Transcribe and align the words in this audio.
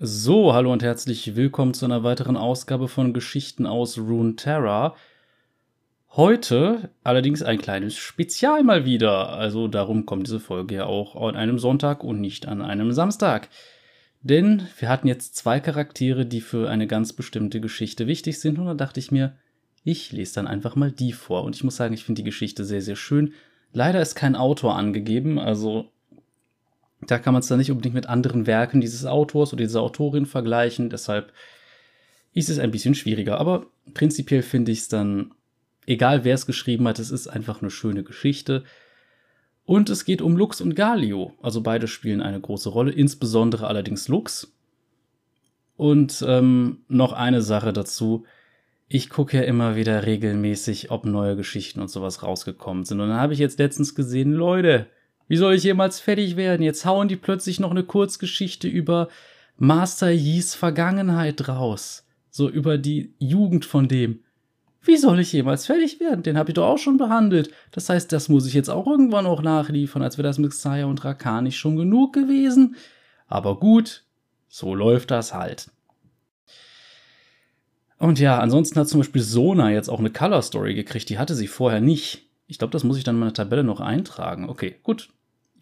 So, 0.00 0.54
hallo 0.54 0.72
und 0.72 0.84
herzlich 0.84 1.34
willkommen 1.34 1.74
zu 1.74 1.84
einer 1.84 2.04
weiteren 2.04 2.36
Ausgabe 2.36 2.86
von 2.86 3.12
Geschichten 3.12 3.66
aus 3.66 3.98
Runeterra. 3.98 4.94
Heute 6.10 6.90
allerdings 7.02 7.42
ein 7.42 7.58
kleines 7.58 7.96
Spezial 7.96 8.62
mal 8.62 8.84
wieder. 8.84 9.30
Also 9.30 9.66
darum 9.66 10.06
kommt 10.06 10.28
diese 10.28 10.38
Folge 10.38 10.76
ja 10.76 10.84
auch 10.86 11.16
an 11.16 11.34
einem 11.34 11.58
Sonntag 11.58 12.04
und 12.04 12.20
nicht 12.20 12.46
an 12.46 12.62
einem 12.62 12.92
Samstag. 12.92 13.48
Denn 14.22 14.68
wir 14.78 14.88
hatten 14.88 15.08
jetzt 15.08 15.34
zwei 15.34 15.58
Charaktere, 15.58 16.26
die 16.26 16.42
für 16.42 16.70
eine 16.70 16.86
ganz 16.86 17.12
bestimmte 17.12 17.60
Geschichte 17.60 18.06
wichtig 18.06 18.38
sind 18.38 18.60
und 18.60 18.66
da 18.66 18.74
dachte 18.74 19.00
ich 19.00 19.10
mir, 19.10 19.34
ich 19.82 20.12
lese 20.12 20.36
dann 20.36 20.46
einfach 20.46 20.76
mal 20.76 20.92
die 20.92 21.12
vor. 21.12 21.42
Und 21.42 21.56
ich 21.56 21.64
muss 21.64 21.74
sagen, 21.74 21.94
ich 21.94 22.04
finde 22.04 22.20
die 22.22 22.30
Geschichte 22.30 22.64
sehr, 22.64 22.82
sehr 22.82 22.94
schön. 22.94 23.32
Leider 23.72 24.00
ist 24.00 24.14
kein 24.14 24.36
Autor 24.36 24.76
angegeben, 24.76 25.40
also 25.40 25.90
da 27.00 27.18
kann 27.18 27.32
man 27.32 27.40
es 27.40 27.48
dann 27.48 27.58
nicht 27.58 27.70
unbedingt 27.70 27.94
mit 27.94 28.08
anderen 28.08 28.46
Werken 28.46 28.80
dieses 28.80 29.06
Autors 29.06 29.52
oder 29.52 29.64
dieser 29.64 29.82
Autorin 29.82 30.26
vergleichen. 30.26 30.90
Deshalb 30.90 31.32
ist 32.32 32.48
es 32.48 32.58
ein 32.58 32.70
bisschen 32.70 32.94
schwieriger. 32.94 33.38
Aber 33.38 33.66
prinzipiell 33.94 34.42
finde 34.42 34.72
ich 34.72 34.80
es 34.80 34.88
dann, 34.88 35.32
egal 35.86 36.24
wer 36.24 36.34
es 36.34 36.46
geschrieben 36.46 36.88
hat, 36.88 36.98
es 36.98 37.10
ist 37.10 37.28
einfach 37.28 37.62
eine 37.62 37.70
schöne 37.70 38.02
Geschichte. 38.02 38.64
Und 39.64 39.90
es 39.90 40.04
geht 40.04 40.22
um 40.22 40.36
Lux 40.36 40.60
und 40.60 40.74
Galio. 40.74 41.34
Also 41.42 41.60
beide 41.60 41.88
spielen 41.88 42.22
eine 42.22 42.40
große 42.40 42.70
Rolle, 42.70 42.90
insbesondere 42.90 43.66
allerdings 43.66 44.08
Lux. 44.08 44.52
Und 45.76 46.24
ähm, 46.26 46.78
noch 46.88 47.12
eine 47.12 47.42
Sache 47.42 47.72
dazu. 47.72 48.24
Ich 48.88 49.10
gucke 49.10 49.36
ja 49.36 49.42
immer 49.44 49.76
wieder 49.76 50.06
regelmäßig, 50.06 50.90
ob 50.90 51.04
neue 51.04 51.36
Geschichten 51.36 51.80
und 51.80 51.88
sowas 51.88 52.22
rausgekommen 52.22 52.84
sind. 52.84 53.00
Und 53.00 53.10
dann 53.10 53.20
habe 53.20 53.34
ich 53.34 53.38
jetzt 53.38 53.58
letztens 53.58 53.94
gesehen, 53.94 54.32
Leute, 54.32 54.88
wie 55.28 55.36
soll 55.36 55.54
ich 55.54 55.62
jemals 55.62 56.00
fertig 56.00 56.36
werden? 56.36 56.62
Jetzt 56.62 56.84
hauen 56.84 57.08
die 57.08 57.16
plötzlich 57.16 57.60
noch 57.60 57.70
eine 57.70 57.84
Kurzgeschichte 57.84 58.66
über 58.66 59.08
Master 59.56 60.10
Yis 60.10 60.54
Vergangenheit 60.54 61.48
raus. 61.48 62.06
So 62.30 62.48
über 62.48 62.78
die 62.78 63.14
Jugend 63.18 63.64
von 63.64 63.88
dem. 63.88 64.20
Wie 64.82 64.96
soll 64.96 65.20
ich 65.20 65.32
jemals 65.32 65.66
fertig 65.66 66.00
werden? 66.00 66.22
Den 66.22 66.38
habe 66.38 66.50
ich 66.50 66.54
doch 66.54 66.66
auch 66.66 66.78
schon 66.78 66.96
behandelt. 66.96 67.50
Das 67.72 67.88
heißt, 67.88 68.10
das 68.12 68.28
muss 68.28 68.46
ich 68.46 68.54
jetzt 68.54 68.70
auch 68.70 68.86
irgendwann 68.86 69.26
auch 69.26 69.42
nachliefern, 69.42 70.02
als 70.02 70.16
wäre 70.16 70.28
das 70.28 70.38
mit 70.38 70.52
Xayah 70.52 70.86
und 70.86 71.04
Rakani 71.04 71.52
schon 71.52 71.76
genug 71.76 72.14
gewesen. 72.14 72.76
Aber 73.26 73.58
gut, 73.58 74.04
so 74.48 74.74
läuft 74.74 75.10
das 75.10 75.34
halt. 75.34 75.70
Und 77.98 78.20
ja, 78.20 78.38
ansonsten 78.38 78.78
hat 78.78 78.88
zum 78.88 79.00
Beispiel 79.00 79.22
Sona 79.22 79.72
jetzt 79.72 79.88
auch 79.88 79.98
eine 79.98 80.10
Color 80.10 80.42
Story 80.42 80.74
gekriegt. 80.74 81.08
Die 81.08 81.18
hatte 81.18 81.34
sie 81.34 81.48
vorher 81.48 81.80
nicht. 81.80 82.22
Ich 82.46 82.58
glaube, 82.58 82.70
das 82.70 82.84
muss 82.84 82.96
ich 82.96 83.04
dann 83.04 83.16
in 83.16 83.20
meine 83.20 83.32
Tabelle 83.32 83.64
noch 83.64 83.80
eintragen. 83.80 84.48
Okay, 84.48 84.76
gut. 84.82 85.10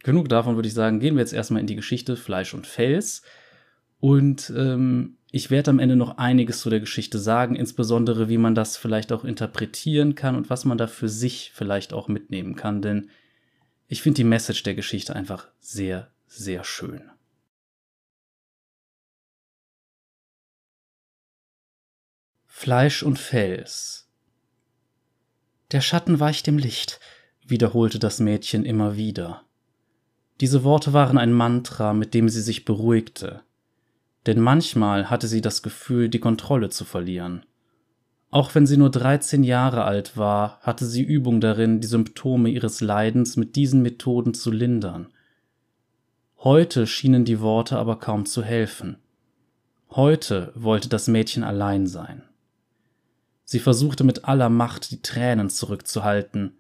Genug 0.03 0.29
davon 0.29 0.57
würde 0.57 0.69
ich 0.69 0.75
sagen, 0.75 1.01
gehen 1.01 1.17
wir 1.17 1.21
jetzt 1.21 1.33
erstmal 1.33 1.61
in 1.61 1.67
die 1.67 1.77
Geschichte 1.77 2.17
Fleisch 2.17 2.55
und 2.55 2.67
Fels. 2.67 3.23
Und 3.99 4.53
ähm, 4.57 5.17
ich 5.31 5.51
werde 5.51 5.71
am 5.71 5.79
Ende 5.79 5.97
noch 5.97 6.19
einiges 6.19 6.61
zu 6.61 6.71
der 6.71 6.81
Geschichte 6.81 7.19
sagen, 7.19 7.57
insbesondere 7.57 8.29
wie 8.29 8.39
man 8.39 8.55
das 8.55 8.77
vielleicht 8.77 9.13
auch 9.13 9.25
interpretieren 9.25 10.15
kann 10.15 10.37
und 10.37 10.51
was 10.51 10.65
man 10.65 10.79
da 10.79 10.87
für 10.87 11.09
sich 11.09 11.53
vielleicht 11.55 11.93
auch 11.93 12.09
mitnehmen 12.09 12.57
kann, 12.57 12.83
denn 12.83 13.11
ich 13.89 14.03
finde 14.03 14.17
die 14.17 14.25
Message 14.25 14.63
der 14.63 14.75
Geschichte 14.75 15.15
einfach 15.15 15.49
sehr, 15.61 16.11
sehr 16.27 16.65
schön. 16.65 17.11
Fleisch 22.47 23.03
und 23.03 23.19
Fels. 23.19 24.09
Der 25.73 25.81
Schatten 25.81 26.21
weicht 26.21 26.47
dem 26.47 26.59
Licht, 26.59 27.01
wiederholte 27.45 27.99
das 27.99 28.19
Mädchen 28.19 28.65
immer 28.65 28.97
wieder. 28.97 29.46
Diese 30.41 30.65
Worte 30.65 30.93
waren 30.93 31.17
ein 31.17 31.33
Mantra, 31.33 31.93
mit 31.93 32.13
dem 32.13 32.29
sie 32.29 32.43
sich 32.43 32.65
beruhigte, 32.65 33.43
denn 34.27 34.41
manchmal 34.41 35.09
hatte 35.09 35.29
sie 35.29 35.41
das 35.41 35.63
Gefühl, 35.63 36.09
die 36.09 36.19
Kontrolle 36.19 36.69
zu 36.69 36.85
verlieren. 36.85 37.47
Auch 38.31 38.55
wenn 38.55 38.67
sie 38.67 38.77
nur 38.77 38.91
13 38.91 39.45
Jahre 39.45 39.85
alt 39.85 40.17
war, 40.17 40.59
hatte 40.61 40.85
sie 40.85 41.03
Übung 41.03 41.41
darin, 41.41 41.81
die 41.81 41.87
Symptome 41.87 42.51
ihres 42.51 42.81
Leidens 42.81 43.37
mit 43.37 43.57
diesen 43.57 43.83
Methoden 43.83 44.35
zu 44.35 44.51
lindern. 44.51 45.09
Heute 46.39 46.87
schienen 46.87 47.25
die 47.25 47.41
Worte 47.41 47.79
aber 47.79 47.99
kaum 47.99 48.27
zu 48.27 48.43
helfen. 48.43 48.99
Heute 49.91 50.53
wollte 50.55 50.89
das 50.89 51.09
Mädchen 51.09 51.45
allein 51.45 51.87
sein. 51.87 52.23
Sie 53.45 53.61
versuchte 53.61 54.05
mit 54.05 54.25
aller 54.25 54.51
Macht, 54.51 54.91
die 54.91 55.01
Tränen 55.01 55.49
zurückzuhalten, 55.49 56.59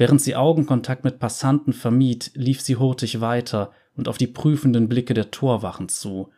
Während 0.00 0.22
sie 0.22 0.34
Augenkontakt 0.34 1.04
mit 1.04 1.18
Passanten 1.18 1.74
vermied, 1.74 2.30
lief 2.32 2.62
sie 2.62 2.76
hurtig 2.76 3.20
weiter 3.20 3.70
und 3.94 4.08
auf 4.08 4.16
die 4.16 4.28
prüfenden 4.28 4.88
Blicke 4.88 5.12
der 5.12 5.30
Torwachen 5.30 5.90
zu. 5.90 6.30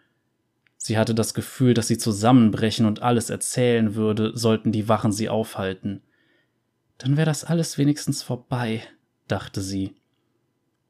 Sie 0.78 0.98
hatte 0.98 1.14
das 1.14 1.32
Gefühl, 1.32 1.72
dass 1.72 1.86
sie 1.86 1.96
zusammenbrechen 1.96 2.86
und 2.86 3.02
alles 3.02 3.30
erzählen 3.30 3.94
würde, 3.94 4.36
sollten 4.36 4.72
die 4.72 4.88
Wachen 4.88 5.12
sie 5.12 5.28
aufhalten. 5.28 6.02
Dann 6.98 7.16
wäre 7.16 7.26
das 7.26 7.44
alles 7.44 7.78
wenigstens 7.78 8.24
vorbei, 8.24 8.82
dachte 9.28 9.60
sie. 9.60 9.94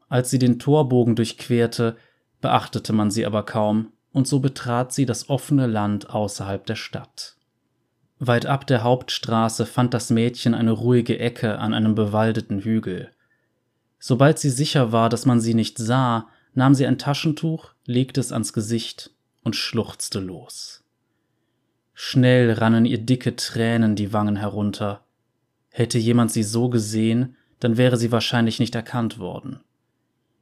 Als 0.09 0.31
sie 0.31 0.39
den 0.39 0.59
Torbogen 0.59 1.15
durchquerte, 1.15 1.99
beachtete 2.41 2.95
man 2.95 3.11
sie 3.11 3.27
aber 3.27 3.45
kaum, 3.45 3.93
und 4.13 4.27
so 4.27 4.41
betrat 4.41 4.95
sie 4.95 5.05
das 5.05 5.29
offene 5.29 5.67
Land 5.67 6.09
außerhalb 6.09 6.65
der 6.65 6.77
Stadt. 6.77 7.37
Weit 8.25 8.47
ab 8.47 8.69
der 8.69 8.85
Hauptstraße 8.85 9.67
fand 9.67 9.95
das 9.95 10.11
Mädchen 10.11 10.55
eine 10.55 10.71
ruhige 10.71 11.19
Ecke 11.19 11.59
an 11.59 11.75
einem 11.75 11.97
bewaldeten 11.97 12.61
Hügel. 12.61 13.11
Sobald 13.99 14.39
sie 14.39 14.51
sicher 14.51 14.93
war, 14.93 15.09
dass 15.09 15.27
man 15.27 15.41
sie 15.41 15.55
nicht 15.55 15.77
sah, 15.77 16.29
nahm 16.55 16.77
sie 16.77 16.87
ein 16.87 16.99
Taschentuch, 16.99 17.73
legte 17.85 18.21
es 18.21 18.31
ans 18.31 18.53
Gesicht 18.53 19.11
und 19.43 19.57
schluchzte 19.57 20.21
los. 20.21 20.85
Schnell 21.95 22.53
rannen 22.53 22.87
ihr 22.87 22.99
dicke 22.99 23.35
Tränen 23.35 23.97
die 23.97 24.13
Wangen 24.13 24.37
herunter. 24.37 25.05
Hätte 25.71 25.99
jemand 25.99 26.31
sie 26.31 26.45
so 26.45 26.69
gesehen, 26.69 27.35
dann 27.59 27.77
wäre 27.77 27.97
sie 27.97 28.13
wahrscheinlich 28.13 28.61
nicht 28.61 28.77
erkannt 28.77 29.19
worden. 29.19 29.65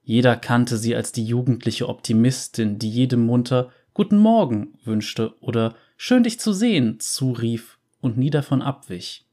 Jeder 0.02 0.36
kannte 0.36 0.76
sie 0.76 0.94
als 0.94 1.12
die 1.12 1.24
jugendliche 1.24 1.88
Optimistin, 1.88 2.78
die 2.78 2.90
jedem 2.90 3.24
munter 3.24 3.70
Guten 3.94 4.18
Morgen 4.18 4.78
wünschte 4.84 5.34
oder 5.40 5.74
Schön 6.02 6.22
dich 6.22 6.40
zu 6.40 6.54
sehen 6.54 6.98
zurief 6.98 7.78
und 8.00 8.16
nie 8.16 8.30
davon 8.30 8.62
abwich. 8.62 9.26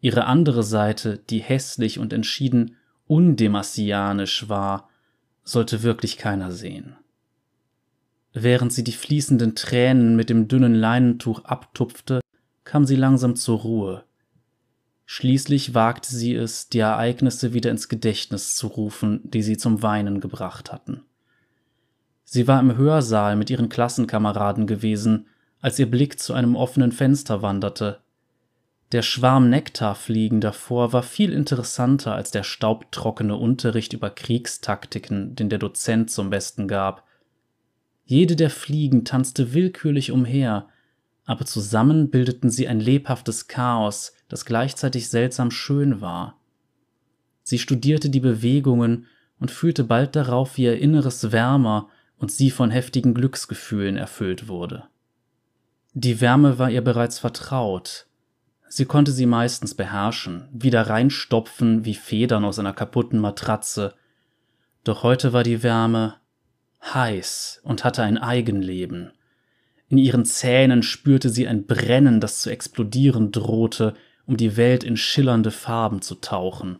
Ihre 0.00 0.24
andere 0.24 0.62
Seite, 0.62 1.18
die 1.28 1.40
hässlich 1.40 1.98
und 1.98 2.14
entschieden 2.14 2.76
undemasianisch 3.06 4.48
war, 4.48 4.88
sollte 5.44 5.82
wirklich 5.82 6.16
keiner 6.16 6.50
sehen. 6.50 6.96
Während 8.32 8.72
sie 8.72 8.84
die 8.84 8.92
fließenden 8.92 9.54
Tränen 9.54 10.16
mit 10.16 10.30
dem 10.30 10.48
dünnen 10.48 10.74
Leinentuch 10.74 11.44
abtupfte, 11.44 12.22
kam 12.64 12.86
sie 12.86 12.96
langsam 12.96 13.36
zur 13.36 13.58
Ruhe. 13.58 14.04
Schließlich 15.04 15.74
wagte 15.74 16.08
sie 16.08 16.34
es, 16.34 16.70
die 16.70 16.78
Ereignisse 16.78 17.52
wieder 17.52 17.70
ins 17.70 17.90
Gedächtnis 17.90 18.56
zu 18.56 18.68
rufen, 18.68 19.20
die 19.24 19.42
sie 19.42 19.58
zum 19.58 19.82
Weinen 19.82 20.20
gebracht 20.20 20.72
hatten. 20.72 21.02
Sie 22.24 22.48
war 22.48 22.60
im 22.60 22.78
Hörsaal 22.78 23.36
mit 23.36 23.50
ihren 23.50 23.68
Klassenkameraden 23.68 24.66
gewesen, 24.66 25.26
als 25.60 25.78
ihr 25.78 25.90
Blick 25.90 26.18
zu 26.18 26.32
einem 26.32 26.56
offenen 26.56 26.92
Fenster 26.92 27.42
wanderte. 27.42 28.00
Der 28.92 29.02
Schwarm 29.02 29.50
Nektarfliegen 29.50 30.40
davor 30.40 30.92
war 30.92 31.02
viel 31.02 31.32
interessanter 31.32 32.14
als 32.14 32.30
der 32.30 32.44
staubtrockene 32.44 33.34
Unterricht 33.34 33.92
über 33.92 34.10
Kriegstaktiken, 34.10 35.34
den 35.34 35.48
der 35.48 35.58
Dozent 35.58 36.10
zum 36.10 36.30
Besten 36.30 36.68
gab. 36.68 37.04
Jede 38.04 38.36
der 38.36 38.50
Fliegen 38.50 39.04
tanzte 39.04 39.52
willkürlich 39.52 40.12
umher, 40.12 40.68
aber 41.24 41.44
zusammen 41.44 42.10
bildeten 42.10 42.48
sie 42.48 42.68
ein 42.68 42.78
lebhaftes 42.78 43.48
Chaos, 43.48 44.12
das 44.28 44.44
gleichzeitig 44.44 45.08
seltsam 45.08 45.50
schön 45.50 46.00
war. 46.00 46.38
Sie 47.42 47.58
studierte 47.58 48.08
die 48.08 48.20
Bewegungen 48.20 49.06
und 49.40 49.50
fühlte 49.50 49.82
bald 49.82 50.14
darauf, 50.14 50.56
wie 50.56 50.64
ihr 50.64 50.78
Inneres 50.78 51.32
wärmer 51.32 51.88
und 52.18 52.30
sie 52.30 52.50
von 52.50 52.70
heftigen 52.70 53.14
Glücksgefühlen 53.14 53.96
erfüllt 53.96 54.46
wurde. 54.46 54.84
Die 55.98 56.20
Wärme 56.20 56.58
war 56.58 56.68
ihr 56.68 56.84
bereits 56.84 57.18
vertraut. 57.18 58.06
Sie 58.68 58.84
konnte 58.84 59.12
sie 59.12 59.24
meistens 59.24 59.74
beherrschen, 59.74 60.46
wieder 60.52 60.82
reinstopfen 60.82 61.86
wie 61.86 61.94
Federn 61.94 62.44
aus 62.44 62.58
einer 62.58 62.74
kaputten 62.74 63.18
Matratze. 63.18 63.94
Doch 64.84 65.02
heute 65.02 65.32
war 65.32 65.42
die 65.42 65.62
Wärme 65.62 66.16
heiß 66.84 67.62
und 67.64 67.82
hatte 67.82 68.02
ein 68.02 68.18
Eigenleben. 68.18 69.12
In 69.88 69.96
ihren 69.96 70.26
Zähnen 70.26 70.82
spürte 70.82 71.30
sie 71.30 71.48
ein 71.48 71.64
Brennen, 71.64 72.20
das 72.20 72.42
zu 72.42 72.50
explodieren 72.50 73.32
drohte, 73.32 73.94
um 74.26 74.36
die 74.36 74.58
Welt 74.58 74.84
in 74.84 74.98
schillernde 74.98 75.50
Farben 75.50 76.02
zu 76.02 76.16
tauchen. 76.16 76.78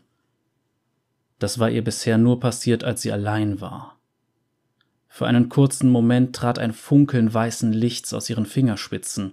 Das 1.39 1.59
war 1.59 1.71
ihr 1.71 1.83
bisher 1.83 2.19
nur 2.19 2.39
passiert, 2.39 2.85
als 2.85 3.01
sie 3.01 3.13
allein 3.13 3.63
war. 3.63 3.96
Für 5.17 5.27
einen 5.27 5.49
kurzen 5.49 5.89
Moment 5.89 6.37
trat 6.37 6.59
ein 6.59 6.75
Funkeln 6.75 7.33
weißen 7.33 7.73
Lichts 7.73 8.13
aus 8.13 8.29
ihren 8.29 8.45
Fingerspitzen. 8.45 9.33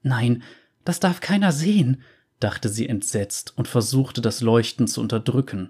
Nein, 0.00 0.42
das 0.82 0.98
darf 0.98 1.20
keiner 1.20 1.52
sehen, 1.52 2.00
dachte 2.40 2.70
sie 2.70 2.88
entsetzt 2.88 3.52
und 3.58 3.68
versuchte 3.68 4.22
das 4.22 4.40
Leuchten 4.40 4.88
zu 4.88 5.02
unterdrücken. 5.02 5.68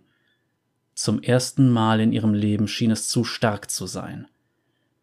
Zum 0.94 1.20
ersten 1.20 1.68
Mal 1.68 1.98
in 1.98 2.12
ihrem 2.12 2.32
Leben 2.32 2.68
schien 2.68 2.92
es 2.92 3.08
zu 3.08 3.24
stark 3.24 3.72
zu 3.72 3.88
sein. 3.88 4.28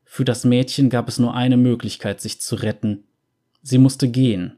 Für 0.05 0.23
das 0.23 0.45
Mädchen 0.45 0.89
gab 0.89 1.09
es 1.09 1.19
nur 1.19 1.35
eine 1.35 1.57
Möglichkeit, 1.57 2.21
sich 2.21 2.39
zu 2.39 2.55
retten. 2.55 3.03
Sie 3.63 3.79
musste 3.79 4.07
gehen. 4.07 4.57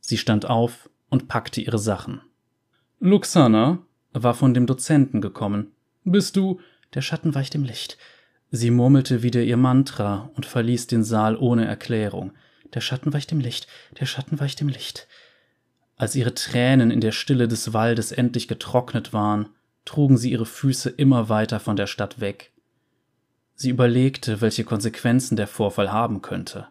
Sie 0.00 0.18
stand 0.18 0.44
auf 0.44 0.90
und 1.08 1.28
packte 1.28 1.62
ihre 1.62 1.78
Sachen. 1.78 2.20
Luxana 3.00 3.78
war 4.12 4.34
von 4.34 4.52
dem 4.52 4.66
Dozenten 4.66 5.22
gekommen. 5.22 5.68
Bist 6.04 6.36
du? 6.36 6.60
Der 6.92 7.00
Schatten 7.00 7.34
weicht 7.34 7.54
im 7.54 7.64
Licht. 7.64 7.96
Sie 8.50 8.70
murmelte 8.70 9.22
wieder 9.22 9.42
ihr 9.42 9.58
Mantra 9.58 10.30
und 10.34 10.46
verließ 10.46 10.86
den 10.86 11.04
Saal 11.04 11.36
ohne 11.36 11.66
Erklärung. 11.66 12.32
Der 12.72 12.80
Schatten 12.80 13.12
weicht 13.12 13.32
im 13.32 13.40
Licht, 13.40 13.66
der 13.98 14.06
Schatten 14.06 14.40
weicht 14.40 14.60
im 14.60 14.68
Licht. 14.68 15.06
Als 15.96 16.14
ihre 16.14 16.34
Tränen 16.34 16.90
in 16.90 17.00
der 17.00 17.12
Stille 17.12 17.48
des 17.48 17.72
Waldes 17.72 18.12
endlich 18.12 18.48
getrocknet 18.48 19.12
waren, 19.12 19.50
trugen 19.84 20.16
sie 20.16 20.30
ihre 20.30 20.46
Füße 20.46 20.88
immer 20.90 21.28
weiter 21.28 21.60
von 21.60 21.76
der 21.76 21.86
Stadt 21.86 22.20
weg. 22.20 22.52
Sie 23.54 23.70
überlegte, 23.70 24.40
welche 24.40 24.64
Konsequenzen 24.64 25.36
der 25.36 25.48
Vorfall 25.48 25.92
haben 25.92 26.22
könnte. 26.22 26.68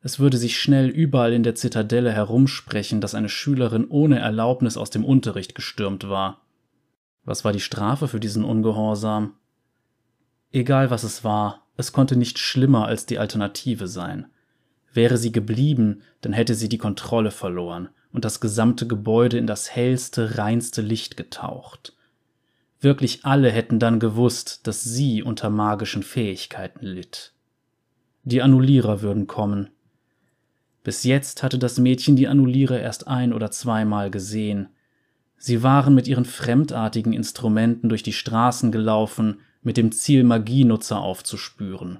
Es 0.00 0.20
würde 0.20 0.36
sich 0.36 0.58
schnell 0.58 0.88
überall 0.88 1.32
in 1.32 1.42
der 1.42 1.54
Zitadelle 1.54 2.12
herumsprechen, 2.12 3.00
dass 3.00 3.14
eine 3.14 3.28
Schülerin 3.28 3.86
ohne 3.88 4.20
Erlaubnis 4.20 4.76
aus 4.76 4.90
dem 4.90 5.04
Unterricht 5.04 5.54
gestürmt 5.54 6.08
war. 6.08 6.42
Was 7.24 7.44
war 7.44 7.52
die 7.52 7.60
Strafe 7.60 8.06
für 8.06 8.20
diesen 8.20 8.44
Ungehorsam? 8.44 9.32
Egal 10.54 10.88
was 10.88 11.02
es 11.02 11.24
war, 11.24 11.66
es 11.76 11.92
konnte 11.92 12.14
nicht 12.14 12.38
schlimmer 12.38 12.86
als 12.86 13.06
die 13.06 13.18
Alternative 13.18 13.88
sein. 13.88 14.26
Wäre 14.92 15.16
sie 15.16 15.32
geblieben, 15.32 16.02
dann 16.20 16.32
hätte 16.32 16.54
sie 16.54 16.68
die 16.68 16.78
Kontrolle 16.78 17.32
verloren 17.32 17.88
und 18.12 18.24
das 18.24 18.38
gesamte 18.38 18.86
Gebäude 18.86 19.36
in 19.36 19.48
das 19.48 19.74
hellste, 19.74 20.38
reinste 20.38 20.80
Licht 20.80 21.16
getaucht. 21.16 21.96
Wirklich 22.78 23.24
alle 23.24 23.50
hätten 23.50 23.80
dann 23.80 23.98
gewusst, 23.98 24.68
dass 24.68 24.84
sie 24.84 25.24
unter 25.24 25.50
magischen 25.50 26.04
Fähigkeiten 26.04 26.86
litt. 26.86 27.32
Die 28.22 28.40
Annullierer 28.40 29.02
würden 29.02 29.26
kommen. 29.26 29.70
Bis 30.84 31.02
jetzt 31.02 31.42
hatte 31.42 31.58
das 31.58 31.78
Mädchen 31.78 32.14
die 32.14 32.28
Annulierer 32.28 32.78
erst 32.78 33.08
ein 33.08 33.32
oder 33.32 33.50
zweimal 33.50 34.08
gesehen. 34.08 34.68
Sie 35.36 35.64
waren 35.64 35.96
mit 35.96 36.06
ihren 36.06 36.24
fremdartigen 36.24 37.12
Instrumenten 37.12 37.88
durch 37.88 38.04
die 38.04 38.12
Straßen 38.12 38.70
gelaufen, 38.70 39.40
mit 39.64 39.76
dem 39.76 39.90
Ziel, 39.90 40.22
Magienutzer 40.22 41.00
aufzuspüren. 41.00 41.98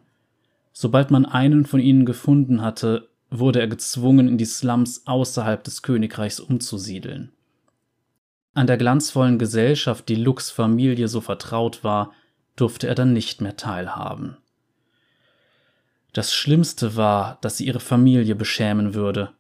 Sobald 0.73 1.11
man 1.11 1.27
einen 1.27 1.67
von 1.67 1.81
ihnen 1.81 2.07
gefunden 2.07 2.63
hatte, 2.63 3.09
wurde 3.31 3.61
er 3.61 3.69
gezwungen, 3.69 4.29
in 4.29 4.39
die 4.39 4.45
Slums 4.45 5.07
außerhalb 5.07 5.65
des 5.65 5.83
Königreichs 5.83 6.39
umzusiedeln. 6.39 7.33
An 8.53 8.69
der 8.69 8.77
glanzvollen 8.77 9.39
Gesellschaft, 9.39 10.09
die 10.09 10.15
Lux 10.15 10.51
Familie 10.51 11.09
so 11.09 11.21
vertraut 11.21 11.83
war, 11.83 12.13
durfte 12.55 12.87
er 12.87 12.95
dann 12.95 13.13
nicht 13.13 13.41
mehr 13.41 13.57
teilhaben. 13.57 14.37
Das 16.13 16.33
Schlimmste 16.33 16.95
war, 16.95 17.39
dass 17.41 17.57
sie 17.57 17.67
ihre 17.67 17.81
Familie 17.81 18.37
beschämen 18.37 18.95
würde. 18.95 19.33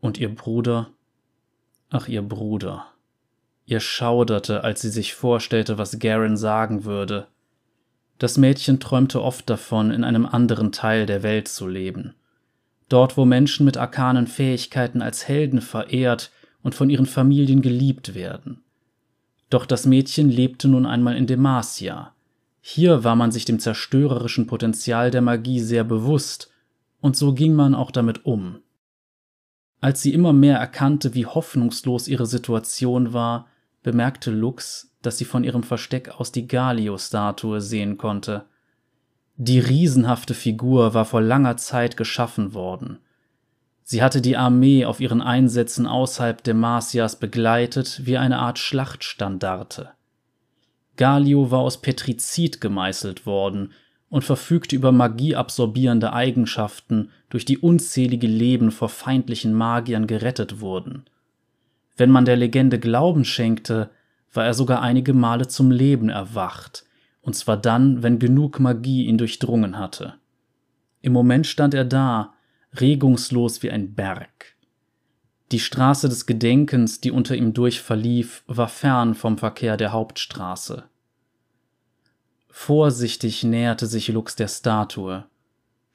Und 0.00 0.16
ihr 0.16 0.34
Bruder? 0.34 0.88
Ach, 1.90 2.08
ihr 2.08 2.22
Bruder. 2.22 2.86
Ihr 3.66 3.80
schauderte, 3.80 4.64
als 4.64 4.80
sie 4.80 4.88
sich 4.88 5.14
vorstellte, 5.14 5.76
was 5.76 5.98
Garen 5.98 6.38
sagen 6.38 6.84
würde. 6.84 7.26
Das 8.18 8.38
Mädchen 8.38 8.80
träumte 8.80 9.22
oft 9.22 9.50
davon, 9.50 9.90
in 9.90 10.04
einem 10.04 10.26
anderen 10.26 10.72
Teil 10.72 11.06
der 11.06 11.22
Welt 11.22 11.48
zu 11.48 11.66
leben. 11.66 12.14
Dort, 12.88 13.16
wo 13.16 13.24
Menschen 13.24 13.64
mit 13.64 13.76
arkanen 13.76 14.26
Fähigkeiten 14.26 15.02
als 15.02 15.26
Helden 15.26 15.60
verehrt 15.60 16.30
und 16.62 16.74
von 16.74 16.90
ihren 16.90 17.06
Familien 17.06 17.62
geliebt 17.62 18.14
werden. 18.14 18.62
Doch 19.50 19.66
das 19.66 19.86
Mädchen 19.86 20.30
lebte 20.30 20.68
nun 20.68 20.86
einmal 20.86 21.16
in 21.16 21.26
Demacia. 21.26 22.12
Hier 22.60 23.04
war 23.04 23.16
man 23.16 23.30
sich 23.30 23.44
dem 23.44 23.58
zerstörerischen 23.58 24.46
Potenzial 24.46 25.10
der 25.10 25.20
Magie 25.20 25.60
sehr 25.60 25.84
bewusst, 25.84 26.50
und 27.00 27.16
so 27.16 27.34
ging 27.34 27.54
man 27.54 27.74
auch 27.74 27.90
damit 27.90 28.24
um. 28.24 28.60
Als 29.80 30.00
sie 30.00 30.14
immer 30.14 30.32
mehr 30.32 30.56
erkannte, 30.56 31.14
wie 31.14 31.26
hoffnungslos 31.26 32.08
ihre 32.08 32.24
Situation 32.24 33.12
war, 33.12 33.48
bemerkte 33.84 34.32
Lux, 34.32 34.90
dass 35.02 35.18
sie 35.18 35.24
von 35.24 35.44
ihrem 35.44 35.62
Versteck 35.62 36.08
aus 36.18 36.32
die 36.32 36.48
Galio-Statue 36.48 37.60
sehen 37.60 37.96
konnte. 37.96 38.46
Die 39.36 39.60
riesenhafte 39.60 40.34
Figur 40.34 40.94
war 40.94 41.04
vor 41.04 41.20
langer 41.20 41.56
Zeit 41.56 41.96
geschaffen 41.96 42.54
worden. 42.54 42.98
Sie 43.84 44.02
hatte 44.02 44.22
die 44.22 44.36
Armee 44.36 44.86
auf 44.86 45.00
ihren 45.00 45.20
Einsätzen 45.20 45.86
außerhalb 45.86 46.42
Demasias 46.42 47.16
begleitet 47.16 48.00
wie 48.04 48.16
eine 48.16 48.38
Art 48.38 48.58
Schlachtstandarte. 48.58 49.90
Galio 50.96 51.50
war 51.50 51.60
aus 51.60 51.82
Petrizid 51.82 52.60
gemeißelt 52.60 53.26
worden 53.26 53.72
und 54.08 54.24
verfügte 54.24 54.76
über 54.76 54.92
magieabsorbierende 54.92 56.12
Eigenschaften, 56.12 57.10
durch 57.28 57.44
die 57.44 57.58
unzählige 57.58 58.28
Leben 58.28 58.70
vor 58.70 58.88
feindlichen 58.88 59.52
Magiern 59.52 60.06
gerettet 60.06 60.60
wurden. 60.60 61.04
Wenn 61.96 62.10
man 62.10 62.24
der 62.24 62.36
Legende 62.36 62.78
Glauben 62.78 63.24
schenkte, 63.24 63.90
war 64.32 64.44
er 64.44 64.54
sogar 64.54 64.82
einige 64.82 65.14
Male 65.14 65.46
zum 65.46 65.70
Leben 65.70 66.08
erwacht, 66.08 66.84
und 67.20 67.34
zwar 67.34 67.56
dann, 67.56 68.02
wenn 68.02 68.18
genug 68.18 68.60
Magie 68.60 69.06
ihn 69.06 69.18
durchdrungen 69.18 69.78
hatte. 69.78 70.14
Im 71.00 71.12
Moment 71.12 71.46
stand 71.46 71.74
er 71.74 71.84
da, 71.84 72.34
regungslos 72.80 73.62
wie 73.62 73.70
ein 73.70 73.94
Berg. 73.94 74.54
Die 75.52 75.60
Straße 75.60 76.08
des 76.08 76.26
Gedenkens, 76.26 77.00
die 77.00 77.10
unter 77.10 77.36
ihm 77.36 77.52
durch 77.52 77.80
verlief, 77.80 78.42
war 78.46 78.68
fern 78.68 79.14
vom 79.14 79.38
Verkehr 79.38 79.76
der 79.76 79.92
Hauptstraße. 79.92 80.84
Vorsichtig 82.48 83.44
näherte 83.44 83.86
sich 83.86 84.08
Lux 84.08 84.36
der 84.36 84.48
Statue. 84.48 85.26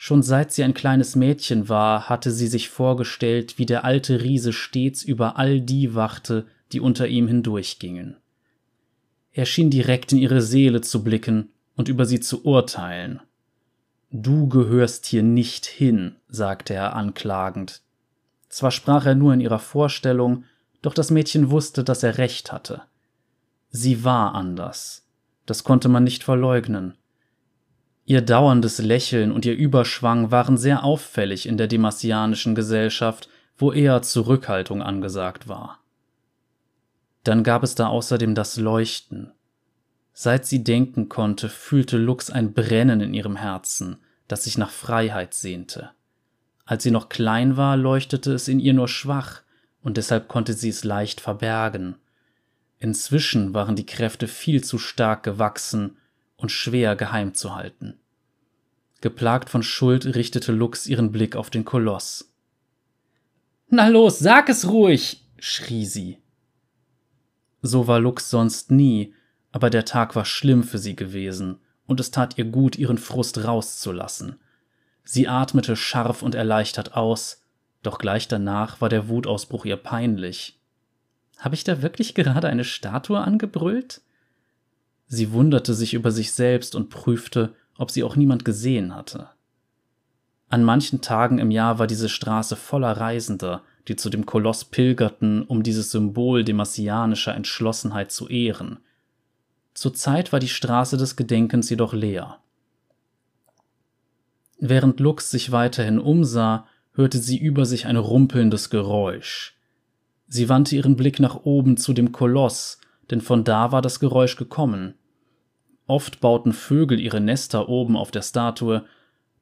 Schon 0.01 0.23
seit 0.23 0.53
sie 0.53 0.63
ein 0.63 0.73
kleines 0.73 1.17
Mädchen 1.17 1.67
war, 1.67 2.07
hatte 2.07 2.31
sie 2.31 2.47
sich 2.47 2.69
vorgestellt, 2.69 3.57
wie 3.57 3.65
der 3.65 3.83
alte 3.83 4.21
Riese 4.21 4.53
stets 4.53 5.03
über 5.03 5.37
all 5.37 5.59
die 5.59 5.93
wachte, 5.93 6.47
die 6.71 6.79
unter 6.79 7.09
ihm 7.09 7.27
hindurchgingen. 7.27 8.15
Er 9.33 9.45
schien 9.45 9.69
direkt 9.69 10.13
in 10.13 10.17
ihre 10.17 10.41
Seele 10.41 10.79
zu 10.79 11.03
blicken 11.03 11.49
und 11.75 11.89
über 11.89 12.05
sie 12.05 12.21
zu 12.21 12.45
urteilen. 12.45 13.19
Du 14.09 14.47
gehörst 14.47 15.05
hier 15.05 15.21
nicht 15.21 15.65
hin, 15.65 16.15
sagte 16.29 16.73
er 16.73 16.95
anklagend. 16.95 17.81
Zwar 18.47 18.71
sprach 18.71 19.05
er 19.05 19.15
nur 19.15 19.33
in 19.33 19.41
ihrer 19.41 19.59
Vorstellung, 19.59 20.45
doch 20.81 20.93
das 20.93 21.11
Mädchen 21.11 21.49
wusste, 21.49 21.83
dass 21.83 22.03
er 22.03 22.17
recht 22.17 22.53
hatte. 22.53 22.83
Sie 23.69 24.05
war 24.05 24.33
anders. 24.33 25.05
Das 25.45 25.65
konnte 25.65 25.89
man 25.89 26.05
nicht 26.05 26.23
verleugnen. 26.23 26.93
Ihr 28.09 28.21
dauerndes 28.21 28.79
Lächeln 28.79 29.31
und 29.31 29.45
ihr 29.45 29.55
Überschwang 29.55 30.31
waren 30.31 30.57
sehr 30.57 30.83
auffällig 30.83 31.47
in 31.47 31.57
der 31.57 31.67
demasianischen 31.67 32.55
Gesellschaft, 32.55 33.29
wo 33.55 33.71
eher 33.71 34.01
Zurückhaltung 34.01 34.81
angesagt 34.81 35.47
war. 35.47 35.77
Dann 37.23 37.43
gab 37.43 37.61
es 37.61 37.75
da 37.75 37.85
außerdem 37.85 38.33
das 38.33 38.57
Leuchten. 38.57 39.31
Seit 40.11 40.47
sie 40.47 40.63
denken 40.63 41.07
konnte, 41.07 41.49
fühlte 41.49 41.99
Lux 41.99 42.31
ein 42.31 42.53
Brennen 42.53 42.99
in 42.99 43.13
ihrem 43.13 43.35
Herzen, 43.35 43.97
das 44.27 44.45
sich 44.45 44.57
nach 44.57 44.71
Freiheit 44.71 45.35
sehnte. 45.35 45.91
Als 46.65 46.81
sie 46.81 46.91
noch 46.91 47.09
klein 47.09 47.57
war, 47.57 47.77
leuchtete 47.77 48.33
es 48.33 48.47
in 48.47 48.59
ihr 48.59 48.73
nur 48.73 48.87
schwach, 48.87 49.43
und 49.83 49.97
deshalb 49.97 50.27
konnte 50.27 50.53
sie 50.53 50.69
es 50.69 50.83
leicht 50.83 51.21
verbergen. 51.21 51.93
Inzwischen 52.79 53.53
waren 53.53 53.75
die 53.75 53.85
Kräfte 53.85 54.27
viel 54.27 54.63
zu 54.63 54.79
stark 54.79 55.21
gewachsen 55.21 55.97
und 56.39 56.51
schwer 56.51 56.95
geheim 56.95 57.33
zu 57.33 57.55
halten. 57.55 57.99
Geplagt 59.01 59.49
von 59.49 59.61
Schuld 59.61 60.05
richtete 60.05 60.51
Lux 60.51 60.87
ihren 60.87 61.11
Blick 61.11 61.35
auf 61.35 61.49
den 61.49 61.65
Koloss. 61.65 62.33
Na 63.69 63.87
los, 63.87 64.19
sag 64.19 64.49
es 64.49 64.67
ruhig, 64.67 65.25
schrie 65.37 65.85
sie. 65.85 66.17
So 67.61 67.87
war 67.87 67.99
Lux 67.99 68.29
sonst 68.29 68.71
nie, 68.71 69.13
aber 69.51 69.69
der 69.69 69.85
Tag 69.85 70.15
war 70.15 70.25
schlimm 70.25 70.63
für 70.63 70.79
sie 70.79 70.95
gewesen, 70.95 71.59
und 71.85 71.99
es 71.99 72.11
tat 72.11 72.37
ihr 72.37 72.45
gut, 72.45 72.77
ihren 72.77 72.97
Frust 72.97 73.43
rauszulassen. 73.43 74.39
Sie 75.03 75.27
atmete 75.27 75.75
scharf 75.75 76.21
und 76.21 76.35
erleichtert 76.35 76.95
aus, 76.95 77.43
doch 77.83 77.97
gleich 77.97 78.27
danach 78.27 78.81
war 78.81 78.89
der 78.89 79.07
Wutausbruch 79.09 79.65
ihr 79.65 79.77
peinlich. 79.77 80.59
Habe 81.37 81.55
ich 81.55 81.63
da 81.63 81.81
wirklich 81.81 82.15
gerade 82.15 82.47
eine 82.47 82.63
Statue 82.63 83.19
angebrüllt? 83.19 84.01
Sie 85.09 85.31
wunderte 85.31 85.73
sich 85.73 85.93
über 85.93 86.11
sich 86.11 86.31
selbst 86.31 86.75
und 86.75 86.89
prüfte, 86.89 87.53
ob 87.77 87.91
sie 87.91 88.03
auch 88.03 88.15
niemand 88.15 88.45
gesehen 88.45 88.95
hatte. 88.95 89.29
An 90.49 90.63
manchen 90.63 91.01
Tagen 91.01 91.39
im 91.39 91.51
Jahr 91.51 91.79
war 91.79 91.87
diese 91.87 92.09
Straße 92.09 92.55
voller 92.55 92.91
Reisender, 92.91 93.63
die 93.87 93.95
zu 93.95 94.09
dem 94.09 94.25
Koloss 94.25 94.65
pilgerten, 94.65 95.43
um 95.43 95.63
dieses 95.63 95.91
Symbol 95.91 96.43
demasianischer 96.43 97.35
Entschlossenheit 97.35 98.11
zu 98.11 98.27
ehren. 98.27 98.79
Zur 99.73 99.93
Zeit 99.93 100.31
war 100.31 100.39
die 100.39 100.47
Straße 100.47 100.95
des 100.95 101.15
Gedenkens 101.15 101.69
jedoch 101.69 101.93
leer. 101.93 102.39
Während 104.59 104.99
Lux 104.99 105.31
sich 105.31 105.51
weiterhin 105.51 105.99
umsah, 105.99 106.67
hörte 106.93 107.17
sie 107.17 107.37
über 107.37 107.65
sich 107.65 107.87
ein 107.87 107.95
rumpelndes 107.95 108.69
Geräusch. 108.69 109.55
Sie 110.27 110.49
wandte 110.49 110.75
ihren 110.75 110.95
Blick 110.95 111.19
nach 111.19 111.45
oben 111.45 111.77
zu 111.77 111.93
dem 111.93 112.11
Koloss, 112.11 112.79
denn 113.09 113.21
von 113.21 113.43
da 113.43 113.71
war 113.71 113.81
das 113.81 113.99
Geräusch 113.99 114.35
gekommen. 114.35 114.95
Oft 115.89 116.19
bauten 116.19 116.53
Vögel 116.53 116.99
ihre 116.99 117.19
Nester 117.19 117.67
oben 117.67 117.97
auf 117.97 118.11
der 118.11 118.21
Statue, 118.21 118.85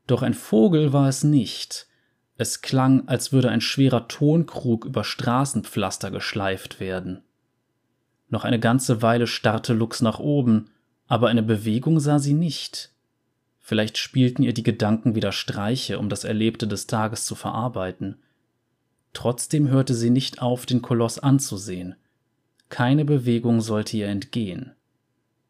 Doch 0.08 0.22
ein 0.22 0.34
Vogel 0.34 0.94
war 0.94 1.10
es 1.10 1.26
nicht. 1.26 1.88
Es 2.38 2.62
klang, 2.62 3.06
als 3.10 3.34
würde 3.34 3.50
ein 3.50 3.60
schwerer 3.60 4.08
Tonkrug 4.08 4.86
über 4.86 5.04
Straßenpflaster 5.04 6.10
geschleift 6.10 6.80
werden. 6.80 7.22
Noch 8.30 8.46
eine 8.46 8.62
ganze 8.62 9.02
Weile 9.02 9.28
starrte 9.28 9.74
Lux 9.74 10.02
nach 10.02 10.20
oben, 10.20 10.70
aber 11.08 11.28
eine 11.28 11.44
Bewegung 11.44 12.00
sah 12.00 12.18
sie 12.18 12.34
nicht. 12.34 12.94
Vielleicht 13.60 13.98
spielten 13.98 14.42
ihr 14.42 14.54
die 14.54 14.64
Gedanken 14.64 15.16
wieder 15.16 15.34
Streiche, 15.34 16.00
um 16.00 16.08
das 16.08 16.24
Erlebte 16.24 16.66
des 16.66 16.88
Tages 16.88 17.26
zu 17.26 17.36
verarbeiten. 17.36 18.22
Trotzdem 19.12 19.68
hörte 19.68 19.94
sie 19.94 20.12
nicht 20.12 20.42
auf, 20.42 20.66
den 20.66 20.82
Koloss 20.82 21.20
anzusehen. 21.20 21.98
Keine 22.70 23.04
Bewegung 23.04 23.60
sollte 23.60 23.98
ihr 23.98 24.08
entgehen. 24.08 24.77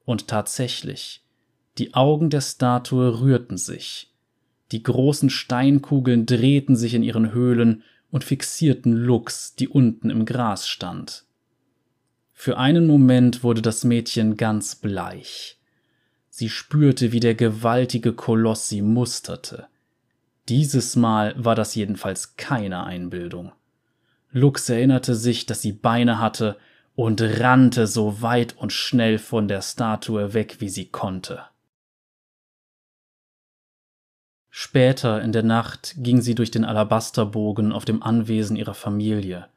Und 0.08 0.30
tatsächlich, 0.30 1.22
die 1.78 1.94
Augen 1.94 2.30
der 2.30 2.40
Statue 2.40 3.20
rührten 3.20 3.58
sich. 3.58 4.14
Die 4.72 4.82
großen 4.82 5.30
Steinkugeln 5.30 6.26
drehten 6.26 6.78
sich 6.78 6.94
in 6.94 7.04
ihren 7.04 7.34
Höhlen 7.34 7.84
und 8.10 8.24
fixierten 8.24 8.94
Lux, 8.94 9.56
die 9.56 9.68
unten 9.68 10.10
im 10.10 10.24
Gras 10.24 10.66
stand. 10.66 11.26
Für 12.32 12.58
einen 12.58 12.88
Moment 12.88 13.44
wurde 13.44 13.62
das 13.62 13.84
Mädchen 13.84 14.38
ganz 14.38 14.76
bleich. 14.76 15.60
Sie 16.30 16.50
spürte, 16.50 17.12
wie 17.12 17.20
der 17.20 17.36
gewaltige 17.36 18.14
Koloss 18.14 18.70
sie 18.70 18.82
musterte. 18.82 19.68
Dieses 20.48 20.96
Mal 20.96 21.36
war 21.38 21.56
das 21.56 21.76
jedenfalls 21.76 22.38
keine 22.38 22.86
Einbildung. 22.86 23.52
Lux 24.32 24.70
erinnerte 24.70 25.16
sich, 25.16 25.48
dass 25.48 25.62
sie 25.62 25.74
Beine 25.74 26.20
hatte 26.20 26.56
und 26.98 27.22
rannte 27.22 27.86
so 27.86 28.24
weit 28.24 28.58
und 28.58 28.74
schnell 28.74 29.20
von 29.20 29.48
der 29.48 29.62
Statue 29.62 30.34
weg, 30.34 30.58
wie 30.62 30.68
sie 30.68 30.90
konnte. 30.90 31.44
Später 34.50 35.22
in 35.22 35.32
der 35.32 35.44
Nacht 35.44 35.94
ging 36.00 36.22
sie 36.22 36.34
durch 36.34 36.50
den 36.50 36.66
Alabasterbogen 36.66 37.72
auf 37.72 37.86
dem 37.86 38.02
Anwesen 38.02 38.56
ihrer 38.56 38.74
Familie. 38.74 39.48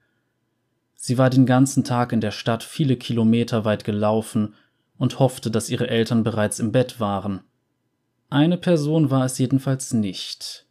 Sie 0.95 1.17
war 1.17 1.31
den 1.31 1.47
ganzen 1.47 1.83
Tag 1.83 2.13
in 2.13 2.21
der 2.21 2.31
Stadt 2.31 2.63
viele 2.63 2.99
Kilometer 2.99 3.65
weit 3.65 3.85
gelaufen 3.85 4.55
und 4.99 5.19
hoffte, 5.19 5.51
dass 5.51 5.71
ihre 5.71 5.89
Eltern 5.89 6.23
bereits 6.23 6.59
im 6.59 6.73
Bett 6.73 7.01
waren. 7.01 7.41
Eine 8.29 8.59
Person 8.59 9.11
war 9.11 9.25
es 9.25 9.39
jedenfalls 9.39 9.95
nicht. 9.95 10.67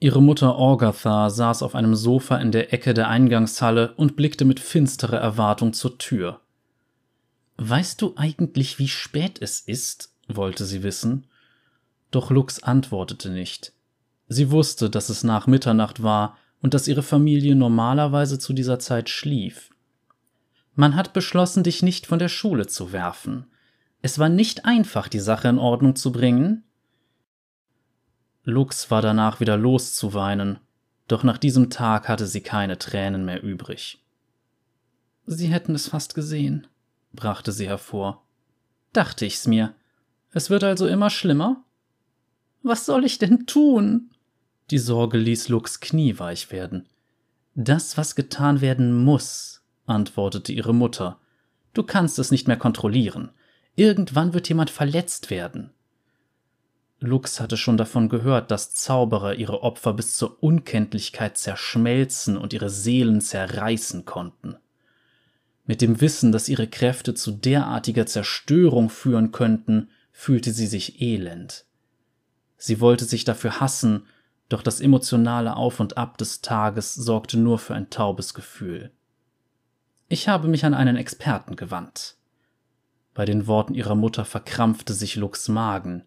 Ihre 0.00 0.22
Mutter 0.22 0.54
Orgatha 0.54 1.28
saß 1.28 1.62
auf 1.62 1.74
einem 1.74 1.96
Sofa 1.96 2.36
in 2.36 2.52
der 2.52 2.72
Ecke 2.72 2.94
der 2.94 3.08
Eingangshalle 3.08 3.94
und 3.94 4.14
blickte 4.14 4.44
mit 4.44 4.60
finsterer 4.60 5.18
Erwartung 5.18 5.72
zur 5.72 5.98
Tür. 5.98 6.40
Weißt 7.56 8.00
du 8.00 8.14
eigentlich, 8.16 8.78
wie 8.78 8.88
spät 8.88 9.42
es 9.42 9.60
ist? 9.60 10.14
wollte 10.28 10.64
sie 10.64 10.82
wissen. 10.82 11.26
Doch 12.12 12.30
Lux 12.30 12.62
antwortete 12.62 13.30
nicht. 13.30 13.72
Sie 14.28 14.50
wusste, 14.50 14.88
dass 14.88 15.08
es 15.08 15.24
nach 15.24 15.46
Mitternacht 15.46 16.02
war 16.02 16.36
und 16.60 16.74
dass 16.74 16.86
ihre 16.86 17.02
Familie 17.02 17.56
normalerweise 17.56 18.38
zu 18.38 18.52
dieser 18.52 18.78
Zeit 18.78 19.08
schlief. 19.08 19.70
Man 20.74 20.94
hat 20.94 21.12
beschlossen, 21.12 21.64
dich 21.64 21.82
nicht 21.82 22.06
von 22.06 22.20
der 22.20 22.28
Schule 22.28 22.68
zu 22.68 22.92
werfen. 22.92 23.46
Es 24.00 24.20
war 24.20 24.28
nicht 24.28 24.64
einfach, 24.64 25.08
die 25.08 25.18
Sache 25.18 25.48
in 25.48 25.58
Ordnung 25.58 25.96
zu 25.96 26.12
bringen, 26.12 26.62
Lux 28.48 28.90
war 28.90 29.02
danach 29.02 29.40
wieder 29.40 29.58
loszuweinen, 29.58 30.58
doch 31.06 31.22
nach 31.22 31.36
diesem 31.36 31.68
Tag 31.68 32.08
hatte 32.08 32.26
sie 32.26 32.40
keine 32.40 32.78
Tränen 32.78 33.26
mehr 33.26 33.42
übrig. 33.42 34.02
Sie 35.26 35.48
hätten 35.48 35.74
es 35.74 35.88
fast 35.88 36.14
gesehen, 36.14 36.66
brachte 37.12 37.52
sie 37.52 37.68
hervor. 37.68 38.24
Dachte 38.94 39.26
ich's 39.26 39.46
mir. 39.46 39.74
Es 40.32 40.48
wird 40.48 40.64
also 40.64 40.86
immer 40.86 41.10
schlimmer? 41.10 41.62
Was 42.62 42.86
soll 42.86 43.04
ich 43.04 43.18
denn 43.18 43.44
tun? 43.44 44.12
Die 44.70 44.78
Sorge 44.78 45.18
ließ 45.18 45.50
Lux 45.50 45.80
knieweich 45.80 46.50
werden. 46.50 46.88
Das, 47.54 47.98
was 47.98 48.14
getan 48.14 48.62
werden 48.62 48.96
muss, 49.04 49.62
antwortete 49.84 50.52
ihre 50.54 50.72
Mutter. 50.72 51.20
Du 51.74 51.82
kannst 51.82 52.18
es 52.18 52.30
nicht 52.30 52.48
mehr 52.48 52.56
kontrollieren. 52.56 53.28
Irgendwann 53.74 54.32
wird 54.32 54.48
jemand 54.48 54.70
verletzt 54.70 55.28
werden. 55.28 55.74
Lux 57.00 57.40
hatte 57.40 57.56
schon 57.56 57.76
davon 57.76 58.08
gehört, 58.08 58.50
dass 58.50 58.74
Zauberer 58.74 59.34
ihre 59.34 59.62
Opfer 59.62 59.92
bis 59.92 60.16
zur 60.16 60.42
Unkenntlichkeit 60.42 61.36
zerschmelzen 61.38 62.36
und 62.36 62.52
ihre 62.52 62.70
Seelen 62.70 63.20
zerreißen 63.20 64.04
konnten. 64.04 64.56
Mit 65.64 65.80
dem 65.80 66.00
Wissen, 66.00 66.32
dass 66.32 66.48
ihre 66.48 66.66
Kräfte 66.66 67.14
zu 67.14 67.30
derartiger 67.30 68.06
Zerstörung 68.06 68.90
führen 68.90 69.30
könnten, 69.30 69.90
fühlte 70.10 70.50
sie 70.50 70.66
sich 70.66 71.00
elend. 71.00 71.66
Sie 72.56 72.80
wollte 72.80 73.04
sich 73.04 73.24
dafür 73.24 73.60
hassen, 73.60 74.06
doch 74.48 74.62
das 74.62 74.80
emotionale 74.80 75.56
Auf 75.56 75.78
und 75.78 75.96
Ab 75.96 76.18
des 76.18 76.40
Tages 76.40 76.94
sorgte 76.94 77.38
nur 77.38 77.58
für 77.58 77.74
ein 77.74 77.90
taubes 77.90 78.34
Gefühl. 78.34 78.90
Ich 80.08 80.26
habe 80.26 80.48
mich 80.48 80.64
an 80.64 80.74
einen 80.74 80.96
Experten 80.96 81.54
gewandt. 81.54 82.16
Bei 83.14 83.26
den 83.26 83.46
Worten 83.46 83.74
ihrer 83.74 83.94
Mutter 83.94 84.24
verkrampfte 84.24 84.94
sich 84.94 85.16
Lux 85.16 85.48
Magen, 85.48 86.04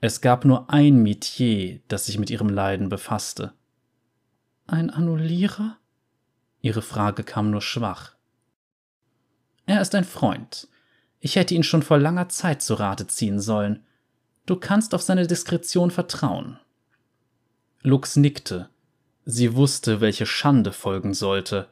es 0.00 0.20
gab 0.20 0.44
nur 0.44 0.70
ein 0.70 1.02
Metier, 1.02 1.80
das 1.88 2.06
sich 2.06 2.18
mit 2.18 2.30
ihrem 2.30 2.48
Leiden 2.48 2.88
befasste. 2.88 3.52
Ein 4.66 4.90
Annullierer? 4.90 5.76
Ihre 6.60 6.82
Frage 6.82 7.24
kam 7.24 7.50
nur 7.50 7.62
schwach. 7.62 8.14
Er 9.66 9.80
ist 9.80 9.94
ein 9.96 10.04
Freund. 10.04 10.68
Ich 11.18 11.34
hätte 11.34 11.54
ihn 11.54 11.64
schon 11.64 11.82
vor 11.82 11.98
langer 11.98 12.28
Zeit 12.28 12.62
zu 12.62 12.74
Rate 12.74 13.08
ziehen 13.08 13.40
sollen. 13.40 13.84
Du 14.46 14.54
kannst 14.54 14.94
auf 14.94 15.02
seine 15.02 15.26
Diskretion 15.26 15.90
vertrauen. 15.90 16.60
Lux 17.82 18.14
nickte. 18.14 18.68
Sie 19.24 19.56
wusste, 19.56 20.00
welche 20.00 20.26
Schande 20.26 20.72
folgen 20.72 21.12
sollte. 21.12 21.68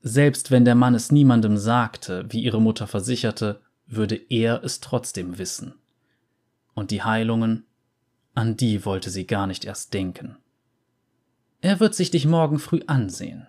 Selbst 0.00 0.50
wenn 0.52 0.64
der 0.64 0.74
Mann 0.74 0.94
es 0.94 1.10
niemandem 1.10 1.56
sagte, 1.56 2.24
wie 2.28 2.42
ihre 2.42 2.62
Mutter 2.62 2.86
versicherte, 2.86 3.60
würde 3.86 4.14
er 4.14 4.62
es 4.62 4.80
trotzdem 4.80 5.38
wissen 5.38 5.81
und 6.74 6.90
die 6.90 7.02
Heilungen, 7.02 7.66
an 8.34 8.56
die 8.56 8.84
wollte 8.84 9.10
sie 9.10 9.26
gar 9.26 9.46
nicht 9.46 9.64
erst 9.64 9.92
denken. 9.92 10.36
Er 11.60 11.80
wird 11.80 11.94
sich 11.94 12.10
dich 12.10 12.26
morgen 12.26 12.58
früh 12.58 12.80
ansehen. 12.86 13.46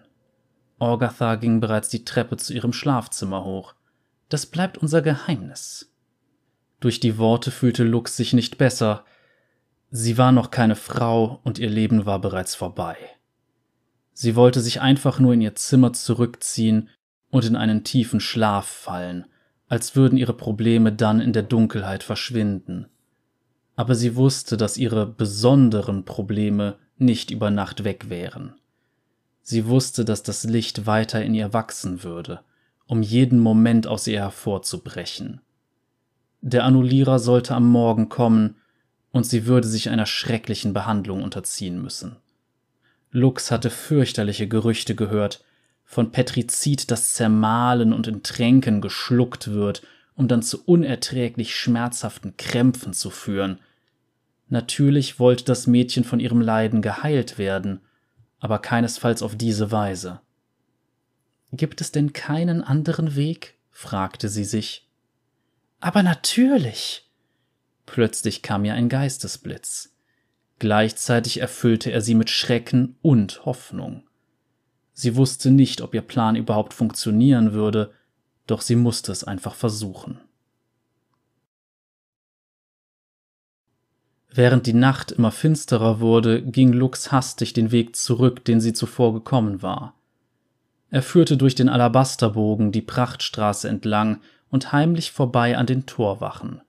Orgatha 0.77 1.36
ging 1.36 1.62
bereits 1.62 1.89
die 1.89 2.03
Treppe 2.03 2.38
zu 2.38 2.53
ihrem 2.53 2.74
Schlafzimmer 2.74 3.46
hoch. 3.46 3.75
Das 4.30 4.46
bleibt 4.46 4.77
unser 4.77 5.01
Geheimnis. 5.01 5.92
Durch 6.80 7.00
die 7.00 7.18
Worte 7.18 7.50
fühlte 7.50 7.84
Lux 7.84 8.18
sich 8.18 8.34
nicht 8.34 8.58
besser. 8.58 9.06
Sie 9.89 10.18
war 10.18 10.32
noch 10.32 10.51
keine 10.51 10.75
Frau 10.75 11.39
und 11.44 11.60
ihr 11.60 11.70
Leben 11.70 12.06
war 12.06 12.20
bereits 12.20 12.56
vorbei. 12.56 12.98
Sie 14.12 14.36
wollte 14.36 14.60
sich 14.60 14.82
einfach 14.82 15.20
nur 15.20 15.34
in 15.34 15.42
ihr 15.42 15.56
Zimmer 15.56 15.94
zurückziehen 15.94 16.89
und 17.30 17.46
in 17.46 17.56
einen 17.56 17.84
tiefen 17.84 18.20
Schlaf 18.20 18.68
fallen, 18.68 19.25
als 19.70 19.96
würden 19.96 20.18
ihre 20.18 20.34
Probleme 20.34 20.92
dann 20.92 21.20
in 21.20 21.34
der 21.34 21.44
Dunkelheit 21.44 22.03
verschwinden 22.03 22.89
aber 23.75 23.96
sie 23.96 24.15
wusste, 24.15 24.58
dass 24.58 24.77
ihre 24.77 25.06
besonderen 25.06 26.06
Probleme 26.06 26.77
nicht 26.98 27.32
über 27.32 27.50
Nacht 27.50 27.84
weg 27.84 28.10
wären. 28.10 28.56
Sie 29.42 29.65
wusste, 29.65 30.06
dass 30.06 30.24
das 30.24 30.44
Licht 30.44 30.86
weiter 30.86 31.24
in 31.24 31.34
ihr 31.34 31.53
wachsen 31.53 32.03
würde, 32.03 32.42
um 32.88 33.01
jeden 33.01 33.39
Moment 33.39 33.88
aus 33.88 34.08
ihr 34.08 34.20
hervorzubrechen. 34.20 35.42
Der 36.42 36.63
Annullierer 36.63 37.20
sollte 37.20 37.56
am 37.56 37.70
Morgen 37.70 38.10
kommen, 38.10 38.56
und 39.12 39.25
sie 39.27 39.46
würde 39.46 39.68
sich 39.68 39.89
einer 39.89 40.08
schrecklichen 40.08 40.74
Behandlung 40.74 41.22
unterziehen 41.22 41.80
müssen. 41.80 42.15
Lux 43.12 43.51
hatte 43.51 43.70
fürchterliche 43.70 44.48
Gerüchte 44.48 44.96
gehört, 44.96 45.44
von 45.86 46.12
Petrizid, 46.12 46.89
das 46.89 47.13
zermahlen 47.13 47.94
und 47.94 48.08
in 48.08 48.24
Tränken 48.24 48.82
geschluckt 48.82 49.51
wird 49.51 49.84
um 50.15 50.27
dann 50.27 50.43
zu 50.43 50.63
unerträglich 50.63 51.55
schmerzhaften 51.55 52.38
Krämpfen 52.38 52.93
zu 52.93 53.10
führen. 53.10 53.60
Natürlich 54.50 55.20
wollte 55.20 55.46
das 55.46 55.67
Mädchen 55.67 56.03
von 56.03 56.20
ihrem 56.20 56.41
Leiden 56.41 56.82
geheilt 56.82 57.38
werden, 57.38 57.82
aber 58.39 58.60
keinesfalls 58.60 59.22
auf 59.24 59.36
diese 59.36 59.72
Weise. 59.72 60.22
Gibt 61.51 61.82
es 61.82 61.91
denn 61.91 62.13
keinen 62.13 62.63
anderen 62.63 63.15
Weg? 63.15 63.55
fragte 63.72 64.29
sie 64.29 64.43
sich. 64.43 64.89
Aber 65.79 66.03
natürlich. 66.03 67.10
Plötzlich 67.86 68.41
kam 68.41 68.63
ihr 68.65 68.74
ein 68.74 68.89
Geistesblitz. 68.89 69.93
Gleichzeitig 70.60 71.41
erfüllte 71.41 71.91
er 71.91 72.01
sie 72.01 72.15
mit 72.15 72.29
Schrecken 72.29 72.96
und 73.01 73.46
Hoffnung. 73.46 74.03
Sie 74.93 75.15
wusste 75.15 75.51
nicht, 75.51 75.82
ob 75.82 75.93
ihr 75.93 76.01
Plan 76.01 76.36
überhaupt 76.36 76.74
funktionieren 76.74 77.53
würde, 77.53 77.91
doch 78.48 78.62
sie 78.62 78.76
musste 78.76 79.12
es 79.12 79.24
einfach 79.24 79.56
versuchen. 79.56 80.20
Während 84.36 84.66
die 84.66 84.74
Nacht 84.74 85.12
immer 85.12 85.32
finsterer 85.32 86.00
wurde, 86.00 86.42
ging 86.42 86.74
Lux 86.74 87.12
hastig 87.12 87.54
den 87.54 87.72
Weg 87.72 87.96
zurück, 87.96 88.44
den 88.46 88.62
sie 88.62 88.74
zuvor 88.74 89.14
gekommen 89.14 89.62
war. 89.62 89.94
Er 90.90 91.04
führte 91.04 91.38
durch 91.38 91.54
den 91.54 91.70
Alabasterbogen 91.70 92.72
die 92.72 92.82
Prachtstraße 92.82 93.70
entlang 93.70 94.22
und 94.50 94.72
heimlich 94.72 95.12
vorbei 95.12 95.58
an 95.58 95.68
den 95.68 95.86
Torwachen. 95.86 96.62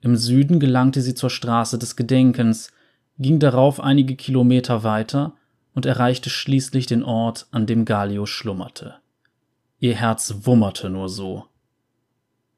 Im 0.00 0.16
Süden 0.16 0.58
gelangte 0.58 1.00
sie 1.02 1.14
zur 1.14 1.30
Straße 1.30 1.78
des 1.78 1.94
Gedenkens, 1.94 2.72
ging 3.18 3.38
darauf 3.38 3.78
einige 3.78 4.16
Kilometer 4.16 4.82
weiter 4.82 5.34
und 5.74 5.86
erreichte 5.86 6.30
schließlich 6.30 6.86
den 6.86 7.04
Ort, 7.04 7.46
an 7.52 7.66
dem 7.66 7.84
Galio 7.84 8.26
schlummerte. 8.26 9.01
Ihr 9.82 9.96
Herz 9.96 10.32
wummerte 10.42 10.88
nur 10.90 11.08
so. 11.08 11.48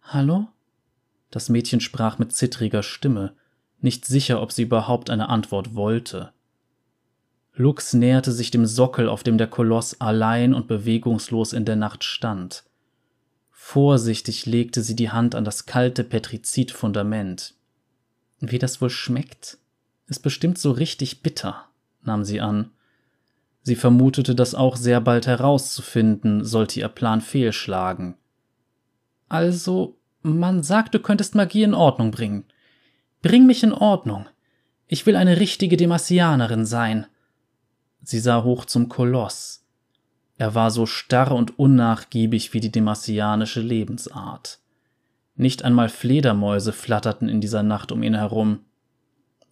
Hallo? 0.03 0.49
Das 1.31 1.49
Mädchen 1.49 1.81
sprach 1.81 2.19
mit 2.19 2.37
zittriger 2.37 2.83
Stimme, 2.83 3.35
nicht 3.81 4.05
sicher, 4.05 4.43
ob 4.43 4.53
sie 4.53 4.65
überhaupt 4.65 5.09
eine 5.09 5.31
Antwort 5.31 5.75
wollte. 5.75 6.35
Lux 7.55 7.95
näherte 7.95 8.31
sich 8.31 8.51
dem 8.51 8.67
Sockel, 8.67 9.09
auf 9.09 9.23
dem 9.23 9.39
der 9.39 9.47
Koloss 9.47 10.03
allein 10.03 10.53
und 10.53 10.69
bewegungslos 10.69 11.55
in 11.55 11.65
der 11.65 11.77
Nacht 11.77 12.05
stand. 12.05 12.65
Vorsichtig 13.51 14.45
legte 14.45 14.83
sie 14.83 14.95
die 14.95 15.09
Hand 15.09 15.35
an 15.35 15.47
das 15.47 15.65
kalte 15.65 16.05
Petrizidfundament. 16.05 17.55
Wie 18.41 18.59
das 18.59 18.83
wohl 18.83 18.91
schmeckt? 18.91 19.57
Ist 20.09 20.21
bestimmt 20.21 20.59
so 20.59 20.73
richtig 20.73 21.23
bitter, 21.23 21.65
nahm 22.03 22.23
sie 22.23 22.43
an. 22.43 22.74
Sie 23.65 23.77
vermutete 23.77 24.35
das 24.35 24.55
auch 24.55 24.77
sehr 24.77 25.01
bald 25.01 25.27
herauszufinden, 25.27 26.45
sollte 26.45 26.81
ihr 26.81 26.89
Plan 26.89 27.23
fehlschlagen. 27.23 28.17
Also, 29.31 29.97
man 30.21 30.63
sagt, 30.63 30.95
du 30.95 31.01
könntest 31.01 31.35
Magie 31.35 31.63
in 31.63 31.73
Ordnung 31.73 32.11
bringen. 32.11 32.45
Bring 33.23 33.47
mich 33.47 33.63
in 33.63 33.73
Ordnung. 33.73 34.27
Ich 34.87 35.07
will 35.07 35.17
eine 35.17 35.41
richtige 35.41 35.79
Demassianerin 35.79 36.67
sein. 36.67 37.07
Sie 38.03 38.19
sah 38.19 38.45
hoch 38.45 38.67
zum 38.67 38.91
Koloss. 38.91 39.65
Er 40.37 40.55
war 40.55 40.71
so 40.71 40.85
starr 40.85 41.33
und 41.33 41.59
unnachgiebig 41.59 42.53
wie 42.53 42.61
die 42.61 42.71
demassianische 42.71 43.63
Lebensart. 43.63 44.59
Nicht 45.37 45.65
einmal 45.65 45.89
Fledermäuse 45.89 46.75
flatterten 46.75 47.31
in 47.31 47.41
dieser 47.41 47.63
Nacht 47.63 47.93
um 47.93 48.03
ihn 48.03 48.15
herum. 48.15 48.61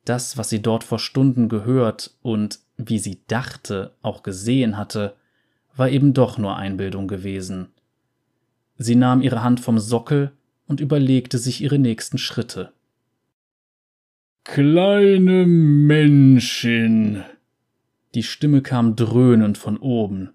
Das, 0.05 0.37
was 0.37 0.51
sie 0.51 0.61
dort 0.61 0.85
vor 0.85 0.99
Stunden 0.99 1.49
gehört 1.49 2.15
und, 2.21 2.59
wie 2.77 2.99
sie 2.99 3.23
dachte, 3.27 3.95
auch 4.03 4.23
gesehen 4.23 4.77
hatte, 4.77 5.17
war 5.77 5.89
eben 5.89 6.15
doch 6.15 6.39
nur 6.39 6.57
Einbildung 6.57 7.09
gewesen. 7.09 7.69
Sie 8.77 8.95
nahm 8.95 9.23
ihre 9.23 9.43
Hand 9.43 9.61
vom 9.61 9.79
Sockel 9.79 10.33
und 10.67 10.81
überlegte 10.81 11.39
sich 11.39 11.61
ihre 11.61 11.79
nächsten 11.79 12.19
Schritte. 12.19 12.73
Kleine 14.45 15.47
Menschin. 15.47 17.23
Die 18.15 18.23
Stimme 18.23 18.61
kam 18.61 18.97
dröhnend 18.97 19.57
von 19.57 19.77
oben. 19.79 20.31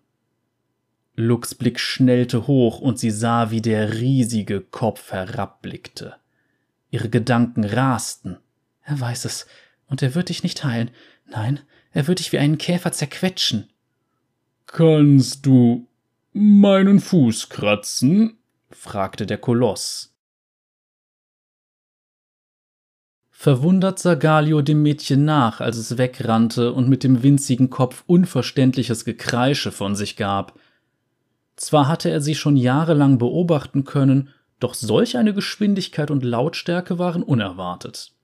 Lux 1.16 1.56
Blick 1.56 1.80
schnellte 1.80 2.48
hoch 2.48 2.80
und 2.80 3.00
sie 3.00 3.12
sah, 3.12 3.52
wie 3.52 3.62
der 3.62 3.96
riesige 3.96 4.62
Kopf 4.62 5.12
herabblickte. 5.12 6.16
Ihre 6.90 7.10
Gedanken 7.10 7.64
rasten. 7.64 8.38
Er 8.84 9.00
weiß 9.00 9.26
es, 9.26 9.48
und 9.88 10.02
er 10.02 10.16
wird 10.16 10.30
dich 10.30 10.44
nicht 10.44 10.64
heilen. 10.64 10.92
Nein, 11.26 11.60
er 11.92 12.08
wird 12.08 12.20
dich 12.20 12.32
wie 12.32 12.40
einen 12.40 12.58
Käfer 12.58 12.92
zerquetschen. 12.92 13.70
Kannst 14.66 15.46
du 15.46 15.88
meinen 16.34 17.00
Fuß 17.00 17.50
kratzen? 17.50 18.38
fragte 18.70 19.26
der 19.26 19.38
Koloss. 19.38 20.14
Verwundert 23.40 24.00
sah 24.00 24.16
Galio 24.16 24.64
dem 24.64 24.82
Mädchen 24.82 25.24
nach, 25.24 25.62
als 25.62 25.78
es 25.78 26.00
wegrannte 26.00 26.74
und 26.74 26.90
mit 26.90 27.04
dem 27.04 27.22
winzigen 27.22 27.70
Kopf 27.70 28.04
unverständliches 28.08 29.06
Gekreische 29.06 29.72
von 29.72 29.96
sich 29.96 30.18
gab. 30.18 30.60
Zwar 31.56 31.88
hatte 31.88 32.10
er 32.10 32.20
sie 32.20 32.34
schon 32.34 32.58
jahrelang 32.58 33.20
beobachten 33.20 33.84
können, 33.84 34.30
doch 34.60 34.74
solch 34.74 35.18
eine 35.18 35.36
Geschwindigkeit 35.36 36.10
und 36.10 36.24
Lautstärke 36.24 36.98
waren 36.98 37.22
unerwartet. 37.22 38.17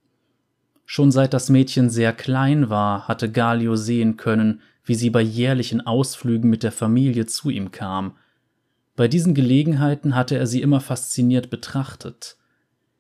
Schon 0.85 1.11
seit 1.11 1.33
das 1.33 1.49
Mädchen 1.49 1.89
sehr 1.89 2.13
klein 2.13 2.69
war, 2.69 3.07
hatte 3.07 3.31
Galio 3.31 3.75
sehen 3.75 4.17
können, 4.17 4.61
wie 4.85 4.95
sie 4.95 5.09
bei 5.09 5.21
jährlichen 5.21 5.81
Ausflügen 5.81 6.49
mit 6.49 6.63
der 6.63 6.71
Familie 6.71 7.25
zu 7.25 7.49
ihm 7.49 7.71
kam. 7.71 8.17
Bei 8.95 9.07
diesen 9.07 9.33
Gelegenheiten 9.33 10.15
hatte 10.15 10.37
er 10.37 10.45
sie 10.45 10.61
immer 10.61 10.81
fasziniert 10.81 11.49
betrachtet. 11.49 12.37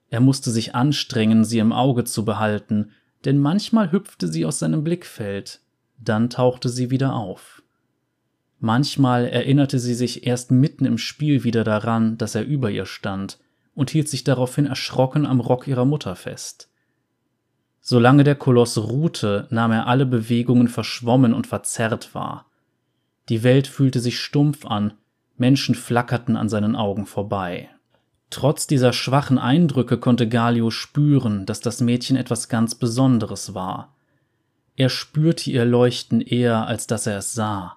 Er 0.09 0.21
musste 0.21 0.49
sich 0.49 0.75
anstrengen, 0.75 1.43
sie 1.43 1.59
im 1.59 1.73
Auge 1.73 2.03
zu 2.03 2.25
behalten, 2.25 2.91
denn 3.25 3.37
manchmal 3.37 3.91
hüpfte 3.91 4.27
sie 4.27 4.45
aus 4.45 4.59
seinem 4.59 4.83
Blickfeld, 4.83 5.61
dann 5.97 6.29
tauchte 6.29 6.69
sie 6.69 6.89
wieder 6.89 7.15
auf. 7.15 7.63
Manchmal 8.59 9.25
erinnerte 9.25 9.77
sie 9.77 9.93
sich 9.93 10.25
erst 10.25 10.51
mitten 10.51 10.85
im 10.85 10.97
Spiel 10.97 11.43
wieder 11.43 11.63
daran, 11.63 12.17
dass 12.17 12.35
er 12.35 12.45
über 12.45 12.71
ihr 12.71 12.85
stand, 12.85 13.39
und 13.75 13.89
hielt 13.89 14.07
sich 14.07 14.23
daraufhin 14.23 14.67
erschrocken 14.67 15.25
am 15.25 15.39
Rock 15.39 15.67
ihrer 15.67 15.85
Mutter 15.85 16.15
fest. 16.15 16.69
Solange 17.85 18.23
der 18.23 18.35
Koloss 18.35 18.77
ruhte, 18.77 19.45
nahm 19.49 19.73
er 19.73 19.87
alle 19.87 20.05
Bewegungen 20.05 20.69
verschwommen 20.69 21.33
und 21.33 21.47
verzerrt 21.47 22.15
wahr. 22.15 22.45
Die 23.27 23.43
Welt 23.43 23.67
fühlte 23.67 23.99
sich 23.99 24.19
stumpf 24.19 24.65
an, 24.65 24.93
Menschen 25.35 25.75
flackerten 25.75 26.37
an 26.37 26.47
seinen 26.47 26.77
Augen 26.77 27.05
vorbei. 27.05 27.69
Trotz 28.29 28.67
dieser 28.67 28.93
schwachen 28.93 29.37
Eindrücke 29.37 29.97
konnte 29.97 30.29
Galio 30.29 30.71
spüren, 30.71 31.45
dass 31.45 31.59
das 31.59 31.81
Mädchen 31.81 32.15
etwas 32.15 32.47
ganz 32.47 32.73
Besonderes 32.73 33.53
war. 33.53 33.93
Er 34.77 34.87
spürte 34.87 35.51
ihr 35.51 35.65
Leuchten 35.65 36.21
eher, 36.21 36.65
als 36.65 36.87
dass 36.87 37.05
er 37.05 37.17
es 37.17 37.33
sah. 37.33 37.75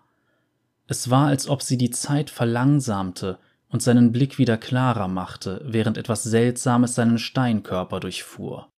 Es 0.86 1.10
war, 1.10 1.26
als 1.26 1.48
ob 1.48 1.62
sie 1.62 1.78
die 1.78 1.90
Zeit 1.90 2.30
verlangsamte 2.30 3.38
und 3.70 3.82
seinen 3.82 4.12
Blick 4.12 4.38
wieder 4.38 4.56
klarer 4.56 5.08
machte, 5.08 5.60
während 5.64 5.98
etwas 5.98 6.22
Seltsames 6.22 6.94
seinen 6.94 7.18
Steinkörper 7.18 7.98
durchfuhr. 7.98 8.68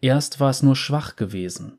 Erst 0.00 0.40
war 0.40 0.50
es 0.50 0.62
nur 0.62 0.76
schwach 0.76 1.16
gewesen. 1.16 1.78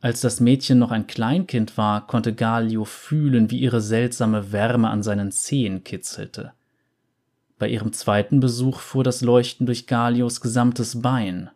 Als 0.00 0.20
das 0.20 0.40
Mädchen 0.40 0.78
noch 0.78 0.92
ein 0.92 1.06
Kleinkind 1.06 1.76
war, 1.76 2.06
konnte 2.06 2.34
Galio 2.34 2.84
fühlen, 2.84 3.50
wie 3.50 3.58
ihre 3.58 3.80
seltsame 3.80 4.52
Wärme 4.52 4.88
an 4.88 5.02
seinen 5.02 5.30
Zehen 5.30 5.84
kitzelte. 5.84 6.52
Bei 7.58 7.68
ihrem 7.68 7.92
zweiten 7.92 8.40
Besuch 8.40 8.80
fuhr 8.80 9.04
das 9.04 9.20
Leuchten 9.20 9.66
durch 9.66 9.86
Galios 9.86 10.40
gesamtes 10.40 11.02
Bein. 11.02 11.50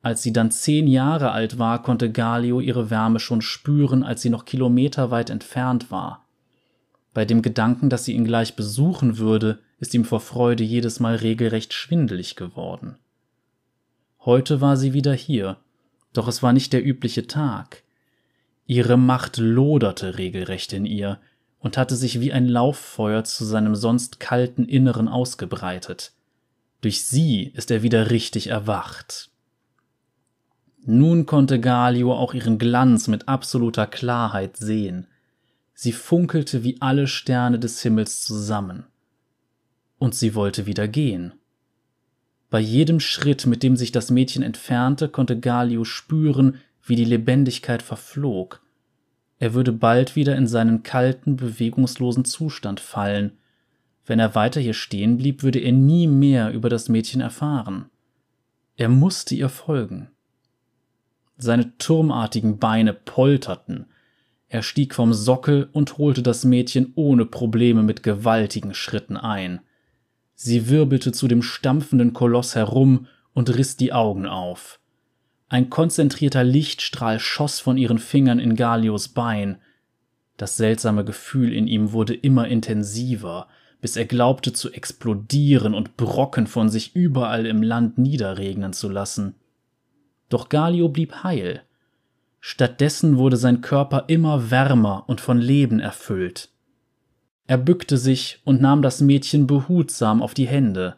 Als 0.00 0.22
sie 0.22 0.32
dann 0.32 0.50
zehn 0.50 0.86
Jahre 0.86 1.32
alt 1.32 1.58
war, 1.58 1.82
konnte 1.82 2.10
Galio 2.10 2.60
ihre 2.60 2.88
Wärme 2.88 3.20
schon 3.20 3.42
spüren, 3.42 4.02
als 4.02 4.22
sie 4.22 4.30
noch 4.30 4.46
kilometerweit 4.46 5.28
entfernt 5.28 5.90
war. 5.90 6.24
Bei 7.12 7.26
dem 7.26 7.42
Gedanken, 7.42 7.90
dass 7.90 8.06
sie 8.06 8.14
ihn 8.14 8.24
gleich 8.24 8.56
besuchen 8.56 9.18
würde, 9.18 9.58
ist 9.78 9.92
ihm 9.92 10.06
vor 10.06 10.20
Freude 10.20 10.64
jedes 10.64 11.00
Mal 11.00 11.16
regelrecht 11.16 11.74
schwindelig 11.74 12.36
geworden. 12.36 12.96
Heute 14.24 14.60
war 14.60 14.76
sie 14.76 14.92
wieder 14.92 15.14
hier, 15.14 15.56
doch 16.12 16.28
es 16.28 16.42
war 16.42 16.52
nicht 16.52 16.72
der 16.72 16.84
übliche 16.84 17.26
Tag. 17.26 17.82
Ihre 18.66 18.96
Macht 18.96 19.38
loderte 19.38 20.18
regelrecht 20.18 20.72
in 20.72 20.84
ihr, 20.86 21.20
und 21.60 21.76
hatte 21.76 21.94
sich 21.94 22.20
wie 22.20 22.32
ein 22.32 22.48
Lauffeuer 22.48 23.22
zu 23.24 23.44
seinem 23.44 23.74
sonst 23.74 24.18
kalten 24.18 24.64
Inneren 24.64 25.08
ausgebreitet. 25.08 26.12
Durch 26.80 27.04
sie 27.04 27.44
ist 27.54 27.70
er 27.70 27.82
wieder 27.82 28.10
richtig 28.10 28.48
erwacht. 28.48 29.30
Nun 30.82 31.26
konnte 31.26 31.60
Galio 31.60 32.14
auch 32.14 32.32
ihren 32.32 32.58
Glanz 32.58 33.06
mit 33.06 33.28
absoluter 33.28 33.86
Klarheit 33.86 34.56
sehen. 34.56 35.06
Sie 35.74 35.92
funkelte 35.92 36.64
wie 36.64 36.80
alle 36.80 37.06
Sterne 37.06 37.58
des 37.58 37.82
Himmels 37.82 38.24
zusammen. 38.24 38.86
Und 39.98 40.14
sie 40.14 40.34
wollte 40.34 40.64
wieder 40.64 40.88
gehen. 40.88 41.34
Bei 42.50 42.60
jedem 42.60 43.00
Schritt, 43.00 43.46
mit 43.46 43.62
dem 43.62 43.76
sich 43.76 43.92
das 43.92 44.10
Mädchen 44.10 44.42
entfernte, 44.42 45.08
konnte 45.08 45.38
Galio 45.38 45.84
spüren, 45.84 46.58
wie 46.82 46.96
die 46.96 47.04
Lebendigkeit 47.04 47.82
verflog, 47.82 48.60
er 49.40 49.54
würde 49.54 49.72
bald 49.72 50.16
wieder 50.16 50.36
in 50.36 50.46
seinen 50.46 50.82
kalten, 50.82 51.36
bewegungslosen 51.36 52.26
Zustand 52.26 52.78
fallen. 52.78 53.32
Wenn 54.04 54.20
er 54.20 54.34
weiter 54.34 54.60
hier 54.60 54.74
stehen 54.74 55.16
blieb, 55.16 55.42
würde 55.42 55.60
er 55.60 55.72
nie 55.72 56.06
mehr 56.06 56.52
über 56.52 56.68
das 56.68 56.90
Mädchen 56.90 57.22
erfahren. 57.22 57.86
Er 58.76 58.90
musste 58.90 59.34
ihr 59.34 59.48
folgen. 59.48 60.10
Seine 61.38 61.76
turmartigen 61.78 62.58
Beine 62.58 62.92
polterten. 62.92 63.86
Er 64.50 64.62
stieg 64.62 64.94
vom 64.94 65.14
Sockel 65.14 65.70
und 65.72 65.96
holte 65.96 66.22
das 66.22 66.44
Mädchen 66.44 66.92
ohne 66.94 67.24
Probleme 67.24 67.82
mit 67.82 68.02
gewaltigen 68.02 68.74
Schritten 68.74 69.16
ein. 69.16 69.60
Sie 70.42 70.70
wirbelte 70.70 71.12
zu 71.12 71.28
dem 71.28 71.42
stampfenden 71.42 72.14
Koloss 72.14 72.54
herum 72.54 73.08
und 73.34 73.54
riss 73.54 73.76
die 73.76 73.92
Augen 73.92 74.24
auf. 74.24 74.80
Ein 75.50 75.68
konzentrierter 75.68 76.44
Lichtstrahl 76.44 77.20
schoss 77.20 77.60
von 77.60 77.76
ihren 77.76 77.98
Fingern 77.98 78.38
in 78.38 78.56
Galios 78.56 79.08
Bein. 79.08 79.58
Das 80.38 80.56
seltsame 80.56 81.04
Gefühl 81.04 81.52
in 81.52 81.66
ihm 81.66 81.92
wurde 81.92 82.14
immer 82.14 82.48
intensiver, 82.48 83.48
bis 83.82 83.96
er 83.96 84.06
glaubte 84.06 84.54
zu 84.54 84.72
explodieren 84.72 85.74
und 85.74 85.98
Brocken 85.98 86.46
von 86.46 86.70
sich 86.70 86.96
überall 86.96 87.44
im 87.44 87.62
Land 87.62 87.98
niederregnen 87.98 88.72
zu 88.72 88.88
lassen. 88.88 89.34
Doch 90.30 90.48
Galio 90.48 90.88
blieb 90.88 91.22
heil. 91.22 91.64
Stattdessen 92.40 93.18
wurde 93.18 93.36
sein 93.36 93.60
Körper 93.60 94.04
immer 94.06 94.50
wärmer 94.50 95.04
und 95.06 95.20
von 95.20 95.36
Leben 95.36 95.80
erfüllt. 95.80 96.48
Er 97.50 97.58
bückte 97.58 97.98
sich 97.98 98.38
und 98.44 98.60
nahm 98.60 98.80
das 98.80 99.00
Mädchen 99.00 99.48
behutsam 99.48 100.22
auf 100.22 100.34
die 100.34 100.46
Hände. 100.46 100.94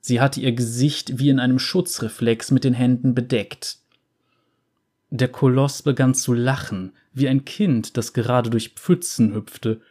Sie 0.00 0.18
hatte 0.18 0.40
ihr 0.40 0.52
Gesicht 0.52 1.18
wie 1.18 1.28
in 1.28 1.38
einem 1.38 1.58
Schutzreflex 1.58 2.52
mit 2.52 2.64
den 2.64 2.72
Händen 2.72 3.14
bedeckt. 3.14 3.80
Der 5.10 5.28
Koloss 5.28 5.82
begann 5.82 6.14
zu 6.14 6.32
lachen, 6.32 6.92
wie 7.12 7.28
ein 7.28 7.44
Kind, 7.44 7.98
das 7.98 8.14
gerade 8.14 8.48
durch 8.48 8.70
Pfützen 8.70 9.34
hüpfte. 9.34 9.82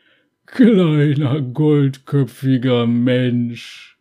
Kleiner 0.48 1.40
goldköpfiger 1.42 2.88
Mensch. 2.88 4.00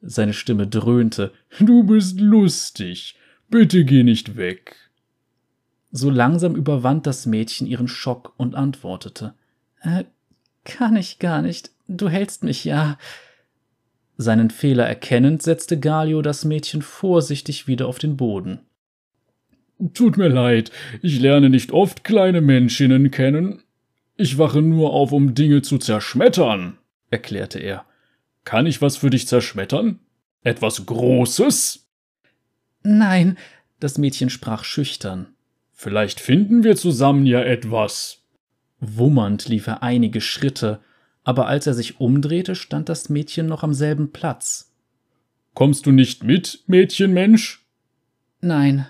Seine 0.00 0.32
Stimme 0.32 0.68
dröhnte. 0.68 1.32
Du 1.58 1.82
bist 1.82 2.20
lustig. 2.20 3.18
Bitte 3.48 3.84
geh 3.84 4.04
nicht 4.04 4.36
weg. 4.36 4.76
So 5.90 6.08
langsam 6.08 6.54
überwand 6.54 7.04
das 7.04 7.26
Mädchen 7.26 7.66
ihren 7.66 7.88
Schock 7.88 8.32
und 8.36 8.54
antwortete. 8.54 9.34
Äh, 9.80 10.04
kann 10.66 10.96
ich 10.96 11.18
gar 11.18 11.40
nicht. 11.40 11.70
Du 11.88 12.08
hältst 12.10 12.44
mich 12.44 12.64
ja. 12.64 12.98
Seinen 14.18 14.50
Fehler 14.50 14.84
erkennend 14.86 15.42
setzte 15.42 15.78
Galio 15.78 16.20
das 16.20 16.44
Mädchen 16.44 16.82
vorsichtig 16.82 17.66
wieder 17.66 17.86
auf 17.86 17.98
den 17.98 18.16
Boden. 18.16 18.60
Tut 19.94 20.16
mir 20.16 20.28
leid, 20.28 20.70
ich 21.02 21.20
lerne 21.20 21.50
nicht 21.50 21.70
oft 21.70 22.02
kleine 22.02 22.40
Menschinnen 22.40 23.10
kennen. 23.10 23.62
Ich 24.16 24.38
wache 24.38 24.62
nur 24.62 24.94
auf, 24.94 25.12
um 25.12 25.34
Dinge 25.34 25.60
zu 25.60 25.76
zerschmettern, 25.76 26.78
erklärte 27.10 27.58
er. 27.58 27.84
Kann 28.44 28.66
ich 28.66 28.80
was 28.80 28.96
für 28.96 29.10
dich 29.10 29.28
zerschmettern? 29.28 29.98
Etwas 30.42 30.86
Großes? 30.86 31.86
Nein, 32.82 33.36
das 33.80 33.98
Mädchen 33.98 34.30
sprach 34.30 34.64
schüchtern. 34.64 35.26
Vielleicht 35.72 36.20
finden 36.20 36.64
wir 36.64 36.76
zusammen 36.76 37.26
ja 37.26 37.42
etwas. 37.42 38.22
Wummernd 38.80 39.48
lief 39.48 39.66
er 39.66 39.82
einige 39.82 40.20
Schritte, 40.20 40.80
aber 41.24 41.46
als 41.46 41.66
er 41.66 41.74
sich 41.74 42.00
umdrehte, 42.00 42.54
stand 42.54 42.88
das 42.88 43.08
Mädchen 43.08 43.46
noch 43.46 43.62
am 43.62 43.74
selben 43.74 44.12
Platz. 44.12 44.72
Kommst 45.54 45.86
du 45.86 45.92
nicht 45.92 46.22
mit, 46.22 46.62
Mädchenmensch? 46.66 47.66
Nein. 48.40 48.86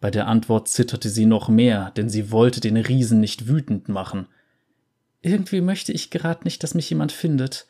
Bei 0.00 0.10
der 0.10 0.26
Antwort 0.26 0.68
zitterte 0.68 1.10
sie 1.10 1.26
noch 1.26 1.48
mehr, 1.48 1.92
denn 1.96 2.08
sie 2.08 2.30
wollte 2.30 2.60
den 2.60 2.78
Riesen 2.78 3.20
nicht 3.20 3.48
wütend 3.48 3.88
machen. 3.88 4.26
Irgendwie 5.20 5.60
möchte 5.60 5.92
ich 5.92 6.10
gerade 6.10 6.44
nicht, 6.44 6.62
dass 6.62 6.74
mich 6.74 6.88
jemand 6.88 7.12
findet. 7.12 7.66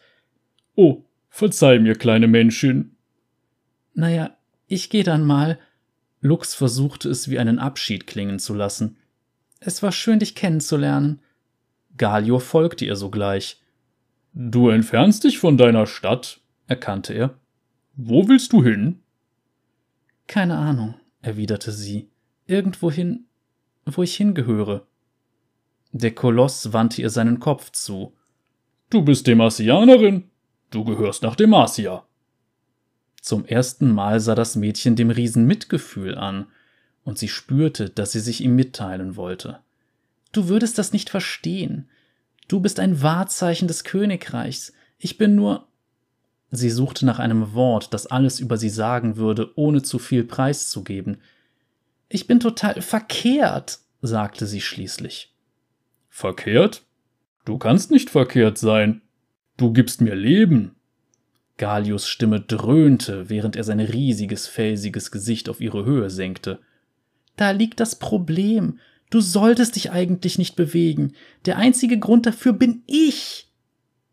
Oh, 0.76 1.02
verzeih 1.28 1.80
mir, 1.80 1.96
kleine 1.96 2.28
Menschin. 2.28 2.96
Naja, 3.94 4.36
ich 4.68 4.88
geh 4.88 5.02
dann 5.02 5.24
mal. 5.24 5.58
Lux 6.20 6.54
versuchte 6.54 7.08
es 7.08 7.28
wie 7.28 7.38
einen 7.38 7.58
Abschied 7.58 8.06
klingen 8.06 8.38
zu 8.38 8.54
lassen. 8.54 8.96
Es 9.58 9.82
war 9.82 9.90
schön, 9.90 10.20
dich 10.20 10.34
kennenzulernen. 10.34 11.20
Galio 12.00 12.38
folgte 12.38 12.86
ihr 12.86 12.96
sogleich. 12.96 13.60
Du 14.32 14.70
entfernst 14.70 15.24
dich 15.24 15.38
von 15.38 15.58
deiner 15.58 15.86
Stadt, 15.86 16.40
erkannte 16.66 17.12
er. 17.12 17.34
Wo 17.94 18.26
willst 18.26 18.54
du 18.54 18.64
hin? 18.64 19.02
Keine 20.26 20.56
Ahnung, 20.56 20.94
erwiderte 21.20 21.72
sie. 21.72 22.08
Irgendwohin, 22.46 23.26
wo 23.84 24.02
ich 24.02 24.16
hingehöre. 24.16 24.86
Der 25.92 26.14
Koloss 26.14 26.72
wandte 26.72 27.02
ihr 27.02 27.10
seinen 27.10 27.38
Kopf 27.38 27.70
zu. 27.70 28.16
Du 28.88 29.02
bist 29.02 29.26
Demasianerin. 29.26 30.30
Du 30.70 30.86
gehörst 30.86 31.22
nach 31.22 31.36
Demacia. 31.36 32.06
Zum 33.20 33.44
ersten 33.44 33.92
Mal 33.92 34.20
sah 34.20 34.34
das 34.34 34.56
Mädchen 34.56 34.96
dem 34.96 35.10
Riesen 35.10 35.46
Mitgefühl 35.46 36.16
an, 36.16 36.46
und 37.04 37.18
sie 37.18 37.28
spürte, 37.28 37.90
dass 37.90 38.12
sie 38.12 38.20
sich 38.20 38.40
ihm 38.40 38.56
mitteilen 38.56 39.16
wollte. 39.16 39.60
Du 40.32 40.48
würdest 40.48 40.78
das 40.78 40.92
nicht 40.92 41.10
verstehen. 41.10 41.88
Du 42.48 42.60
bist 42.60 42.80
ein 42.80 43.02
Wahrzeichen 43.02 43.68
des 43.68 43.84
Königreichs. 43.84 44.72
Ich 44.98 45.18
bin 45.18 45.34
nur. 45.34 45.66
Sie 46.50 46.70
suchte 46.70 47.06
nach 47.06 47.18
einem 47.18 47.54
Wort, 47.54 47.94
das 47.94 48.06
alles 48.06 48.40
über 48.40 48.56
sie 48.56 48.70
sagen 48.70 49.16
würde, 49.16 49.52
ohne 49.56 49.82
zu 49.82 49.98
viel 49.98 50.24
preiszugeben. 50.24 51.18
Ich 52.08 52.26
bin 52.26 52.40
total 52.40 52.82
verkehrt, 52.82 53.78
sagte 54.02 54.46
sie 54.46 54.60
schließlich. 54.60 55.32
Verkehrt? 56.08 56.82
Du 57.44 57.56
kannst 57.56 57.92
nicht 57.92 58.10
verkehrt 58.10 58.58
sein. 58.58 59.00
Du 59.56 59.72
gibst 59.72 60.00
mir 60.00 60.16
Leben. 60.16 60.74
Galius 61.56 62.08
Stimme 62.08 62.40
dröhnte, 62.40 63.28
während 63.28 63.54
er 63.54 63.64
sein 63.64 63.80
riesiges, 63.80 64.46
felsiges 64.46 65.10
Gesicht 65.10 65.48
auf 65.48 65.60
ihre 65.60 65.84
Höhe 65.84 66.10
senkte. 66.10 66.58
Da 67.36 67.52
liegt 67.52 67.78
das 67.78 67.96
Problem. 67.96 68.78
Du 69.11 69.20
solltest 69.20 69.77
dich 69.77 69.90
eigentlich 69.90 70.38
nicht 70.38 70.57
bewegen. 70.57 71.14
Der 71.44 71.59
einzige 71.59 71.99
Grund 71.99 72.27
dafür 72.27 72.53
bin 72.53 72.83
ich. 72.87 73.49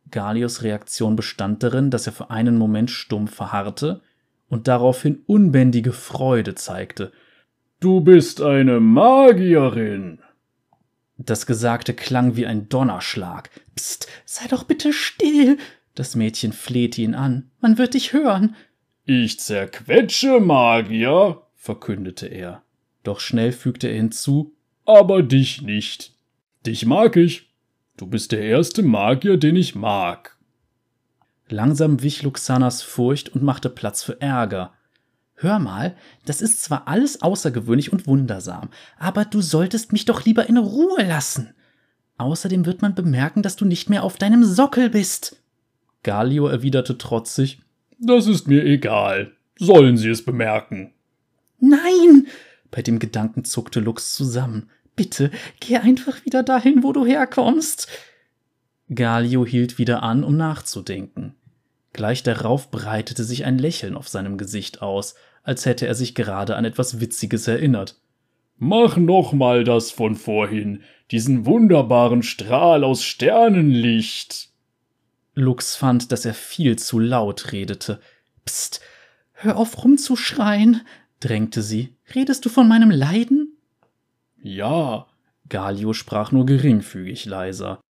Galios 0.09 0.63
Reaktion 0.63 1.15
bestand 1.15 1.63
darin, 1.63 1.91
dass 1.91 2.07
er 2.07 2.13
für 2.13 2.31
einen 2.31 2.57
Moment 2.57 2.89
stumm 2.89 3.27
verharrte 3.27 4.01
und 4.49 4.67
daraufhin 4.67 5.21
unbändige 5.27 5.93
Freude 5.93 6.55
zeigte. 6.55 7.11
Du 7.79 8.01
bist 8.01 8.41
eine 8.41 8.79
Magierin. 8.79 10.19
Das 11.17 11.45
Gesagte 11.45 11.93
klang 11.93 12.35
wie 12.35 12.45
ein 12.45 12.69
Donnerschlag. 12.69 13.49
Psst, 13.75 14.07
sei 14.25 14.47
doch 14.47 14.63
bitte 14.63 14.93
still. 14.93 15.57
Das 15.93 16.15
Mädchen 16.15 16.53
flehte 16.53 17.01
ihn 17.01 17.15
an. 17.15 17.51
Man 17.59 17.77
wird 17.77 17.93
dich 17.93 18.13
hören. 18.13 18.55
Ich 19.03 19.39
zerquetsche 19.39 20.39
Magier, 20.39 21.41
verkündete 21.55 22.27
er. 22.27 22.63
Doch 23.03 23.19
schnell 23.19 23.51
fügte 23.51 23.87
er 23.87 23.95
hinzu, 23.95 24.56
aber 24.87 25.21
dich 25.21 25.61
nicht. 25.61 26.13
Dich 26.65 26.85
mag 26.85 27.15
ich. 27.15 27.49
Du 27.97 28.07
bist 28.07 28.31
der 28.31 28.41
erste 28.41 28.83
Magier, 28.83 29.37
den 29.37 29.55
ich 29.55 29.75
mag. 29.75 30.37
Langsam 31.49 32.03
wich 32.03 32.23
Luxanas 32.23 32.81
Furcht 32.81 33.29
und 33.29 33.43
machte 33.43 33.69
Platz 33.69 34.03
für 34.03 34.19
Ärger. 34.21 34.73
Hör 35.35 35.59
mal, 35.59 35.95
das 36.25 36.41
ist 36.41 36.63
zwar 36.63 36.87
alles 36.87 37.21
außergewöhnlich 37.21 37.93
und 37.93 38.07
wundersam, 38.07 38.69
aber 38.97 39.23
du 39.23 39.41
solltest 39.41 39.93
mich 39.93 40.05
doch 40.05 40.25
lieber 40.25 40.49
in 40.49 40.57
Ruhe 40.57 41.03
lassen. 41.03 41.53
Außerdem 42.17 42.65
wird 42.65 42.81
man 42.81 42.95
bemerken, 42.95 43.43
dass 43.43 43.55
du 43.55 43.65
nicht 43.65 43.89
mehr 43.89 44.03
auf 44.03 44.17
deinem 44.17 44.43
Sockel 44.43 44.89
bist. 44.89 45.37
Galio 46.03 46.47
erwiderte 46.47 46.97
trotzig, 46.97 47.59
Das 47.99 48.27
ist 48.27 48.47
mir 48.47 48.63
egal. 48.63 49.33
Sollen 49.59 49.97
sie 49.97 50.09
es 50.09 50.23
bemerken? 50.23 50.93
Nein! 51.59 52.27
Bei 52.71 52.81
dem 52.81 52.99
Gedanken 52.99 53.43
zuckte 53.43 53.79
Lux 53.79 54.13
zusammen. 54.13 54.69
Bitte, 54.95 55.31
geh 55.59 55.77
einfach 55.77 56.25
wieder 56.25 56.43
dahin, 56.43 56.83
wo 56.83 56.91
du 56.91 57.05
herkommst. 57.05 57.87
Galio 58.89 59.45
hielt 59.45 59.77
wieder 59.77 60.03
an, 60.03 60.23
um 60.23 60.37
nachzudenken. 60.37 61.35
Gleich 61.93 62.23
darauf 62.23 62.71
breitete 62.71 63.23
sich 63.23 63.45
ein 63.45 63.57
Lächeln 63.57 63.95
auf 63.95 64.07
seinem 64.07 64.37
Gesicht 64.37 64.81
aus, 64.81 65.15
als 65.43 65.65
hätte 65.65 65.87
er 65.87 65.95
sich 65.95 66.15
gerade 66.15 66.55
an 66.55 66.65
etwas 66.65 66.99
Witziges 66.99 67.47
erinnert. 67.47 67.99
Mach 68.57 68.97
noch 68.97 69.33
mal 69.33 69.63
das 69.63 69.91
von 69.91 70.15
vorhin, 70.15 70.81
diesen 71.11 71.45
wunderbaren 71.45 72.23
Strahl 72.23 72.83
aus 72.83 73.03
Sternenlicht. 73.03 74.49
Lux 75.35 75.75
fand, 75.75 76.11
dass 76.11 76.25
er 76.25 76.33
viel 76.33 76.77
zu 76.77 76.97
laut 76.97 77.51
redete. 77.51 77.99
Psst, 78.45 78.81
hör 79.33 79.57
auf 79.57 79.83
rumzuschreien, 79.83 80.81
drängte 81.19 81.61
sie. 81.61 81.96
Redest 82.15 82.45
du 82.45 82.49
von 82.49 82.67
meinem 82.67 82.91
Leiden? 82.91 83.57
Ja, 84.41 85.07
Galio 85.49 85.93
sprach 85.93 86.31
nur 86.31 86.45
geringfügig 86.45 87.25
leiser. 87.25 87.81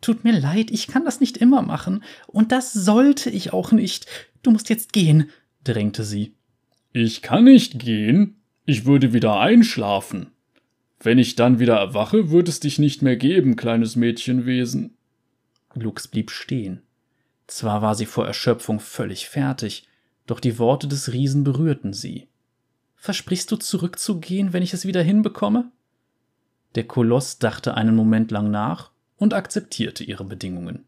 Tut 0.00 0.22
mir 0.24 0.38
leid, 0.38 0.70
ich 0.70 0.86
kann 0.86 1.04
das 1.04 1.20
nicht 1.20 1.38
immer 1.38 1.62
machen, 1.62 2.04
und 2.26 2.52
das 2.52 2.72
sollte 2.72 3.30
ich 3.30 3.52
auch 3.52 3.72
nicht. 3.72 4.06
Du 4.42 4.50
musst 4.50 4.68
jetzt 4.68 4.92
gehen, 4.92 5.30
drängte 5.64 6.04
sie. 6.04 6.34
Ich 6.92 7.22
kann 7.22 7.44
nicht 7.44 7.78
gehen, 7.78 8.36
ich 8.66 8.84
würde 8.84 9.12
wieder 9.12 9.40
einschlafen. 9.40 10.30
Wenn 11.00 11.18
ich 11.18 11.36
dann 11.36 11.58
wieder 11.58 11.76
erwache, 11.76 12.30
wird 12.30 12.48
es 12.48 12.60
dich 12.60 12.78
nicht 12.78 13.02
mehr 13.02 13.16
geben, 13.16 13.56
kleines 13.56 13.96
Mädchenwesen. 13.96 14.96
Lux 15.74 16.06
blieb 16.06 16.30
stehen. 16.30 16.82
Zwar 17.46 17.82
war 17.82 17.94
sie 17.94 18.06
vor 18.06 18.26
Erschöpfung 18.26 18.80
völlig 18.80 19.28
fertig, 19.28 19.86
doch 20.26 20.40
die 20.40 20.58
Worte 20.58 20.86
des 20.88 21.12
Riesen 21.12 21.44
berührten 21.44 21.92
sie. 21.92 22.28
Versprichst 23.04 23.52
du 23.52 23.56
zurückzugehen, 23.56 24.54
wenn 24.54 24.62
ich 24.62 24.72
es 24.72 24.86
wieder 24.86 25.02
hinbekomme? 25.02 25.70
Der 26.74 26.84
Koloss 26.84 27.38
dachte 27.38 27.74
einen 27.74 27.94
Moment 27.94 28.30
lang 28.30 28.50
nach 28.50 28.92
und 29.18 29.34
akzeptierte 29.34 30.04
ihre 30.04 30.24
Bedingungen. 30.24 30.86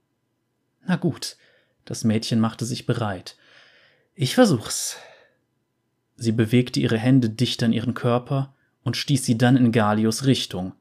Na 0.86 0.96
gut, 0.96 1.36
das 1.84 2.04
Mädchen 2.04 2.40
machte 2.40 2.64
sich 2.64 2.86
bereit. 2.86 3.36
Ich 4.14 4.34
versuch's. 4.34 4.96
Sie 6.16 6.32
bewegte 6.32 6.80
ihre 6.80 6.96
Hände 6.96 7.28
dicht 7.28 7.62
an 7.62 7.74
ihren 7.74 7.92
Körper 7.92 8.54
und 8.82 8.96
stieß 8.96 9.22
sie 9.22 9.36
dann 9.36 9.58
in 9.58 9.70
Galios 9.70 10.24
Richtung. 10.24 10.72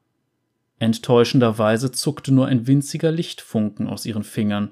Enttäuschenderweise 0.78 1.92
zuckte 1.92 2.32
nur 2.32 2.46
ein 2.46 2.66
winziger 2.66 3.12
Lichtfunken 3.12 3.88
aus 3.88 4.06
ihren 4.06 4.24
Fingern. 4.24 4.70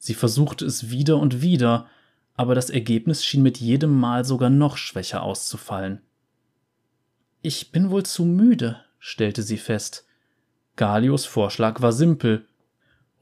Sie 0.00 0.14
versuchte 0.14 0.66
es 0.66 0.90
wieder 0.90 1.18
und 1.18 1.40
wieder, 1.40 1.86
aber 2.34 2.54
das 2.54 2.70
Ergebnis 2.70 3.24
schien 3.24 3.42
mit 3.42 3.58
jedem 3.58 3.98
Mal 3.98 4.24
sogar 4.24 4.50
noch 4.50 4.76
schwächer 4.76 5.22
auszufallen. 5.22 6.00
Ich 7.42 7.72
bin 7.72 7.90
wohl 7.90 8.04
zu 8.04 8.24
müde, 8.24 8.80
stellte 8.98 9.42
sie 9.42 9.58
fest. 9.58 10.06
Galios 10.76 11.26
Vorschlag 11.26 11.80
war 11.82 11.92
simpel. 11.92 12.46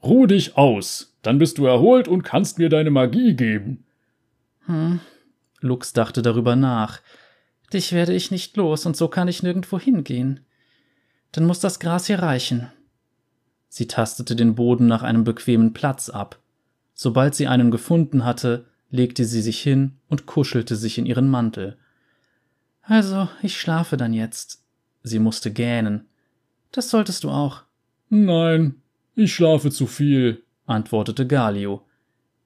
Ruh 0.01 0.25
dich 0.25 0.57
aus, 0.57 1.15
dann 1.21 1.37
bist 1.37 1.57
du 1.57 1.65
erholt 1.65 2.07
und 2.07 2.23
kannst 2.23 2.57
mir 2.57 2.69
deine 2.69 2.89
Magie 2.89 3.35
geben. 3.35 3.85
Hm. 4.65 4.99
Lux 5.59 5.93
dachte 5.93 6.21
darüber 6.21 6.55
nach. 6.55 7.01
Dich 7.71 7.93
werde 7.93 8.13
ich 8.13 8.31
nicht 8.31 8.57
los, 8.57 8.85
und 8.85 8.97
so 8.97 9.07
kann 9.07 9.27
ich 9.27 9.43
nirgendwo 9.43 9.79
hingehen. 9.79 10.41
Dann 11.31 11.45
muss 11.45 11.59
das 11.59 11.79
Gras 11.79 12.07
hier 12.07 12.19
reichen. 12.19 12.71
Sie 13.69 13.87
tastete 13.87 14.35
den 14.35 14.55
Boden 14.55 14.87
nach 14.87 15.03
einem 15.03 15.23
bequemen 15.23 15.73
Platz 15.73 16.09
ab. 16.09 16.39
Sobald 16.93 17.33
sie 17.33 17.47
einen 17.47 17.71
gefunden 17.71 18.23
hatte, 18.23 18.65
legte 18.93 19.25
sie 19.25 19.41
sich 19.41 19.59
hin 19.59 19.93
und 20.07 20.27
kuschelte 20.27 20.75
sich 20.75 20.99
in 20.99 21.07
ihren 21.07 21.27
Mantel. 21.27 21.77
Also, 22.83 23.27
ich 23.41 23.59
schlafe 23.59 23.97
dann 23.97 24.13
jetzt. 24.13 24.63
Sie 25.01 25.17
musste 25.17 25.51
gähnen. 25.51 26.05
Das 26.71 26.91
solltest 26.91 27.23
du 27.23 27.31
auch. 27.31 27.63
Nein, 28.09 28.75
ich 29.15 29.33
schlafe 29.33 29.71
zu 29.71 29.87
viel, 29.87 30.43
antwortete 30.67 31.25
Galio. 31.25 31.87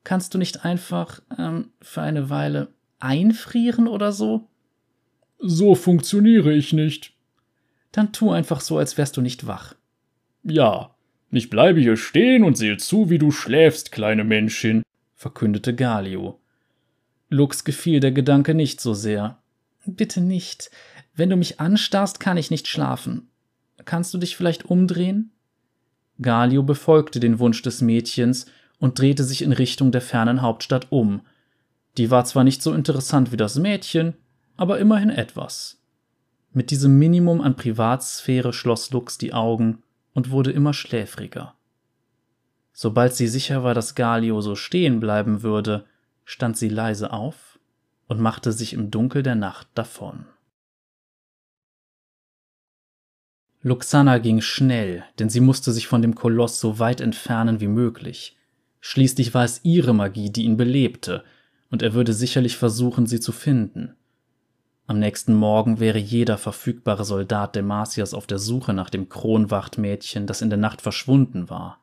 Kannst 0.05 0.33
du 0.33 0.37
nicht 0.37 0.63
einfach 0.63 1.21
ähm, 1.37 1.71
für 1.81 2.01
eine 2.01 2.29
Weile 2.29 2.69
einfrieren 2.99 3.89
oder 3.89 4.13
so? 4.13 4.47
So 5.39 5.75
funktioniere 5.75 6.53
ich 6.53 6.71
nicht. 6.71 7.13
Dann 7.91 8.13
tu 8.13 8.31
einfach 8.31 8.61
so, 8.61 8.77
als 8.77 8.97
wärst 8.97 9.17
du 9.17 9.21
nicht 9.21 9.47
wach. 9.47 9.75
Ja, 10.43 10.95
ich 11.29 11.49
bleibe 11.49 11.81
hier 11.81 11.97
stehen 11.97 12.45
und 12.45 12.57
sehe 12.57 12.77
zu, 12.77 13.09
wie 13.09 13.17
du 13.17 13.31
schläfst, 13.31 13.91
kleine 13.91 14.23
Menschin, 14.23 14.83
verkündete 15.17 15.75
Galio. 15.75 16.39
Lux 17.27 17.65
gefiel 17.65 17.99
der 17.99 18.11
Gedanke 18.11 18.53
nicht 18.53 18.79
so 18.79 18.93
sehr. 18.93 19.39
Bitte 19.85 20.21
nicht. 20.21 20.69
Wenn 21.15 21.29
du 21.29 21.35
mich 21.35 21.59
anstarrst, 21.59 22.19
kann 22.19 22.37
ich 22.37 22.51
nicht 22.51 22.67
schlafen. 22.67 23.29
Kannst 23.83 24.13
du 24.13 24.19
dich 24.19 24.37
vielleicht 24.37 24.65
umdrehen? 24.65 25.31
Galio 26.21 26.63
befolgte 26.63 27.19
den 27.19 27.39
Wunsch 27.39 27.61
des 27.63 27.81
Mädchens 27.81 28.45
und 28.79 28.99
drehte 28.99 29.23
sich 29.23 29.41
in 29.41 29.51
Richtung 29.51 29.91
der 29.91 30.01
fernen 30.01 30.41
Hauptstadt 30.41 30.91
um. 30.91 31.21
Die 31.97 32.11
war 32.11 32.23
zwar 32.25 32.43
nicht 32.43 32.61
so 32.61 32.73
interessant 32.73 33.31
wie 33.31 33.37
das 33.37 33.57
Mädchen, 33.57 34.13
aber 34.55 34.77
immerhin 34.77 35.09
etwas. 35.09 35.81
Mit 36.53 36.69
diesem 36.69 36.97
Minimum 36.97 37.41
an 37.41 37.55
Privatsphäre 37.55 38.53
schloss 38.53 38.91
Lux 38.91 39.17
die 39.17 39.33
Augen 39.33 39.81
und 40.13 40.29
wurde 40.29 40.51
immer 40.51 40.73
schläfriger. 40.73 41.56
Sobald 42.79 43.15
sie 43.15 43.27
sicher 43.27 43.63
war, 43.63 43.73
dass 43.73 43.95
Galio 43.95 44.39
so 44.39 44.53
stehen 44.53 44.99
bleiben 44.99 45.41
würde, 45.41 45.85
stand 46.25 46.57
sie 46.57 46.69
leise 46.69 47.11
auf 47.11 47.57
und 48.05 48.19
machte 48.19 48.51
sich 48.51 48.73
im 48.73 48.91
Dunkel 48.91 49.23
der 49.23 49.33
Nacht 49.33 49.67
davon. 49.73 50.27
Luxana 53.63 54.19
ging 54.19 54.41
schnell, 54.41 55.03
denn 55.17 55.27
sie 55.27 55.39
musste 55.39 55.71
sich 55.71 55.87
von 55.87 56.03
dem 56.03 56.13
Koloss 56.13 56.59
so 56.59 56.77
weit 56.77 57.01
entfernen 57.01 57.61
wie 57.61 57.67
möglich. 57.67 58.37
Schließlich 58.79 59.33
war 59.33 59.43
es 59.43 59.61
ihre 59.63 59.95
Magie, 59.95 60.29
die 60.29 60.43
ihn 60.43 60.55
belebte, 60.55 61.23
und 61.71 61.81
er 61.81 61.95
würde 61.95 62.13
sicherlich 62.13 62.57
versuchen, 62.57 63.07
sie 63.07 63.19
zu 63.19 63.31
finden. 63.31 63.95
Am 64.85 64.99
nächsten 64.99 65.33
Morgen 65.33 65.79
wäre 65.79 65.97
jeder 65.97 66.37
verfügbare 66.37 67.05
Soldat 67.05 67.55
Demasias 67.55 68.13
auf 68.13 68.27
der 68.27 68.37
Suche 68.37 68.73
nach 68.73 68.91
dem 68.91 69.09
Kronwachtmädchen, 69.09 70.27
das 70.27 70.43
in 70.43 70.51
der 70.51 70.59
Nacht 70.59 70.83
verschwunden 70.83 71.49
war. 71.49 71.79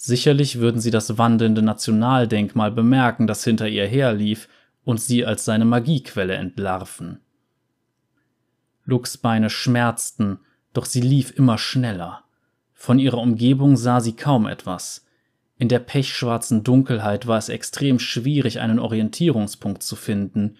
Sicherlich 0.00 0.60
würden 0.60 0.80
sie 0.80 0.92
das 0.92 1.18
wandelnde 1.18 1.60
Nationaldenkmal 1.60 2.70
bemerken, 2.70 3.26
das 3.26 3.42
hinter 3.42 3.66
ihr 3.66 3.84
herlief, 3.84 4.48
und 4.84 5.00
sie 5.00 5.26
als 5.26 5.44
seine 5.44 5.64
Magiequelle 5.64 6.34
entlarven. 6.34 7.18
Lux 8.84 9.18
Beine 9.18 9.50
schmerzten, 9.50 10.38
doch 10.72 10.84
sie 10.84 11.00
lief 11.00 11.36
immer 11.36 11.58
schneller. 11.58 12.22
Von 12.74 13.00
ihrer 13.00 13.18
Umgebung 13.18 13.76
sah 13.76 13.98
sie 13.98 14.14
kaum 14.14 14.46
etwas. 14.46 15.04
In 15.58 15.68
der 15.68 15.80
pechschwarzen 15.80 16.62
Dunkelheit 16.62 17.26
war 17.26 17.38
es 17.38 17.48
extrem 17.48 17.98
schwierig, 17.98 18.60
einen 18.60 18.78
Orientierungspunkt 18.78 19.82
zu 19.82 19.96
finden. 19.96 20.58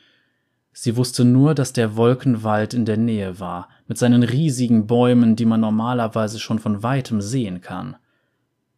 Sie 0.73 0.97
wusste 0.97 1.25
nur, 1.25 1.55
dass 1.55 1.73
der 1.73 1.95
Wolkenwald 1.95 2.75
in 2.75 2.85
der 2.85 2.97
Nähe 2.97 3.39
war, 3.39 3.69
mit 3.87 3.99
seinen 3.99 4.25
riesigen 4.25 4.89
Bäumen, 4.89 5.37
die 5.37 5.47
man 5.47 5.61
normalerweise 5.61 6.41
schon 6.41 6.59
von 6.59 6.83
weitem 6.83 7.21
sehen 7.21 7.61
kann. 7.61 7.97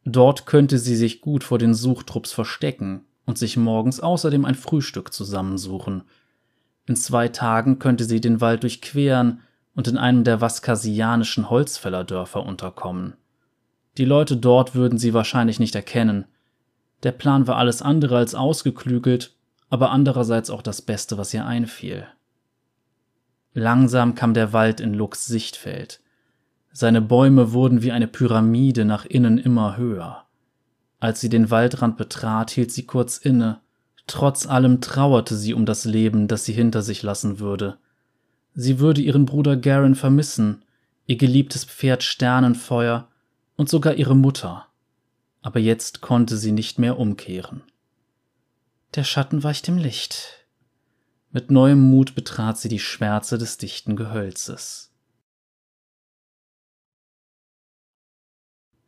Dort 0.04 0.46
könnte 0.46 0.78
sie 0.78 0.96
sich 0.96 1.20
gut 1.20 1.44
vor 1.44 1.58
den 1.58 1.74
Suchtrupps 1.74 2.32
verstecken 2.32 3.04
und 3.26 3.38
sich 3.38 3.56
morgens 3.56 4.00
außerdem 4.00 4.44
ein 4.44 4.54
Frühstück 4.54 5.12
zusammensuchen. 5.12 6.04
In 6.86 6.96
zwei 6.96 7.28
Tagen 7.28 7.78
könnte 7.78 8.04
sie 8.04 8.20
den 8.20 8.40
Wald 8.40 8.62
durchqueren 8.62 9.40
und 9.74 9.88
in 9.88 9.98
einem 9.98 10.24
der 10.24 10.40
vaskasianischen 10.40 11.50
Holzfällerdörfer 11.50 12.44
unterkommen. 12.44 13.14
Die 13.98 14.04
Leute 14.04 14.36
dort 14.36 14.74
würden 14.74 14.98
sie 14.98 15.14
wahrscheinlich 15.14 15.60
nicht 15.60 15.74
erkennen. 15.74 16.24
Der 17.02 17.12
Plan 17.12 17.46
war 17.46 17.56
alles 17.56 17.82
andere 17.82 18.16
als 18.16 18.34
ausgeklügelt, 18.34 19.34
aber 19.68 19.90
andererseits 19.90 20.50
auch 20.50 20.62
das 20.62 20.82
Beste, 20.82 21.18
was 21.18 21.32
ihr 21.32 21.46
einfiel. 21.46 22.06
Langsam 23.52 24.14
kam 24.14 24.34
der 24.34 24.52
Wald 24.52 24.80
in 24.80 24.94
Lux 24.94 25.26
Sichtfeld. 25.26 26.00
Seine 26.72 27.02
Bäume 27.02 27.52
wurden 27.52 27.82
wie 27.82 27.92
eine 27.92 28.06
Pyramide 28.06 28.84
nach 28.84 29.04
innen 29.04 29.38
immer 29.38 29.76
höher. 29.76 30.24
Als 31.00 31.20
sie 31.20 31.28
den 31.28 31.50
Waldrand 31.50 31.96
betrat, 31.96 32.50
hielt 32.50 32.70
sie 32.70 32.86
kurz 32.86 33.16
inne. 33.16 33.60
Trotz 34.06 34.46
allem 34.46 34.80
trauerte 34.80 35.36
sie 35.36 35.54
um 35.54 35.66
das 35.66 35.84
Leben, 35.84 36.28
das 36.28 36.44
sie 36.44 36.52
hinter 36.52 36.82
sich 36.82 37.02
lassen 37.02 37.38
würde. 37.40 37.78
Sie 38.54 38.78
würde 38.78 39.00
ihren 39.00 39.24
Bruder 39.26 39.56
Garen 39.56 39.94
vermissen, 39.94 40.64
ihr 41.06 41.16
geliebtes 41.16 41.64
Pferd 41.64 42.02
Sternenfeuer 42.02 43.08
und 43.56 43.68
sogar 43.68 43.94
ihre 43.94 44.16
Mutter. 44.16 44.66
Aber 45.42 45.58
jetzt 45.58 46.00
konnte 46.00 46.36
sie 46.36 46.52
nicht 46.52 46.78
mehr 46.78 46.98
umkehren. 46.98 47.62
Der 48.94 49.04
Schatten 49.04 49.42
weicht 49.42 49.68
im 49.68 49.78
Licht. 49.78 50.46
Mit 51.30 51.50
neuem 51.50 51.80
Mut 51.80 52.14
betrat 52.14 52.58
sie 52.58 52.68
die 52.68 52.80
Schwärze 52.80 53.38
des 53.38 53.56
dichten 53.56 53.96
Gehölzes. 53.96 54.89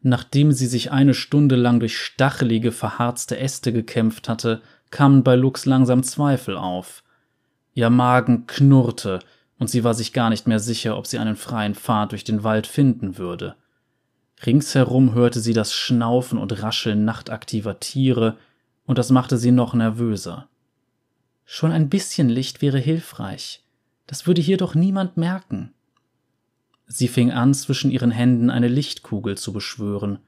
Nachdem 0.03 0.51
sie 0.53 0.67
sich 0.67 0.91
eine 0.91 1.15
Stunde 1.15 1.55
lang 1.55 1.79
durch 1.79 1.97
stachelige, 1.97 2.73
verharzte 2.73 3.39
Äste 3.39 3.73
gekämpft 3.73 4.29
hatte, 4.29 4.61
kamen 4.91 5.23
bei 5.23 5.37
Lux 5.37 5.65
langsam 5.65 6.03
Zweifel 6.03 6.57
auf. 6.57 7.05
Ihr 7.75 7.89
Magen 7.89 8.47
knurrte, 8.47 9.21
und 9.59 9.69
sie 9.71 9.85
war 9.85 9.95
sich 9.95 10.13
gar 10.13 10.29
nicht 10.29 10.49
mehr 10.49 10.59
sicher, 10.59 10.99
ob 10.99 11.07
sie 11.07 11.19
einen 11.19 11.37
freien 11.37 11.77
Pfad 11.77 12.11
durch 12.11 12.25
den 12.25 12.43
Wald 12.43 12.67
finden 12.67 13.17
würde. 13.17 13.55
Ringsherum 14.45 15.15
hörte 15.15 15.39
sie 15.39 15.53
das 15.53 15.73
Schnaufen 15.73 16.37
und 16.37 16.63
Rascheln 16.63 17.05
nachtaktiver 17.05 17.79
Tiere, 17.79 18.37
und 18.85 18.99
das 18.99 19.11
machte 19.11 19.39
sie 19.39 19.53
noch 19.53 19.73
nervöser. 19.73 20.49
Schon 21.45 21.71
ein 21.71 21.89
bisschen 21.89 22.29
Licht 22.29 22.61
wäre 22.61 22.79
hilfreich. 22.79 23.65
Das 24.09 24.27
würde 24.27 24.43
hier 24.43 24.57
doch 24.57 24.75
niemand 24.75 25.17
merken. 25.17 25.73
Sie 26.95 27.09
fing 27.09 27.31
an, 27.31 27.55
zwischen 27.55 27.91
ihren 27.91 28.11
Händen 28.11 28.51
eine 28.51 28.69
Lichtkugel 28.69 29.39
zu 29.39 29.55
beschwören. 29.55 30.19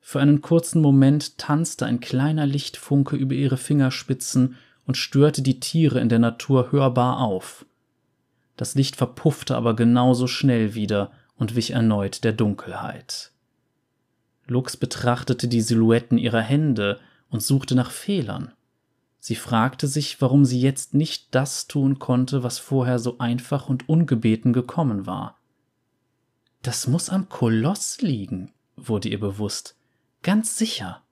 Für 0.00 0.18
einen 0.20 0.40
kurzen 0.40 0.82
Moment 0.82 1.38
tanzte 1.38 1.86
ein 1.86 2.00
kleiner 2.00 2.46
Lichtfunke 2.46 3.14
über 3.14 3.34
ihre 3.36 3.56
Fingerspitzen 3.56 4.56
und 4.86 4.96
störte 4.96 5.40
die 5.40 5.60
Tiere 5.60 6.00
in 6.00 6.08
der 6.08 6.18
Natur 6.18 6.72
hörbar 6.72 7.20
auf. 7.20 7.64
Das 8.56 8.74
Licht 8.74 8.96
verpuffte 8.96 9.54
aber 9.54 9.76
genauso 9.76 10.26
schnell 10.26 10.74
wieder 10.74 11.12
und 11.36 11.54
wich 11.54 11.70
erneut 11.70 12.24
der 12.24 12.32
Dunkelheit. 12.32 13.30
Lux 14.48 14.76
betrachtete 14.76 15.46
die 15.46 15.60
Silhouetten 15.60 16.18
ihrer 16.18 16.42
Hände 16.42 16.98
und 17.28 17.40
suchte 17.40 17.76
nach 17.76 17.92
Fehlern. 17.92 18.50
Sie 19.20 19.36
fragte 19.36 19.86
sich, 19.86 20.20
warum 20.20 20.44
sie 20.44 20.60
jetzt 20.60 20.92
nicht 20.92 21.28
das 21.36 21.68
tun 21.68 22.00
konnte, 22.00 22.42
was 22.42 22.58
vorher 22.58 22.98
so 22.98 23.18
einfach 23.18 23.68
und 23.68 23.88
ungebeten 23.88 24.52
gekommen 24.52 25.06
war. 25.06 25.39
Das 26.62 26.86
muss 26.86 27.08
am 27.08 27.28
Koloss 27.28 28.00
liegen, 28.00 28.52
wurde 28.76 29.08
ihr 29.08 29.20
bewusst. 29.20 29.76
Ganz 30.22 30.58
sicher. 30.58 31.02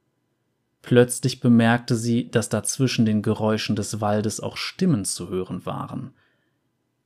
Plötzlich 0.82 1.40
bemerkte 1.40 1.96
sie, 1.96 2.30
dass 2.30 2.48
da 2.48 2.62
zwischen 2.62 3.06
den 3.06 3.22
Geräuschen 3.22 3.74
des 3.74 4.00
Waldes 4.00 4.40
auch 4.40 4.56
Stimmen 4.56 5.04
zu 5.04 5.28
hören 5.28 5.64
waren. 5.66 6.12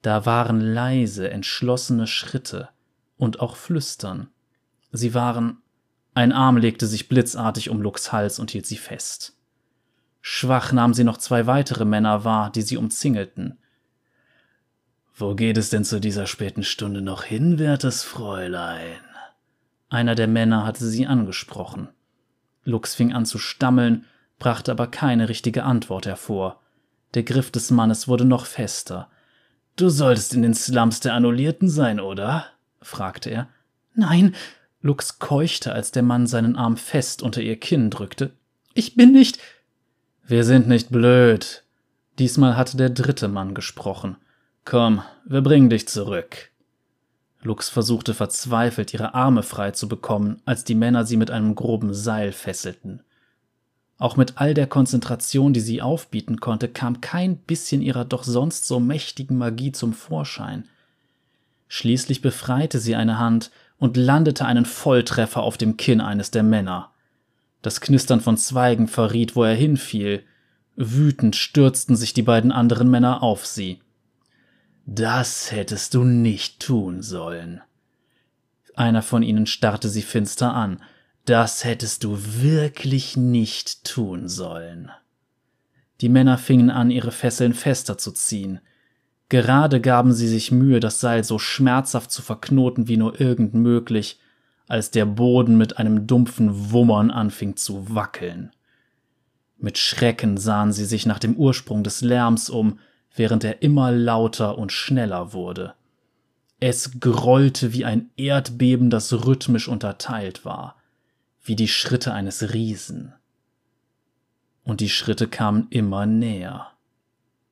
Da 0.02 0.26
waren 0.26 0.61
leise, 0.61 1.31
entschlossene 1.31 2.07
Schritte 2.07 2.68
und 3.16 3.40
auch 3.40 3.57
Flüstern. 3.57 4.28
Sie 4.90 5.14
waren. 5.14 5.59
Ein 6.14 6.33
Arm 6.33 6.59
legte 6.59 6.87
sich 6.87 7.09
blitzartig 7.09 7.70
um 7.70 7.81
Lux 7.81 8.12
Hals 8.12 8.38
und 8.38 8.50
hielt 8.50 8.66
sie 8.66 8.76
fest. 8.76 9.35
Schwach 10.20 10.72
nahm 10.72 10.92
sie 10.92 11.05
noch 11.05 11.16
zwei 11.16 11.46
weitere 11.46 11.85
Männer 11.85 12.24
wahr, 12.24 12.50
die 12.50 12.62
sie 12.62 12.76
umzingelten. 12.76 13.59
Wo 15.22 15.37
geht 15.37 15.56
es 15.56 15.70
denn 15.70 15.85
zu 15.85 16.00
dieser 16.00 16.26
späten 16.26 16.64
Stunde 16.64 17.00
noch 17.00 17.22
hin, 17.22 17.61
wertes 17.61 18.02
Fräulein? 18.02 18.98
Einer 19.88 20.16
der 20.16 20.26
Männer 20.26 20.66
hatte 20.66 20.85
sie 20.85 21.06
angesprochen. 21.06 21.90
Lux 22.64 22.96
fing 22.96 23.12
an 23.12 23.24
zu 23.24 23.38
stammeln, 23.38 24.04
brachte 24.40 24.72
aber 24.72 24.88
keine 24.88 25.28
richtige 25.28 25.62
Antwort 25.62 26.06
hervor. 26.06 26.61
Der 27.14 27.22
Griff 27.22 27.52
des 27.52 27.70
Mannes 27.70 28.08
wurde 28.08 28.24
noch 28.24 28.46
fester. 28.46 29.08
Du 29.76 29.90
solltest 29.90 30.35
in 30.35 30.42
den 30.42 30.54
Slums 30.54 30.98
der 30.98 31.14
Annullierten 31.14 31.68
sein, 31.68 32.00
oder? 32.00 32.46
fragte 32.80 33.30
er. 33.30 33.48
Nein, 33.94 34.35
Lux 34.80 35.20
keuchte, 35.20 35.72
als 35.72 35.92
der 35.92 36.02
Mann 36.02 36.26
seinen 36.26 36.56
Arm 36.56 36.76
fest 36.76 37.22
unter 37.22 37.42
ihr 37.42 37.61
Kinn 37.61 37.90
drückte. 37.90 38.32
Ich 38.74 38.96
bin 38.96 39.12
nicht. 39.12 39.38
Wir 40.24 40.42
sind 40.42 40.66
nicht 40.66 40.90
blöd. 40.90 41.62
Diesmal 42.18 42.56
hatte 42.56 42.76
der 42.76 42.90
dritte 42.90 43.28
Mann 43.28 43.54
gesprochen. 43.54 44.16
Komm, 44.64 45.03
wir 45.25 45.40
bringen 45.40 45.70
dich 45.70 45.88
zurück. 45.88 46.51
Lux 47.42 47.68
versuchte 47.68 48.14
verzweifelt, 48.14 48.94
ihre 48.94 49.14
Arme 49.14 49.42
frei 49.42 49.72
zu 49.72 49.88
bekommen, 49.88 50.40
als 50.44 50.62
die 50.62 50.77
Männer 50.77 51.05
sie 51.05 51.16
mit 51.16 51.31
einem 51.31 51.57
groben 51.57 51.92
Seil 51.92 52.33
fesselten. 52.33 53.03
Auch 53.98 54.16
mit 54.16 54.38
all 54.38 54.55
der 54.55 54.66
Konzentration, 54.66 55.53
die 55.53 55.61
sie 55.61 55.83
aufbieten 55.83 56.38
konnte, 56.38 56.68
kam 56.68 57.01
kein 57.01 57.37
bisschen 57.37 57.83
ihrer 57.83 58.05
doch 58.05 58.25
sonst 58.25 58.66
so 58.66 58.81
mächtigen 58.81 59.37
Magie 59.37 59.72
zum 59.72 59.92
Vorschein. 59.92 60.68
Schließlich 61.68 62.20
befreite 62.20 62.79
sie 62.79 62.94
eine 62.94 63.18
Hand 63.18 63.51
und 63.79 63.96
landete 63.96 64.44
einen 64.44 64.64
Volltreffer 64.64 65.42
auf 65.42 65.57
dem 65.57 65.77
Kinn 65.77 66.01
eines 66.01 66.31
der 66.31 66.42
Männer. 66.42 66.90
Das 67.62 67.81
Knistern 67.81 68.20
von 68.20 68.37
Zweigen 68.37 68.88
verriet, 68.88 69.35
wo 69.37 69.44
er 69.44 69.55
hinfiel. 69.55 70.25
Wütend 70.77 71.37
stürzten 71.37 71.96
sich 71.96 72.12
die 72.12 72.22
beiden 72.22 72.53
anderen 72.53 72.90
Männer 72.90 73.22
auf 73.22 73.46
sie. 73.46 73.82
Das 74.87 75.53
hättest 75.53 75.95
du 75.95 76.05
nicht 76.05 76.61
tun 76.61 77.03
sollen. 77.03 77.61
Einer 78.75 79.03
von 79.03 79.23
ihnen 79.23 79.47
starrte 79.47 79.88
sie 79.88 80.03
finster 80.03 80.55
an. 80.55 80.83
Das 81.25 81.64
hättest 81.64 82.05
du 82.05 82.18
wirklich 82.18 83.16
nicht 83.16 83.85
tun 83.85 84.29
sollen. 84.29 84.90
Die 86.01 86.09
Männer 86.09 86.37
fingen 86.37 86.71
an, 86.71 86.90
ihre 86.90 87.12
Fesseln 87.12 87.55
fester 87.55 87.97
zu 87.97 88.11
ziehen. 88.11 88.61
Gerade 89.29 89.81
gaben 89.81 90.12
sie 90.12 90.27
sich 90.27 90.51
Mühe, 90.51 90.81
das 90.81 91.01
Seil 91.01 91.23
so 91.23 91.38
schmerzhaft 91.38 92.11
zu 92.11 92.23
verknoten 92.23 92.88
wie 92.88 92.97
nur 92.97 93.21
irgend 93.21 93.55
möglich, 93.55 94.18
als 94.66 94.90
der 94.90 95.07
Boden 95.07 95.57
mit 95.57 95.79
einem 95.79 96.07
dumpfen 96.07 96.73
Wummern 96.73 97.11
anfing 97.11 97.57
zu 97.57 97.95
wackeln. 97.95 98.51
Mit 99.59 99.79
Schrecken 99.79 100.38
sahen 100.38 100.73
sie 100.73 100.87
sich 100.87 101.07
nach 101.07 101.21
dem 101.21 101.37
Ursprung 101.37 101.85
des 101.85 102.01
Lärms 102.01 102.51
um, 102.51 102.81
während 103.14 103.44
er 103.44 103.62
immer 103.62 103.92
lauter 103.92 104.59
und 104.59 104.72
schneller 104.72 105.33
wurde. 105.33 105.75
Es 106.61 107.01
grollte 107.01 107.72
wie 107.72 107.85
ein 107.85 108.11
Erdbeben, 108.16 108.88
das 108.88 109.12
rhythmisch 109.12 109.68
unterteilt 109.68 110.44
war, 110.44 110.77
wie 111.42 111.57
die 111.57 111.68
Schritte 111.68 112.12
eines 112.12 112.53
Riesen. 112.53 113.14
Und 114.64 114.81
die 114.81 114.88
Schritte 114.88 115.27
kamen 115.27 115.66
immer 115.70 116.07
näher. 116.07 116.68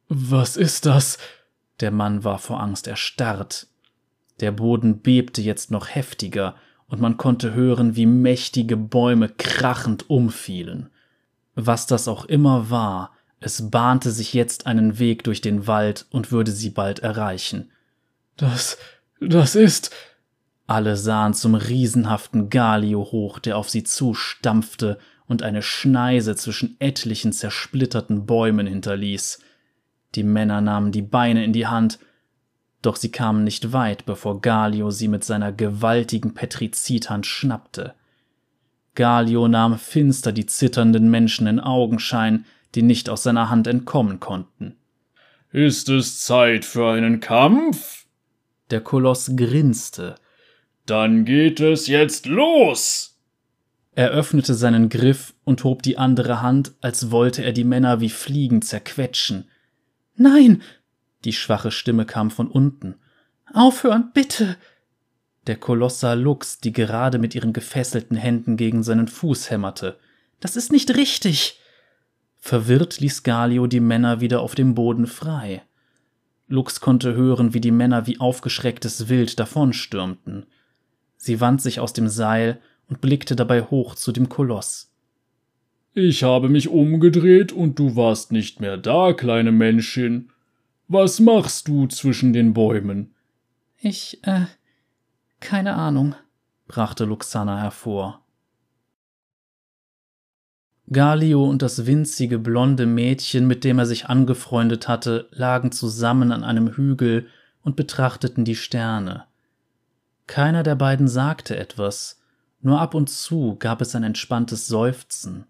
Was 0.09 0.57
ist 0.57 0.87
das? 0.87 1.19
Der 1.81 1.91
Mann 1.91 2.25
war 2.25 2.39
vor 2.39 2.61
Angst 2.61 2.87
erstarrt. 2.87 3.67
Der 4.39 4.53
Boden 4.53 5.01
bebte 5.01 5.43
jetzt 5.43 5.71
noch 5.71 5.89
heftiger, 5.89 6.55
und 6.87 7.01
man 7.01 7.17
konnte 7.17 7.55
hören, 7.55 7.95
wie 7.95 8.07
mächtige 8.07 8.77
Bäume 8.77 9.29
krachend 9.29 10.11
umfielen. 10.11 10.91
Was 11.55 11.87
das 11.87 12.09
auch 12.09 12.25
immer 12.25 12.69
war, 12.69 13.13
es 13.41 13.71
bahnte 13.71 14.11
sich 14.11 14.35
jetzt 14.35 14.67
einen 14.67 14.99
Weg 14.99 15.25
durch 15.25 15.41
den 15.41 15.67
Wald 15.67 16.07
und 16.11 16.31
würde 16.31 16.53
sie 16.53 16.71
bald 16.71 16.99
erreichen. 16.99 17.71
Das, 18.37 18.77
das 19.21 19.55
ist. 19.55 19.91
Alle 20.67 20.97
sahen 20.97 21.35
zum 21.35 21.55
riesenhaften 21.55 22.51
Galio 22.51 23.01
hoch, 23.11 23.39
der 23.39 23.57
auf 23.57 23.69
sie 23.69 23.83
zustampfte 23.83 24.99
und 25.27 25.43
eine 25.43 25.63
Schneise 25.63 26.37
zwischen 26.37 26.77
etlichen 26.81 27.33
zersplitterten 27.33 28.27
Bäumen 28.27 28.67
hinterließ. 28.67 29.41
Die 30.15 30.23
Männer 30.23 30.61
nahmen 30.61 30.93
die 30.93 31.03
Beine 31.03 31.45
in 31.45 31.53
die 31.53 31.67
Hand, 31.67 31.99
doch 32.83 32.97
sie 32.97 33.11
kamen 33.11 33.43
nicht 33.45 33.73
weit, 33.73 34.07
bevor 34.07 34.41
Galio 34.41 34.91
sie 34.91 35.09
mit 35.09 35.25
seiner 35.25 35.53
gewaltigen 35.53 36.35
Petrizidhand 36.35 37.27
schnappte. 37.27 37.95
Galio 38.95 39.49
nahm 39.49 39.79
finster 39.79 40.33
die 40.33 40.47
zitternden 40.47 41.11
Menschen 41.11 41.47
in 41.47 41.61
Augenschein, 41.61 42.45
die 42.75 42.83
nicht 42.83 43.09
aus 43.09 43.23
seiner 43.23 43.51
Hand 43.51 43.67
entkommen 43.67 44.21
konnten. 44.21 44.77
Ist 45.53 45.89
es 45.89 46.21
Zeit 46.21 46.65
für 46.65 46.91
einen 46.93 47.21
Kampf? 47.21 48.07
Der 48.71 48.81
Koloss 48.81 49.33
grinste. 49.35 50.15
Dann 50.87 51.25
geht 51.25 51.61
es 51.61 51.87
jetzt 51.87 52.27
los! 52.27 53.19
Er 53.95 54.11
öffnete 54.11 54.55
seinen 54.55 54.89
Griff 54.89 55.35
und 55.45 55.65
hob 55.65 55.83
die 55.83 55.99
andere 55.99 56.41
Hand, 56.41 56.73
als 56.81 57.11
wollte 57.11 57.43
er 57.43 57.53
die 57.53 57.65
Männer 57.65 58.01
wie 58.01 58.09
Fliegen 58.09 58.63
zerquetschen. 58.63 59.49
Nein! 60.17 60.63
Die 61.25 61.33
schwache 61.33 61.71
Stimme 61.71 62.07
kam 62.07 62.31
von 62.31 62.49
unten. 62.49 62.95
Aufhören, 63.53 64.11
bitte! 64.15 64.57
Der 65.47 65.57
Koloss 65.57 66.01
sah 66.01 66.15
Lux, 66.15 66.61
die 66.61 66.73
gerade 66.73 67.19
mit 67.19 67.35
ihren 67.35 67.53
gefesselten 67.53 68.17
Händen 68.17 68.57
gegen 68.57 68.83
seinen 68.83 69.09
Fuß 69.09 69.51
hämmerte. 69.51 69.99
Das 70.39 70.57
ist 70.57 70.73
nicht 70.73 70.97
richtig! 70.97 71.60
Verwirrt 72.41 73.01
ließ 73.01 73.23
Galio 73.23 73.67
die 73.67 73.81
Männer 73.81 74.21
wieder 74.21 74.41
auf 74.41 74.55
dem 74.55 74.75
Boden 74.75 75.07
frei. 75.07 75.63
Lux 76.49 76.81
konnte 76.81 77.15
hören, 77.15 77.55
wie 77.55 77.61
die 77.61 77.71
Männer 77.71 78.07
wie 78.07 78.19
aufgeschrecktes 78.19 79.09
Wild 79.09 79.39
davonstürmten. 79.39 80.47
Sie 81.17 81.41
wand 81.41 81.63
sich 81.63 81.79
aus 81.79 81.93
dem 81.93 82.09
Seil 82.09 82.61
und 82.89 83.01
blickte 83.01 83.37
dabei 83.37 83.63
hoch 83.63 83.95
zu 83.95 84.11
dem 84.11 84.29
Koloss. 84.29 84.93
Ich 85.93 86.23
habe 86.23 86.49
mich 86.49 86.69
umgedreht 86.69 87.53
und 87.53 87.79
du 87.79 87.95
warst 87.95 88.33
nicht 88.33 88.61
mehr 88.61 88.77
da, 88.77 89.13
kleine 89.13 89.53
Menschin. 89.53 90.31
Was 90.89 91.21
machst 91.21 91.69
du 91.69 91.87
zwischen 91.87 92.33
den 92.33 92.53
Bäumen? 92.55 93.15
Ich, 93.79 94.19
äh, 94.25 94.47
keine 95.41 95.75
Ahnung, 95.75 96.15
brachte 96.67 97.05
Luxana 97.05 97.61
hervor. 97.61 98.25
Galio 100.93 101.45
und 101.45 101.63
das 101.63 101.87
winzige 101.87 102.39
blonde 102.39 102.85
Mädchen, 102.85 103.47
mit 103.47 103.63
dem 103.63 103.79
er 103.79 103.87
sich 103.87 104.07
angefreundet 104.07 104.89
hatte, 104.89 105.29
lagen 105.31 105.71
zusammen 105.71 106.33
an 106.33 106.43
einem 106.43 106.69
Hügel 106.69 107.29
und 107.63 107.77
betrachteten 107.77 108.45
die 108.45 108.57
Sterne. 108.57 109.25
Keiner 110.27 110.63
der 110.63 110.75
beiden 110.75 111.07
sagte 111.07 111.57
etwas, 111.57 112.21
nur 112.61 112.81
ab 112.81 112.95
und 112.95 113.09
zu 113.09 113.57
gab 113.59 113.81
es 113.81 113.95
ein 113.95 114.03
entspanntes 114.03 114.67
Seufzen. 114.67 115.45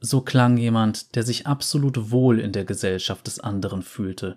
So 0.00 0.20
klang 0.20 0.58
jemand, 0.58 1.16
der 1.16 1.22
sich 1.22 1.46
absolut 1.46 2.10
wohl 2.10 2.38
in 2.38 2.52
der 2.52 2.64
Gesellschaft 2.64 3.26
des 3.26 3.40
anderen 3.40 3.82
fühlte. 3.82 4.36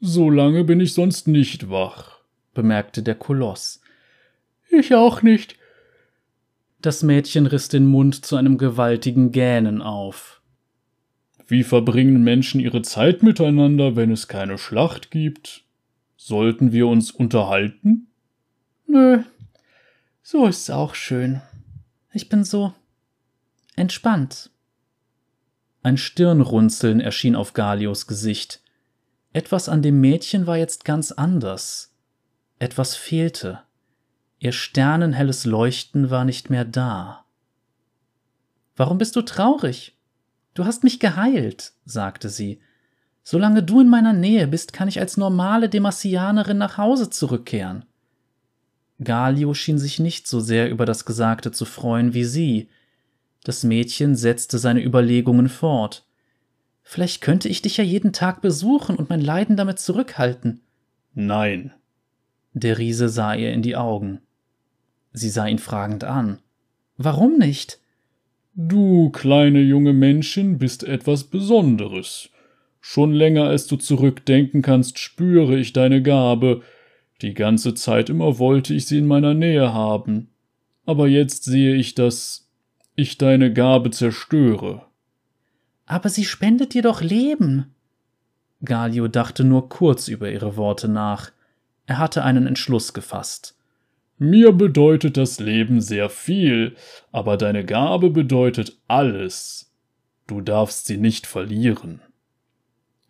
So 0.00 0.30
lange 0.30 0.64
bin 0.64 0.80
ich 0.80 0.94
sonst 0.94 1.28
nicht 1.28 1.70
wach, 1.70 2.20
bemerkte 2.54 3.02
der 3.02 3.14
Koloss. 3.14 3.80
Ich 4.70 4.94
auch 4.94 5.22
nicht, 5.22 5.56
das 6.86 7.02
Mädchen 7.02 7.46
riss 7.46 7.68
den 7.68 7.86
Mund 7.86 8.24
zu 8.24 8.36
einem 8.36 8.58
gewaltigen 8.58 9.32
Gähnen 9.32 9.82
auf. 9.82 10.40
Wie 11.46 11.62
verbringen 11.62 12.22
Menschen 12.22 12.60
ihre 12.60 12.82
Zeit 12.82 13.22
miteinander, 13.22 13.96
wenn 13.96 14.10
es 14.10 14.28
keine 14.28 14.58
Schlacht 14.58 15.10
gibt? 15.10 15.64
Sollten 16.16 16.72
wir 16.72 16.86
uns 16.86 17.10
unterhalten? 17.10 18.08
Nö, 18.86 19.22
so 20.22 20.46
ist's 20.46 20.70
auch 20.70 20.94
schön. 20.94 21.42
Ich 22.12 22.28
bin 22.28 22.44
so 22.44 22.72
entspannt. 23.76 24.50
Ein 25.82 25.98
Stirnrunzeln 25.98 27.00
erschien 27.00 27.36
auf 27.36 27.52
Galios 27.52 28.06
Gesicht. 28.06 28.62
Etwas 29.34 29.68
an 29.68 29.82
dem 29.82 30.00
Mädchen 30.00 30.46
war 30.46 30.56
jetzt 30.56 30.84
ganz 30.84 31.12
anders. 31.12 31.92
Etwas 32.58 32.96
fehlte. 32.96 33.63
Ihr 34.38 34.52
sternenhelles 34.52 35.44
Leuchten 35.44 36.10
war 36.10 36.24
nicht 36.24 36.50
mehr 36.50 36.64
da. 36.64 37.24
Warum 38.76 38.98
bist 38.98 39.16
du 39.16 39.22
traurig? 39.22 39.96
Du 40.54 40.64
hast 40.64 40.84
mich 40.84 41.00
geheilt, 41.00 41.72
sagte 41.84 42.28
sie. 42.28 42.60
Solange 43.22 43.62
du 43.62 43.80
in 43.80 43.88
meiner 43.88 44.12
Nähe 44.12 44.46
bist, 44.46 44.72
kann 44.72 44.88
ich 44.88 45.00
als 45.00 45.16
normale 45.16 45.68
Demassianerin 45.68 46.58
nach 46.58 46.76
Hause 46.76 47.10
zurückkehren. 47.10 47.84
Galio 49.02 49.54
schien 49.54 49.78
sich 49.78 49.98
nicht 49.98 50.28
so 50.28 50.40
sehr 50.40 50.70
über 50.70 50.84
das 50.84 51.04
Gesagte 51.04 51.50
zu 51.50 51.64
freuen 51.64 52.14
wie 52.14 52.24
sie. 52.24 52.68
Das 53.42 53.64
Mädchen 53.64 54.14
setzte 54.14 54.58
seine 54.58 54.82
Überlegungen 54.84 55.48
fort. 55.48 56.06
Vielleicht 56.82 57.22
könnte 57.22 57.48
ich 57.48 57.62
dich 57.62 57.78
ja 57.78 57.84
jeden 57.84 58.12
Tag 58.12 58.42
besuchen 58.42 58.96
und 58.96 59.08
mein 59.08 59.20
Leiden 59.20 59.56
damit 59.56 59.78
zurückhalten. 59.78 60.60
Nein. 61.14 61.72
Der 62.54 62.78
Riese 62.78 63.08
sah 63.08 63.34
ihr 63.34 63.52
in 63.52 63.62
die 63.62 63.76
Augen. 63.76 64.20
Sie 65.12 65.28
sah 65.28 65.46
ihn 65.46 65.58
fragend 65.58 66.04
an. 66.04 66.38
Warum 66.96 67.36
nicht? 67.36 67.80
Du, 68.54 69.10
kleine 69.10 69.60
junge 69.60 69.92
Männchen, 69.92 70.58
bist 70.58 70.84
etwas 70.84 71.24
Besonderes. 71.24 72.30
Schon 72.80 73.12
länger 73.12 73.44
als 73.44 73.66
du 73.66 73.76
zurückdenken 73.76 74.62
kannst, 74.62 75.00
spüre 75.00 75.58
ich 75.58 75.72
deine 75.72 76.02
Gabe. 76.02 76.62
Die 77.22 77.34
ganze 77.34 77.74
Zeit 77.74 78.08
immer 78.08 78.38
wollte 78.38 78.72
ich 78.72 78.86
sie 78.86 78.98
in 78.98 79.06
meiner 79.06 79.34
Nähe 79.34 79.72
haben. 79.74 80.28
Aber 80.86 81.08
jetzt 81.08 81.44
sehe 81.44 81.74
ich, 81.74 81.96
dass 81.96 82.48
ich 82.94 83.18
deine 83.18 83.52
Gabe 83.52 83.90
zerstöre. 83.90 84.82
Aber 85.86 86.08
sie 86.08 86.24
spendet 86.24 86.74
dir 86.74 86.82
doch 86.82 87.02
Leben. 87.02 87.74
Galio 88.64 89.08
dachte 89.08 89.42
nur 89.42 89.68
kurz 89.68 90.06
über 90.06 90.30
ihre 90.30 90.56
Worte 90.56 90.86
nach. 90.86 91.32
Er 91.86 91.98
hatte 91.98 92.24
einen 92.24 92.46
Entschluss 92.46 92.92
gefasst. 92.94 93.56
Mir 94.18 94.52
bedeutet 94.52 95.16
das 95.16 95.40
Leben 95.40 95.80
sehr 95.80 96.08
viel, 96.08 96.76
aber 97.12 97.36
deine 97.36 97.64
Gabe 97.64 98.10
bedeutet 98.10 98.78
alles. 98.86 99.72
Du 100.26 100.40
darfst 100.40 100.86
sie 100.86 100.96
nicht 100.96 101.26
verlieren. 101.26 102.00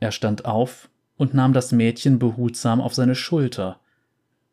Er 0.01 0.11
stand 0.13 0.45
auf, 0.45 0.89
und 1.17 1.35
nahm 1.35 1.53
das 1.53 1.73
Mädchen 1.73 2.19
behutsam 2.19 2.81
auf 2.81 2.95
seine 2.95 3.15
Schulter. 3.15 3.81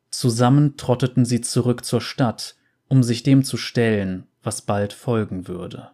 Zusammen 0.09 0.77
trotteten 0.77 1.25
sie 1.25 1.41
zurück 1.41 1.85
zur 1.85 2.01
Stadt, 2.01 2.55
um 2.87 3.03
sich 3.03 3.23
dem 3.23 3.43
zu 3.43 3.57
stellen, 3.57 4.27
was 4.43 4.61
bald 4.61 4.93
folgen 4.93 5.47
würde. 5.47 5.89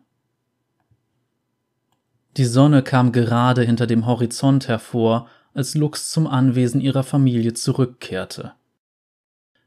Die 2.35 2.45
Sonne 2.45 2.83
kam 2.83 3.11
gerade 3.11 3.63
hinter 3.63 3.87
dem 3.87 4.05
Horizont 4.05 4.67
hervor, 4.67 5.27
als 5.57 5.73
Lux 5.73 6.11
zum 6.11 6.27
Anwesen 6.27 6.81
ihrer 6.81 7.03
Familie 7.03 7.53
zurückkehrte. 7.53 8.53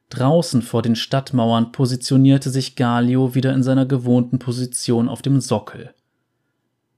Draußen 0.09 0.63
vor 0.63 0.83
den 0.83 0.97
Stadtmauern 0.97 1.73
positionierte 1.73 2.51
sich 2.51 2.77
Galio 2.77 3.35
wieder 3.35 3.53
in 3.53 3.63
seiner 3.63 3.87
gewohnten 3.87 4.39
Position 4.39 5.09
auf 5.09 5.21
dem 5.21 5.41
Sockel. 5.41 5.95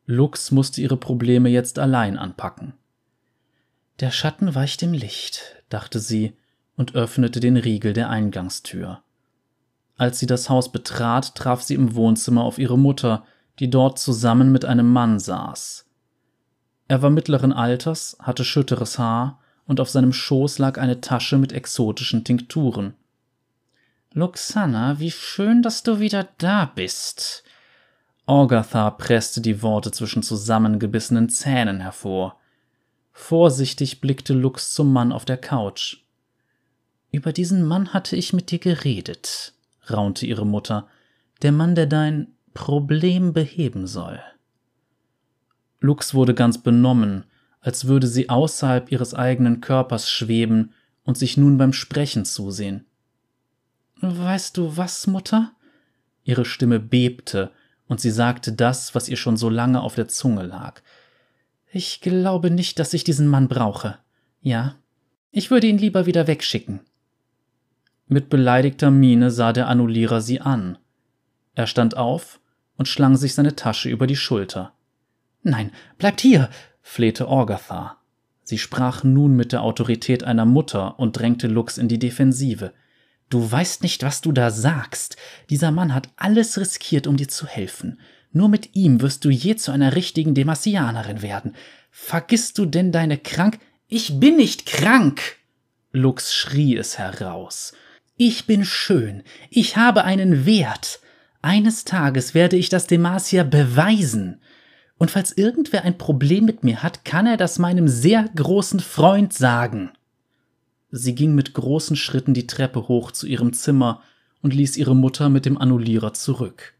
Lux 0.04 0.50
musste 0.50 0.80
ihre 0.82 0.96
Probleme 0.96 1.48
jetzt 1.48 1.78
allein 1.78 2.18
anpacken. 2.18 2.74
Der 4.00 4.10
Schatten 4.10 4.54
weicht 4.54 4.82
dem 4.82 4.92
Licht, 4.92 5.62
dachte 5.68 5.98
sie 5.98 6.34
und 6.76 6.94
öffnete 6.94 7.40
den 7.40 7.56
Riegel 7.56 7.92
der 7.92 8.10
Eingangstür. 8.10 9.02
Als 9.96 10.18
sie 10.18 10.26
das 10.26 10.50
Haus 10.50 10.72
betrat, 10.72 11.34
traf 11.34 11.62
sie 11.62 11.74
im 11.74 11.94
Wohnzimmer 11.94 12.44
auf 12.44 12.58
ihre 12.58 12.78
Mutter, 12.78 13.24
die 13.58 13.70
dort 13.70 13.98
zusammen 13.98 14.52
mit 14.52 14.64
einem 14.64 14.90
Mann 14.90 15.18
saß. 15.18 15.86
Er 16.92 17.00
war 17.00 17.08
mittleren 17.08 17.54
Alters, 17.54 18.18
hatte 18.20 18.44
schütteres 18.44 18.98
Haar 18.98 19.40
und 19.66 19.80
auf 19.80 19.88
seinem 19.88 20.12
Schoß 20.12 20.58
lag 20.58 20.76
eine 20.76 21.00
Tasche 21.00 21.38
mit 21.38 21.50
exotischen 21.50 22.22
Tinkturen. 22.22 22.92
Luxanna, 24.12 24.98
wie 24.98 25.10
schön, 25.10 25.62
dass 25.62 25.82
du 25.82 26.00
wieder 26.00 26.28
da 26.36 26.66
bist. 26.66 27.44
Orgatha 28.26 28.90
presste 28.90 29.40
die 29.40 29.62
Worte 29.62 29.90
zwischen 29.90 30.22
zusammengebissenen 30.22 31.30
Zähnen 31.30 31.80
hervor. 31.80 32.38
Vorsichtig 33.10 34.02
blickte 34.02 34.34
Lux 34.34 34.74
zum 34.74 34.92
Mann 34.92 35.12
auf 35.12 35.24
der 35.24 35.38
Couch. 35.38 36.02
Über 37.10 37.32
diesen 37.32 37.64
Mann 37.64 37.94
hatte 37.94 38.16
ich 38.16 38.34
mit 38.34 38.50
dir 38.50 38.58
geredet, 38.58 39.54
raunte 39.90 40.26
ihre 40.26 40.44
Mutter. 40.44 40.88
Der 41.40 41.52
Mann, 41.52 41.74
der 41.74 41.86
dein 41.86 42.34
Problem 42.52 43.32
beheben 43.32 43.86
soll. 43.86 44.20
Lux 45.82 46.14
wurde 46.14 46.32
ganz 46.34 46.58
benommen, 46.58 47.24
als 47.60 47.86
würde 47.86 48.06
sie 48.06 48.30
außerhalb 48.30 48.90
ihres 48.90 49.14
eigenen 49.14 49.60
Körpers 49.60 50.08
schweben 50.08 50.72
und 51.04 51.18
sich 51.18 51.36
nun 51.36 51.58
beim 51.58 51.72
Sprechen 51.72 52.24
zusehen. 52.24 52.86
Weißt 54.00 54.56
du 54.56 54.76
was, 54.76 55.06
Mutter? 55.06 55.52
Ihre 56.24 56.44
Stimme 56.44 56.80
bebte, 56.80 57.50
und 57.86 58.00
sie 58.00 58.10
sagte 58.10 58.52
das, 58.52 58.94
was 58.94 59.08
ihr 59.08 59.16
schon 59.16 59.36
so 59.36 59.50
lange 59.50 59.82
auf 59.82 59.96
der 59.96 60.08
Zunge 60.08 60.44
lag. 60.44 60.80
Ich 61.72 62.00
glaube 62.00 62.50
nicht, 62.50 62.78
dass 62.78 62.94
ich 62.94 63.04
diesen 63.04 63.26
Mann 63.26 63.48
brauche. 63.48 63.98
Ja, 64.40 64.76
ich 65.30 65.50
würde 65.50 65.66
ihn 65.66 65.78
lieber 65.78 66.06
wieder 66.06 66.26
wegschicken. 66.26 66.80
Mit 68.06 68.28
beleidigter 68.28 68.90
Miene 68.90 69.30
sah 69.30 69.52
der 69.52 69.68
Annullierer 69.68 70.20
sie 70.20 70.40
an. 70.40 70.78
Er 71.54 71.66
stand 71.66 71.96
auf 71.96 72.40
und 72.76 72.88
schlang 72.88 73.16
sich 73.16 73.34
seine 73.34 73.56
Tasche 73.56 73.88
über 73.88 74.06
die 74.06 74.16
Schulter. 74.16 74.72
Nein, 75.42 75.72
bleibt 75.98 76.20
hier, 76.20 76.50
flehte 76.82 77.28
Orgatha. 77.28 77.98
Sie 78.44 78.58
sprach 78.58 79.04
nun 79.04 79.36
mit 79.36 79.52
der 79.52 79.62
Autorität 79.62 80.24
einer 80.24 80.44
Mutter 80.44 80.98
und 80.98 81.18
drängte 81.18 81.46
Lux 81.46 81.78
in 81.78 81.88
die 81.88 81.98
Defensive. 81.98 82.72
Du 83.30 83.50
weißt 83.50 83.82
nicht, 83.82 84.02
was 84.02 84.20
du 84.20 84.32
da 84.32 84.50
sagst. 84.50 85.16
Dieser 85.48 85.70
Mann 85.70 85.94
hat 85.94 86.10
alles 86.16 86.58
riskiert, 86.58 87.06
um 87.06 87.16
dir 87.16 87.28
zu 87.28 87.46
helfen. 87.46 88.00
Nur 88.32 88.48
mit 88.48 88.74
ihm 88.74 89.00
wirst 89.00 89.24
du 89.24 89.30
je 89.30 89.56
zu 89.56 89.72
einer 89.72 89.94
richtigen 89.94 90.34
Demassianerin 90.34 91.22
werden. 91.22 91.54
Vergisst 91.90 92.58
du 92.58 92.66
denn 92.66 92.92
deine 92.92 93.18
krank... 93.18 93.58
Ich 93.88 94.18
bin 94.18 94.36
nicht 94.36 94.66
krank! 94.66 95.20
Lux 95.92 96.34
schrie 96.34 96.76
es 96.76 96.98
heraus. 96.98 97.74
Ich 98.16 98.46
bin 98.46 98.64
schön. 98.64 99.22
Ich 99.50 99.76
habe 99.76 100.04
einen 100.04 100.46
Wert. 100.46 101.00
Eines 101.42 101.84
Tages 101.84 102.34
werde 102.34 102.56
ich 102.56 102.68
das 102.68 102.86
Demacia 102.86 103.42
beweisen. 103.42 104.40
Und 104.98 105.10
falls 105.10 105.36
irgendwer 105.36 105.84
ein 105.84 105.98
Problem 105.98 106.44
mit 106.44 106.62
mir 106.64 106.82
hat, 106.82 107.04
kann 107.04 107.26
er 107.26 107.36
das 107.36 107.58
meinem 107.58 107.88
sehr 107.88 108.28
großen 108.34 108.80
Freund 108.80 109.32
sagen. 109.32 109.90
Sie 110.90 111.14
ging 111.14 111.34
mit 111.34 111.54
großen 111.54 111.96
Schritten 111.96 112.34
die 112.34 112.46
Treppe 112.46 112.86
hoch 112.86 113.10
zu 113.10 113.26
ihrem 113.26 113.52
Zimmer 113.52 114.02
und 114.42 114.54
ließ 114.54 114.76
ihre 114.76 114.94
Mutter 114.94 115.28
mit 115.30 115.46
dem 115.46 115.58
Annullierer 115.58 116.12
zurück. 116.12 116.74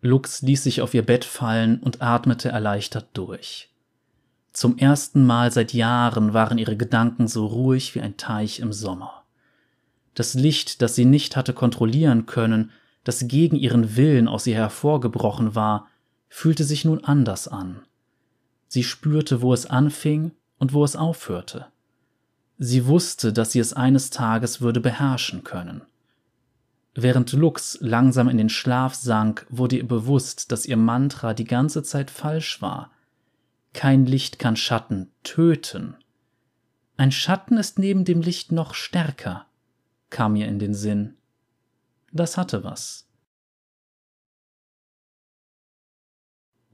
Lux 0.00 0.42
ließ 0.42 0.64
sich 0.64 0.80
auf 0.80 0.94
ihr 0.94 1.02
Bett 1.02 1.24
fallen 1.24 1.78
und 1.80 2.02
atmete 2.02 2.48
erleichtert 2.48 3.08
durch. 3.14 3.70
Zum 4.52 4.78
ersten 4.78 5.24
Mal 5.24 5.50
seit 5.50 5.72
Jahren 5.72 6.32
waren 6.32 6.58
ihre 6.58 6.76
Gedanken 6.76 7.26
so 7.26 7.46
ruhig 7.46 7.94
wie 7.94 8.00
ein 8.00 8.16
Teich 8.16 8.60
im 8.60 8.72
Sommer. 8.72 9.24
Das 10.14 10.34
Licht, 10.34 10.80
das 10.80 10.94
sie 10.94 11.04
nicht 11.04 11.36
hatte 11.36 11.52
kontrollieren 11.52 12.26
können, 12.26 12.70
das 13.02 13.26
gegen 13.26 13.56
ihren 13.56 13.96
Willen 13.96 14.28
aus 14.28 14.46
ihr 14.46 14.54
hervorgebrochen 14.54 15.54
war, 15.54 15.88
fühlte 16.34 16.64
sich 16.64 16.84
nun 16.84 17.04
anders 17.04 17.46
an. 17.46 17.82
Sie 18.66 18.82
spürte, 18.82 19.40
wo 19.40 19.54
es 19.54 19.66
anfing 19.66 20.32
und 20.58 20.72
wo 20.72 20.82
es 20.82 20.96
aufhörte. 20.96 21.68
Sie 22.58 22.86
wusste, 22.86 23.32
dass 23.32 23.52
sie 23.52 23.60
es 23.60 23.72
eines 23.72 24.10
Tages 24.10 24.60
würde 24.60 24.80
beherrschen 24.80 25.44
können. 25.44 25.82
Während 26.96 27.32
Lux 27.32 27.78
langsam 27.80 28.28
in 28.28 28.36
den 28.36 28.48
Schlaf 28.48 28.96
sank, 28.96 29.46
wurde 29.48 29.76
ihr 29.76 29.86
bewusst, 29.86 30.50
dass 30.50 30.66
ihr 30.66 30.76
Mantra 30.76 31.34
die 31.34 31.44
ganze 31.44 31.84
Zeit 31.84 32.10
falsch 32.10 32.60
war. 32.60 32.90
Kein 33.72 34.04
Licht 34.04 34.40
kann 34.40 34.56
Schatten 34.56 35.12
töten. 35.22 35.94
Ein 36.96 37.12
Schatten 37.12 37.58
ist 37.58 37.78
neben 37.78 38.04
dem 38.04 38.20
Licht 38.20 38.50
noch 38.50 38.74
stärker 38.74 39.46
kam 40.10 40.34
mir 40.34 40.46
in 40.46 40.58
den 40.60 40.74
Sinn. 40.74 41.16
Das 42.12 42.36
hatte 42.36 42.62
was. 42.62 43.08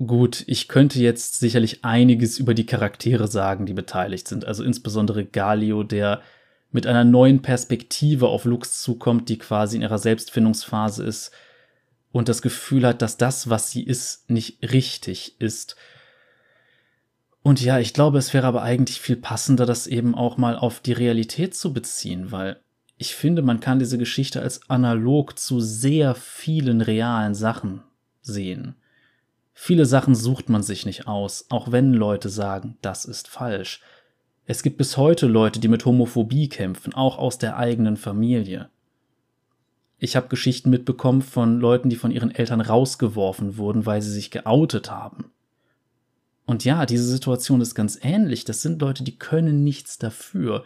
Gut, 0.06 0.44
ich 0.46 0.66
könnte 0.66 0.98
jetzt 0.98 1.40
sicherlich 1.40 1.84
einiges 1.84 2.38
über 2.38 2.54
die 2.54 2.64
Charaktere 2.64 3.28
sagen, 3.28 3.66
die 3.66 3.74
beteiligt 3.74 4.28
sind. 4.28 4.46
Also 4.46 4.64
insbesondere 4.64 5.26
Galio, 5.26 5.82
der 5.82 6.22
mit 6.70 6.86
einer 6.86 7.04
neuen 7.04 7.42
Perspektive 7.42 8.28
auf 8.28 8.46
Lux 8.46 8.80
zukommt, 8.80 9.28
die 9.28 9.36
quasi 9.36 9.76
in 9.76 9.82
ihrer 9.82 9.98
Selbstfindungsphase 9.98 11.04
ist 11.04 11.32
und 12.12 12.30
das 12.30 12.40
Gefühl 12.40 12.86
hat, 12.86 13.02
dass 13.02 13.18
das, 13.18 13.50
was 13.50 13.70
sie 13.70 13.82
ist, 13.82 14.30
nicht 14.30 14.72
richtig 14.72 15.38
ist. 15.38 15.76
Und 17.42 17.60
ja, 17.60 17.78
ich 17.78 17.92
glaube, 17.92 18.16
es 18.16 18.32
wäre 18.32 18.46
aber 18.46 18.62
eigentlich 18.62 19.02
viel 19.02 19.16
passender, 19.16 19.66
das 19.66 19.86
eben 19.86 20.14
auch 20.14 20.38
mal 20.38 20.56
auf 20.56 20.80
die 20.80 20.92
Realität 20.92 21.54
zu 21.54 21.74
beziehen, 21.74 22.32
weil 22.32 22.60
ich 22.96 23.14
finde, 23.14 23.42
man 23.42 23.60
kann 23.60 23.78
diese 23.78 23.98
Geschichte 23.98 24.40
als 24.40 24.70
analog 24.70 25.38
zu 25.38 25.60
sehr 25.60 26.14
vielen 26.14 26.80
realen 26.80 27.34
Sachen 27.34 27.82
sehen. 28.22 28.76
Viele 29.52 29.86
Sachen 29.86 30.14
sucht 30.14 30.48
man 30.48 30.62
sich 30.62 30.86
nicht 30.86 31.06
aus, 31.06 31.46
auch 31.50 31.70
wenn 31.72 31.92
Leute 31.92 32.28
sagen, 32.28 32.76
das 32.82 33.04
ist 33.04 33.28
falsch. 33.28 33.80
Es 34.46 34.62
gibt 34.62 34.78
bis 34.78 34.96
heute 34.96 35.26
Leute, 35.26 35.60
die 35.60 35.68
mit 35.68 35.84
Homophobie 35.84 36.48
kämpfen, 36.48 36.94
auch 36.94 37.18
aus 37.18 37.38
der 37.38 37.56
eigenen 37.56 37.96
Familie. 37.96 38.70
Ich 39.98 40.16
habe 40.16 40.28
Geschichten 40.28 40.70
mitbekommen 40.70 41.22
von 41.22 41.60
Leuten, 41.60 41.90
die 41.90 41.96
von 41.96 42.10
ihren 42.10 42.30
Eltern 42.30 42.60
rausgeworfen 42.60 43.58
wurden, 43.58 43.84
weil 43.84 44.00
sie 44.00 44.12
sich 44.12 44.30
geoutet 44.30 44.90
haben. 44.90 45.30
Und 46.46 46.64
ja, 46.64 46.86
diese 46.86 47.04
Situation 47.04 47.60
ist 47.60 47.74
ganz 47.74 47.98
ähnlich. 48.02 48.44
Das 48.44 48.62
sind 48.62 48.80
Leute, 48.80 49.04
die 49.04 49.18
können 49.18 49.62
nichts 49.62 49.98
dafür 49.98 50.64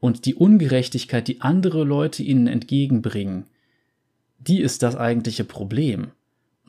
und 0.00 0.26
die 0.26 0.34
Ungerechtigkeit, 0.34 1.26
die 1.26 1.40
andere 1.40 1.84
Leute 1.84 2.22
ihnen 2.22 2.46
entgegenbringen, 2.46 3.46
die 4.38 4.60
ist 4.60 4.82
das 4.82 4.96
eigentliche 4.96 5.44
Problem. 5.44 6.12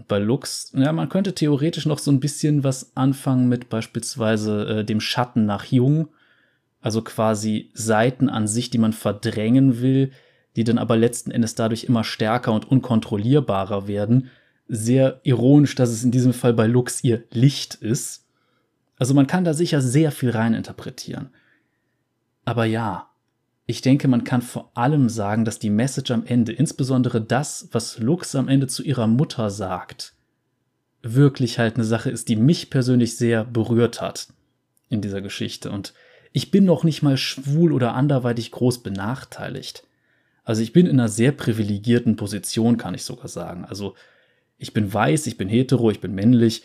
Bei 0.08 0.20
Lux, 0.20 0.72
ja, 0.76 0.92
man 0.92 1.10
könnte 1.10 1.34
theoretisch 1.34 1.86
noch 1.86 2.00
so 2.00 2.12
ein 2.12 2.20
bisschen 2.20 2.64
was 2.64 2.96
anfangen 2.96 3.50
mit 3.50 3.70
beispielsweise 3.70 4.80
äh, 4.80 4.86
dem 4.86 5.00
Schatten 5.00 5.46
nach 5.46 5.66
Jung, 5.66 6.10
also 6.82 7.02
quasi 7.02 7.72
Seiten 7.74 8.30
an 8.30 8.48
sich, 8.48 8.70
die 8.70 8.78
man 8.78 8.94
verdrängen 8.94 9.82
will, 9.82 10.12
die 10.56 10.64
dann 10.64 10.78
aber 10.78 10.98
letzten 10.98 11.32
Endes 11.32 11.56
dadurch 11.56 11.86
immer 11.86 12.04
stärker 12.04 12.54
und 12.54 12.70
unkontrollierbarer 12.70 13.88
werden. 13.88 14.30
Sehr 14.68 15.20
ironisch, 15.24 15.76
dass 15.76 15.90
es 15.90 16.04
in 16.04 16.12
diesem 16.12 16.34
Fall 16.34 16.54
bei 16.54 16.68
Lux 16.68 17.04
ihr 17.04 17.24
Licht 17.32 17.76
ist. 17.76 18.26
Also 19.00 19.14
man 19.14 19.28
kann 19.28 19.46
da 19.46 19.54
sicher 19.54 19.82
sehr 19.82 20.12
viel 20.12 20.30
reininterpretieren. 20.30 21.30
Aber 22.46 22.66
ja, 22.66 23.10
ich 23.70 23.82
denke, 23.82 24.08
man 24.08 24.24
kann 24.24 24.42
vor 24.42 24.72
allem 24.76 25.10
sagen, 25.10 25.44
dass 25.44 25.60
die 25.60 25.70
Message 25.70 26.12
am 26.12 26.26
Ende, 26.26 26.54
insbesondere 26.54 27.22
das, 27.22 27.68
was 27.74 28.00
Lux 28.00 28.34
am 28.34 28.48
Ende 28.48 28.68
zu 28.68 28.82
ihrer 28.82 29.08
Mutter 29.08 29.50
sagt, 29.50 30.14
wirklich 31.04 31.60
halt 31.60 31.76
eine 31.76 31.84
Sache 31.84 32.10
ist, 32.10 32.30
die 32.30 32.38
mich 32.38 32.70
persönlich 32.70 33.18
sehr 33.18 33.44
berührt 33.44 34.02
hat 34.02 34.30
in 34.88 35.02
dieser 35.02 35.22
Geschichte. 35.22 35.70
Und 35.70 35.94
ich 36.32 36.50
bin 36.50 36.64
noch 36.64 36.86
nicht 36.86 37.04
mal 37.04 37.18
schwul 37.18 37.74
oder 37.74 37.94
anderweitig 37.94 38.52
groß 38.52 38.84
benachteiligt. 38.84 39.84
Also 40.46 40.62
ich 40.62 40.72
bin 40.72 40.86
in 40.86 40.98
einer 40.98 41.10
sehr 41.10 41.34
privilegierten 41.34 42.16
Position, 42.16 42.78
kann 42.78 42.94
ich 42.96 43.04
sogar 43.04 43.28
sagen. 43.28 43.66
Also 43.66 43.96
ich 44.58 44.72
bin 44.72 44.94
weiß, 44.94 45.28
ich 45.28 45.36
bin 45.36 45.50
hetero, 45.50 45.92
ich 45.92 46.00
bin 46.00 46.16
männlich. 46.16 46.64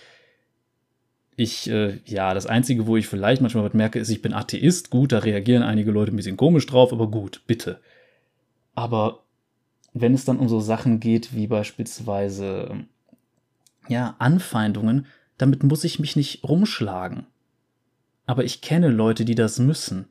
Ich, 1.42 1.68
äh, 1.68 1.98
ja, 2.06 2.34
das 2.34 2.46
Einzige, 2.46 2.86
wo 2.86 2.96
ich 2.96 3.08
vielleicht 3.08 3.42
manchmal 3.42 3.64
was 3.64 3.74
merke, 3.74 3.98
ist, 3.98 4.10
ich 4.10 4.22
bin 4.22 4.32
Atheist. 4.32 4.90
Gut, 4.90 5.10
da 5.10 5.18
reagieren 5.18 5.64
einige 5.64 5.90
Leute 5.90 6.12
ein 6.12 6.16
bisschen 6.16 6.36
komisch 6.36 6.66
drauf, 6.66 6.92
aber 6.92 7.10
gut, 7.10 7.42
bitte. 7.48 7.80
Aber 8.76 9.24
wenn 9.92 10.14
es 10.14 10.24
dann 10.24 10.38
um 10.38 10.48
so 10.48 10.60
Sachen 10.60 11.00
geht, 11.00 11.34
wie 11.34 11.48
beispielsweise, 11.48 12.84
ja, 13.88 14.14
Anfeindungen, 14.20 15.06
damit 15.36 15.64
muss 15.64 15.82
ich 15.82 15.98
mich 15.98 16.14
nicht 16.14 16.44
rumschlagen. 16.44 17.26
Aber 18.24 18.44
ich 18.44 18.60
kenne 18.60 18.88
Leute, 18.88 19.24
die 19.24 19.34
das 19.34 19.58
müssen. 19.58 20.06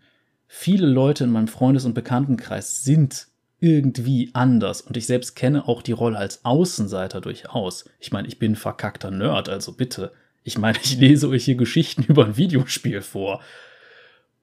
Viele 0.48 0.86
Leute 0.86 1.24
in 1.24 1.32
meinem 1.32 1.48
Freundes- 1.48 1.86
und 1.86 1.94
Bekanntenkreis 1.94 2.84
sind 2.84 3.28
irgendwie 3.62 4.32
anders 4.34 4.82
und 4.82 4.98
ich 4.98 5.06
selbst 5.06 5.36
kenne 5.38 5.68
auch 5.70 5.82
die 5.82 5.94
Rolle 5.94 6.18
als 6.18 6.44
Außenseiter 6.44 7.22
durchaus. 7.22 7.86
Ich 8.00 8.12
meine, 8.12 8.28
ich 8.28 8.38
bin 8.38 8.58
verkackter 8.58 9.12
Nerd, 9.12 9.48
also 9.48 9.72
bitte. 9.72 10.12
Ich 10.44 10.58
meine, 10.58 10.78
ich 10.84 10.98
lese 10.98 11.30
euch 11.30 11.46
hier 11.46 11.56
Geschichten 11.56 12.04
über 12.08 12.26
ein 12.26 12.38
Videospiel 12.38 13.02
vor. 13.02 13.42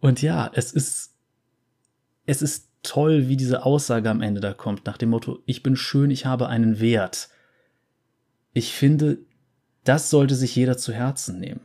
Und 0.00 0.22
ja, 0.22 0.50
es 0.54 0.72
ist, 0.72 1.14
es 2.26 2.42
ist 2.42 2.68
toll, 2.82 3.28
wie 3.28 3.36
diese 3.36 3.64
Aussage 3.64 4.08
am 4.08 4.22
Ende 4.22 4.40
da 4.40 4.54
kommt, 4.54 4.86
nach 4.86 4.96
dem 4.96 5.10
Motto, 5.10 5.42
ich 5.46 5.62
bin 5.62 5.76
schön, 5.76 6.10
ich 6.10 6.26
habe 6.26 6.48
einen 6.48 6.80
Wert. 6.80 7.28
Ich 8.52 8.72
finde, 8.72 9.18
das 9.84 10.10
sollte 10.10 10.34
sich 10.34 10.54
jeder 10.54 10.76
zu 10.76 10.92
Herzen 10.92 11.38
nehmen. 11.40 11.60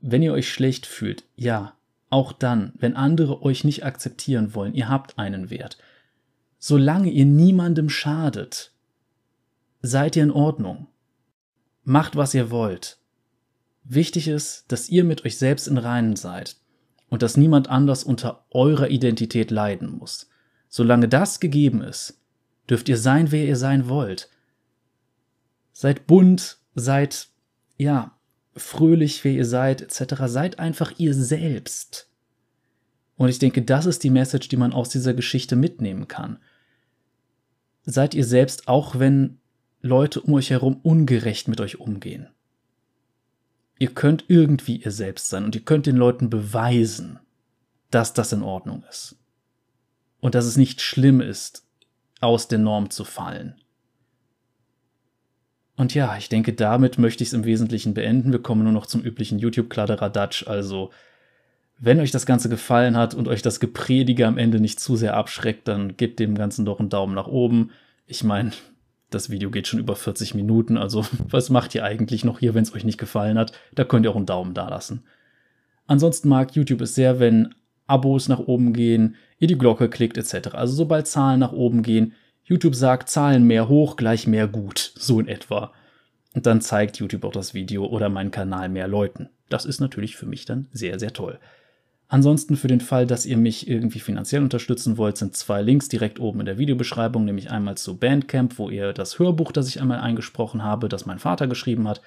Wenn 0.00 0.22
ihr 0.22 0.32
euch 0.32 0.50
schlecht 0.50 0.86
fühlt, 0.86 1.24
ja, 1.36 1.76
auch 2.10 2.32
dann, 2.32 2.72
wenn 2.78 2.96
andere 2.96 3.42
euch 3.42 3.64
nicht 3.64 3.84
akzeptieren 3.84 4.54
wollen, 4.54 4.74
ihr 4.74 4.88
habt 4.88 5.18
einen 5.18 5.50
Wert. 5.50 5.78
Solange 6.58 7.10
ihr 7.10 7.24
niemandem 7.24 7.88
schadet, 7.88 8.72
seid 9.80 10.16
ihr 10.16 10.22
in 10.22 10.30
Ordnung. 10.30 10.88
Macht, 11.84 12.14
was 12.14 12.34
ihr 12.34 12.50
wollt. 12.50 12.98
Wichtig 13.84 14.28
ist, 14.28 14.64
dass 14.68 14.88
ihr 14.88 15.04
mit 15.04 15.24
euch 15.24 15.38
selbst 15.38 15.66
in 15.66 15.78
Reinen 15.78 16.16
seid 16.16 16.56
und 17.08 17.22
dass 17.22 17.36
niemand 17.36 17.68
anders 17.68 18.04
unter 18.04 18.46
eurer 18.50 18.88
Identität 18.88 19.50
leiden 19.50 19.90
muss. 19.90 20.30
Solange 20.68 21.08
das 21.08 21.40
gegeben 21.40 21.82
ist, 21.82 22.18
dürft 22.70 22.88
ihr 22.88 22.96
sein, 22.96 23.32
wer 23.32 23.44
ihr 23.44 23.56
sein 23.56 23.88
wollt. 23.88 24.30
Seid 25.72 26.06
bunt, 26.06 26.58
seid, 26.74 27.28
ja, 27.76 28.16
fröhlich, 28.54 29.24
wer 29.24 29.32
ihr 29.32 29.44
seid, 29.44 29.82
etc. 29.82 30.22
Seid 30.26 30.58
einfach 30.58 30.92
ihr 30.98 31.14
selbst. 31.14 32.08
Und 33.16 33.28
ich 33.28 33.38
denke, 33.38 33.62
das 33.62 33.86
ist 33.86 34.04
die 34.04 34.10
Message, 34.10 34.48
die 34.48 34.56
man 34.56 34.72
aus 34.72 34.88
dieser 34.88 35.14
Geschichte 35.14 35.56
mitnehmen 35.56 36.08
kann. 36.08 36.38
Seid 37.84 38.14
ihr 38.14 38.24
selbst, 38.24 38.68
auch 38.68 38.98
wenn 38.98 39.38
Leute 39.80 40.20
um 40.20 40.34
euch 40.34 40.50
herum 40.50 40.80
ungerecht 40.82 41.48
mit 41.48 41.60
euch 41.60 41.80
umgehen. 41.80 42.28
Ihr 43.82 43.92
könnt 43.92 44.26
irgendwie 44.28 44.76
ihr 44.76 44.92
selbst 44.92 45.28
sein 45.28 45.44
und 45.44 45.56
ihr 45.56 45.64
könnt 45.64 45.86
den 45.86 45.96
Leuten 45.96 46.30
beweisen, 46.30 47.18
dass 47.90 48.14
das 48.14 48.32
in 48.32 48.44
Ordnung 48.44 48.84
ist. 48.88 49.16
Und 50.20 50.36
dass 50.36 50.44
es 50.44 50.56
nicht 50.56 50.80
schlimm 50.80 51.20
ist, 51.20 51.66
aus 52.20 52.46
der 52.46 52.60
Norm 52.60 52.90
zu 52.90 53.02
fallen. 53.02 53.56
Und 55.74 55.94
ja, 55.94 56.16
ich 56.16 56.28
denke, 56.28 56.52
damit 56.52 56.96
möchte 56.98 57.24
ich 57.24 57.30
es 57.30 57.32
im 57.32 57.44
Wesentlichen 57.44 57.92
beenden. 57.92 58.30
Wir 58.30 58.40
kommen 58.40 58.62
nur 58.62 58.72
noch 58.72 58.86
zum 58.86 59.02
üblichen 59.02 59.40
YouTube-Kladderadatsch. 59.40 60.46
Also, 60.46 60.92
wenn 61.80 61.98
euch 61.98 62.12
das 62.12 62.24
Ganze 62.24 62.48
gefallen 62.48 62.96
hat 62.96 63.14
und 63.14 63.26
euch 63.26 63.42
das 63.42 63.58
Gepredige 63.58 64.28
am 64.28 64.38
Ende 64.38 64.60
nicht 64.60 64.78
zu 64.78 64.94
sehr 64.94 65.16
abschreckt, 65.16 65.66
dann 65.66 65.96
gebt 65.96 66.20
dem 66.20 66.36
Ganzen 66.36 66.64
doch 66.64 66.78
einen 66.78 66.88
Daumen 66.88 67.16
nach 67.16 67.26
oben. 67.26 67.72
Ich 68.06 68.22
meine, 68.22 68.52
das 69.14 69.30
Video 69.30 69.50
geht 69.50 69.68
schon 69.68 69.80
über 69.80 69.96
40 69.96 70.34
Minuten, 70.34 70.76
also 70.76 71.04
was 71.28 71.50
macht 71.50 71.74
ihr 71.74 71.84
eigentlich 71.84 72.24
noch 72.24 72.38
hier, 72.38 72.54
wenn 72.54 72.62
es 72.62 72.74
euch 72.74 72.84
nicht 72.84 72.98
gefallen 72.98 73.38
hat? 73.38 73.52
Da 73.74 73.84
könnt 73.84 74.06
ihr 74.06 74.10
auch 74.10 74.16
einen 74.16 74.26
Daumen 74.26 74.54
da 74.54 74.68
lassen. 74.68 75.04
Ansonsten 75.86 76.28
mag 76.28 76.54
YouTube 76.54 76.80
es 76.80 76.94
sehr, 76.94 77.20
wenn 77.20 77.54
Abos 77.86 78.28
nach 78.28 78.38
oben 78.38 78.72
gehen, 78.72 79.16
ihr 79.38 79.48
die 79.48 79.58
Glocke 79.58 79.88
klickt 79.88 80.16
etc. 80.16 80.54
Also 80.54 80.74
sobald 80.74 81.06
Zahlen 81.06 81.40
nach 81.40 81.52
oben 81.52 81.82
gehen, 81.82 82.14
YouTube 82.44 82.74
sagt 82.74 83.08
Zahlen 83.08 83.44
mehr 83.44 83.68
hoch 83.68 83.96
gleich 83.96 84.26
mehr 84.26 84.48
gut, 84.48 84.92
so 84.96 85.20
in 85.20 85.28
etwa. 85.28 85.72
Und 86.34 86.46
dann 86.46 86.60
zeigt 86.60 86.98
YouTube 86.98 87.24
auch 87.24 87.32
das 87.32 87.52
Video 87.52 87.84
oder 87.86 88.08
meinen 88.08 88.30
Kanal 88.30 88.68
mehr 88.68 88.88
Leuten. 88.88 89.28
Das 89.50 89.66
ist 89.66 89.80
natürlich 89.80 90.16
für 90.16 90.26
mich 90.26 90.46
dann 90.46 90.68
sehr, 90.72 90.98
sehr 90.98 91.12
toll. 91.12 91.38
Ansonsten 92.12 92.56
für 92.56 92.68
den 92.68 92.82
Fall, 92.82 93.06
dass 93.06 93.24
ihr 93.24 93.38
mich 93.38 93.66
irgendwie 93.66 93.98
finanziell 93.98 94.42
unterstützen 94.42 94.98
wollt, 94.98 95.16
sind 95.16 95.34
zwei 95.34 95.62
Links 95.62 95.88
direkt 95.88 96.20
oben 96.20 96.40
in 96.40 96.44
der 96.44 96.58
Videobeschreibung, 96.58 97.24
nämlich 97.24 97.50
einmal 97.50 97.78
zu 97.78 97.96
Bandcamp, 97.96 98.58
wo 98.58 98.68
ihr 98.68 98.92
das 98.92 99.18
Hörbuch, 99.18 99.50
das 99.50 99.66
ich 99.66 99.80
einmal 99.80 100.00
eingesprochen 100.00 100.62
habe, 100.62 100.90
das 100.90 101.06
mein 101.06 101.18
Vater 101.18 101.46
geschrieben 101.46 101.88
hat, 101.88 102.02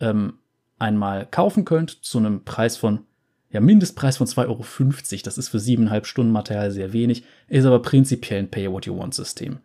ähm, 0.00 0.40
einmal 0.80 1.24
kaufen 1.24 1.64
könnt 1.64 2.04
zu 2.04 2.18
einem 2.18 2.42
Preis 2.42 2.76
von, 2.76 3.04
ja, 3.52 3.60
Mindestpreis 3.60 4.16
von 4.16 4.26
2,50 4.26 4.48
Euro. 4.48 5.22
Das 5.22 5.38
ist 5.38 5.48
für 5.50 5.60
siebeneinhalb 5.60 6.06
Stunden 6.06 6.32
Material 6.32 6.72
sehr 6.72 6.92
wenig, 6.92 7.22
ist 7.46 7.64
aber 7.64 7.80
prinzipiell 7.80 8.40
ein 8.40 8.50
Pay-What-You-Want-System. 8.50 9.60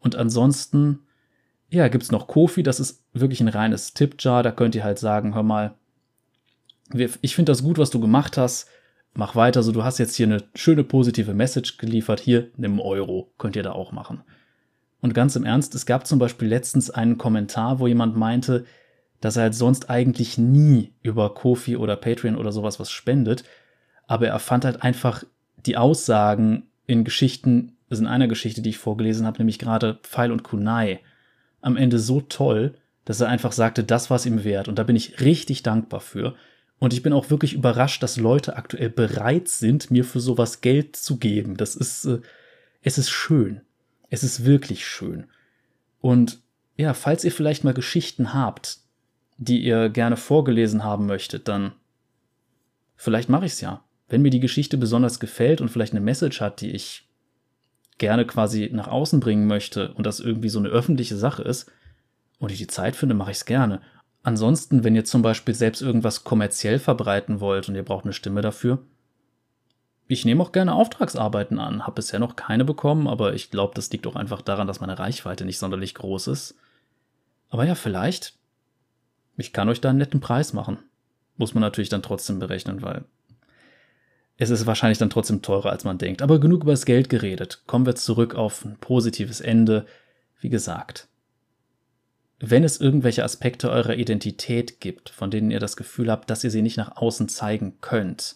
Und 0.00 0.16
ansonsten, 0.16 0.98
ja, 1.70 1.88
gibt 1.88 2.04
es 2.04 2.12
noch 2.12 2.26
Kofi, 2.26 2.62
das 2.62 2.78
ist 2.78 3.02
wirklich 3.14 3.40
ein 3.40 3.48
reines 3.48 3.94
Tip-Jar, 3.94 4.42
da 4.42 4.52
könnt 4.52 4.74
ihr 4.74 4.84
halt 4.84 4.98
sagen, 4.98 5.34
hör 5.34 5.42
mal, 5.42 5.76
ich 7.22 7.34
finde 7.34 7.52
das 7.52 7.62
gut, 7.62 7.78
was 7.78 7.88
du 7.88 7.98
gemacht 7.98 8.36
hast, 8.36 8.68
mach 9.14 9.36
weiter, 9.36 9.62
so 9.62 9.72
du 9.72 9.84
hast 9.84 9.98
jetzt 9.98 10.16
hier 10.16 10.26
eine 10.26 10.42
schöne 10.54 10.84
positive 10.84 11.34
Message 11.34 11.78
geliefert, 11.78 12.20
hier, 12.20 12.50
nimm 12.56 12.80
Euro, 12.80 13.32
könnt 13.38 13.56
ihr 13.56 13.62
da 13.62 13.72
auch 13.72 13.92
machen. 13.92 14.22
Und 15.00 15.14
ganz 15.14 15.36
im 15.36 15.44
Ernst, 15.44 15.74
es 15.74 15.86
gab 15.86 16.06
zum 16.06 16.18
Beispiel 16.18 16.48
letztens 16.48 16.90
einen 16.90 17.18
Kommentar, 17.18 17.80
wo 17.80 17.86
jemand 17.86 18.16
meinte, 18.16 18.64
dass 19.20 19.36
er 19.36 19.44
halt 19.44 19.54
sonst 19.54 19.90
eigentlich 19.90 20.38
nie 20.38 20.92
über 21.02 21.34
Kofi 21.34 21.76
oder 21.76 21.96
Patreon 21.96 22.36
oder 22.36 22.52
sowas 22.52 22.80
was 22.80 22.90
spendet, 22.90 23.44
aber 24.06 24.28
er 24.28 24.38
fand 24.38 24.64
halt 24.64 24.82
einfach 24.82 25.24
die 25.64 25.76
Aussagen 25.76 26.68
in 26.86 27.04
Geschichten, 27.04 27.76
also 27.88 28.02
in 28.02 28.08
einer 28.08 28.28
Geschichte, 28.28 28.62
die 28.62 28.70
ich 28.70 28.78
vorgelesen 28.78 29.26
habe, 29.26 29.38
nämlich 29.38 29.58
gerade 29.58 29.98
Pfeil 30.02 30.32
und 30.32 30.42
Kunai, 30.42 31.00
am 31.60 31.76
Ende 31.76 31.98
so 31.98 32.20
toll, 32.20 32.74
dass 33.04 33.20
er 33.20 33.28
einfach 33.28 33.52
sagte, 33.52 33.84
das 33.84 34.10
war 34.10 34.16
es 34.16 34.26
ihm 34.26 34.44
wert. 34.44 34.68
Und 34.68 34.78
da 34.78 34.82
bin 34.82 34.96
ich 34.96 35.20
richtig 35.20 35.62
dankbar 35.62 36.00
für. 36.00 36.34
Und 36.82 36.92
ich 36.92 37.04
bin 37.04 37.12
auch 37.12 37.30
wirklich 37.30 37.54
überrascht, 37.54 38.02
dass 38.02 38.16
Leute 38.16 38.56
aktuell 38.56 38.90
bereit 38.90 39.46
sind, 39.46 39.92
mir 39.92 40.04
für 40.04 40.18
sowas 40.18 40.62
Geld 40.62 40.96
zu 40.96 41.16
geben. 41.16 41.56
Das 41.56 41.76
ist, 41.76 42.06
äh, 42.06 42.18
es 42.80 42.98
ist 42.98 43.08
schön. 43.08 43.60
Es 44.10 44.24
ist 44.24 44.44
wirklich 44.44 44.84
schön. 44.84 45.28
Und 46.00 46.40
ja, 46.76 46.92
falls 46.92 47.22
ihr 47.22 47.30
vielleicht 47.30 47.62
mal 47.62 47.72
Geschichten 47.72 48.34
habt, 48.34 48.78
die 49.36 49.62
ihr 49.62 49.90
gerne 49.90 50.16
vorgelesen 50.16 50.82
haben 50.82 51.06
möchtet, 51.06 51.46
dann 51.46 51.70
vielleicht 52.96 53.28
mache 53.28 53.46
ich 53.46 53.52
es 53.52 53.60
ja. 53.60 53.84
Wenn 54.08 54.22
mir 54.22 54.30
die 54.30 54.40
Geschichte 54.40 54.76
besonders 54.76 55.20
gefällt 55.20 55.60
und 55.60 55.68
vielleicht 55.68 55.92
eine 55.92 56.00
Message 56.00 56.40
hat, 56.40 56.60
die 56.62 56.72
ich 56.72 57.08
gerne 57.98 58.26
quasi 58.26 58.70
nach 58.72 58.88
außen 58.88 59.20
bringen 59.20 59.46
möchte 59.46 59.94
und 59.94 60.04
das 60.04 60.18
irgendwie 60.18 60.48
so 60.48 60.58
eine 60.58 60.70
öffentliche 60.70 61.16
Sache 61.16 61.44
ist 61.44 61.70
und 62.40 62.50
ich 62.50 62.58
die 62.58 62.66
Zeit 62.66 62.96
finde, 62.96 63.14
mache 63.14 63.30
ich 63.30 63.36
es 63.36 63.44
gerne. 63.44 63.82
Ansonsten, 64.22 64.84
wenn 64.84 64.94
ihr 64.94 65.04
zum 65.04 65.22
Beispiel 65.22 65.54
selbst 65.54 65.82
irgendwas 65.82 66.24
kommerziell 66.24 66.78
verbreiten 66.78 67.40
wollt 67.40 67.68
und 67.68 67.74
ihr 67.74 67.84
braucht 67.84 68.04
eine 68.04 68.12
Stimme 68.12 68.40
dafür, 68.40 68.78
ich 70.06 70.24
nehme 70.24 70.42
auch 70.42 70.52
gerne 70.52 70.74
Auftragsarbeiten 70.74 71.58
an. 71.58 71.84
Habe 71.84 71.96
bisher 71.96 72.20
noch 72.20 72.36
keine 72.36 72.64
bekommen, 72.64 73.08
aber 73.08 73.34
ich 73.34 73.50
glaube, 73.50 73.74
das 73.74 73.90
liegt 73.90 74.06
auch 74.06 74.16
einfach 74.16 74.42
daran, 74.42 74.66
dass 74.66 74.80
meine 74.80 74.98
Reichweite 74.98 75.44
nicht 75.44 75.58
sonderlich 75.58 75.94
groß 75.94 76.26
ist. 76.28 76.54
Aber 77.48 77.64
ja, 77.64 77.74
vielleicht. 77.74 78.34
Ich 79.36 79.52
kann 79.52 79.68
euch 79.68 79.80
da 79.80 79.88
einen 79.88 79.98
netten 79.98 80.20
Preis 80.20 80.52
machen. 80.52 80.78
Muss 81.36 81.54
man 81.54 81.62
natürlich 81.62 81.88
dann 81.88 82.02
trotzdem 82.02 82.38
berechnen, 82.38 82.82
weil 82.82 83.04
es 84.36 84.50
ist 84.50 84.66
wahrscheinlich 84.66 84.98
dann 84.98 85.10
trotzdem 85.10 85.40
teurer, 85.40 85.70
als 85.70 85.84
man 85.84 85.98
denkt. 85.98 86.20
Aber 86.20 86.40
genug 86.40 86.62
über 86.62 86.72
das 86.72 86.84
Geld 86.84 87.08
geredet. 87.08 87.62
Kommen 87.66 87.86
wir 87.86 87.94
zurück 87.94 88.34
auf 88.34 88.64
ein 88.64 88.76
positives 88.78 89.40
Ende. 89.40 89.86
Wie 90.40 90.50
gesagt, 90.50 91.08
wenn 92.44 92.64
es 92.64 92.80
irgendwelche 92.80 93.22
Aspekte 93.22 93.70
eurer 93.70 93.94
Identität 93.94 94.80
gibt, 94.80 95.10
von 95.10 95.30
denen 95.30 95.52
ihr 95.52 95.60
das 95.60 95.76
Gefühl 95.76 96.10
habt, 96.10 96.28
dass 96.28 96.42
ihr 96.42 96.50
sie 96.50 96.60
nicht 96.60 96.76
nach 96.76 96.96
außen 96.96 97.28
zeigen 97.28 97.80
könnt, 97.80 98.34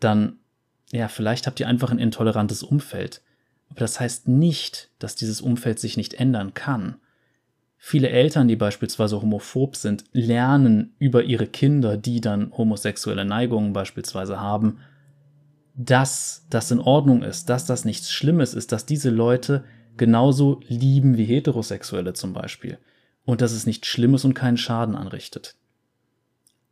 dann, 0.00 0.36
ja, 0.92 1.08
vielleicht 1.08 1.46
habt 1.46 1.58
ihr 1.60 1.66
einfach 1.66 1.90
ein 1.90 1.98
intolerantes 1.98 2.62
Umfeld. 2.62 3.22
Aber 3.70 3.80
das 3.80 4.00
heißt 4.00 4.28
nicht, 4.28 4.90
dass 4.98 5.16
dieses 5.16 5.40
Umfeld 5.40 5.80
sich 5.80 5.96
nicht 5.96 6.12
ändern 6.12 6.52
kann. 6.52 6.96
Viele 7.78 8.10
Eltern, 8.10 8.48
die 8.48 8.56
beispielsweise 8.56 9.20
homophob 9.20 9.76
sind, 9.76 10.04
lernen 10.12 10.94
über 10.98 11.22
ihre 11.22 11.46
Kinder, 11.46 11.96
die 11.96 12.20
dann 12.20 12.52
homosexuelle 12.52 13.24
Neigungen 13.24 13.72
beispielsweise 13.72 14.40
haben, 14.40 14.78
dass 15.74 16.46
das 16.50 16.70
in 16.70 16.80
Ordnung 16.80 17.22
ist, 17.22 17.48
dass 17.48 17.64
das 17.64 17.86
nichts 17.86 18.12
Schlimmes 18.12 18.52
ist, 18.52 18.72
dass 18.72 18.84
diese 18.84 19.08
Leute 19.08 19.64
genauso 19.96 20.60
lieben 20.66 21.16
wie 21.16 21.24
Heterosexuelle 21.24 22.12
zum 22.14 22.32
Beispiel 22.32 22.78
und 23.24 23.40
dass 23.40 23.52
es 23.52 23.66
nichts 23.66 23.88
Schlimmes 23.88 24.24
und 24.24 24.34
keinen 24.34 24.56
Schaden 24.56 24.94
anrichtet. 24.94 25.56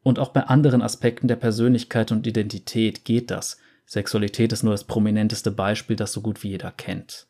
Und 0.02 0.18
auch 0.18 0.30
bei 0.30 0.44
anderen 0.44 0.82
Aspekten 0.82 1.28
der 1.28 1.36
Persönlichkeit 1.36 2.10
und 2.10 2.26
Identität 2.26 3.04
geht 3.04 3.30
das. 3.30 3.58
Sexualität 3.86 4.52
ist 4.52 4.62
nur 4.62 4.74
das 4.74 4.84
prominenteste 4.84 5.50
Beispiel, 5.50 5.96
das 5.96 6.12
so 6.12 6.20
gut 6.20 6.42
wie 6.42 6.48
jeder 6.48 6.72
kennt. 6.72 7.26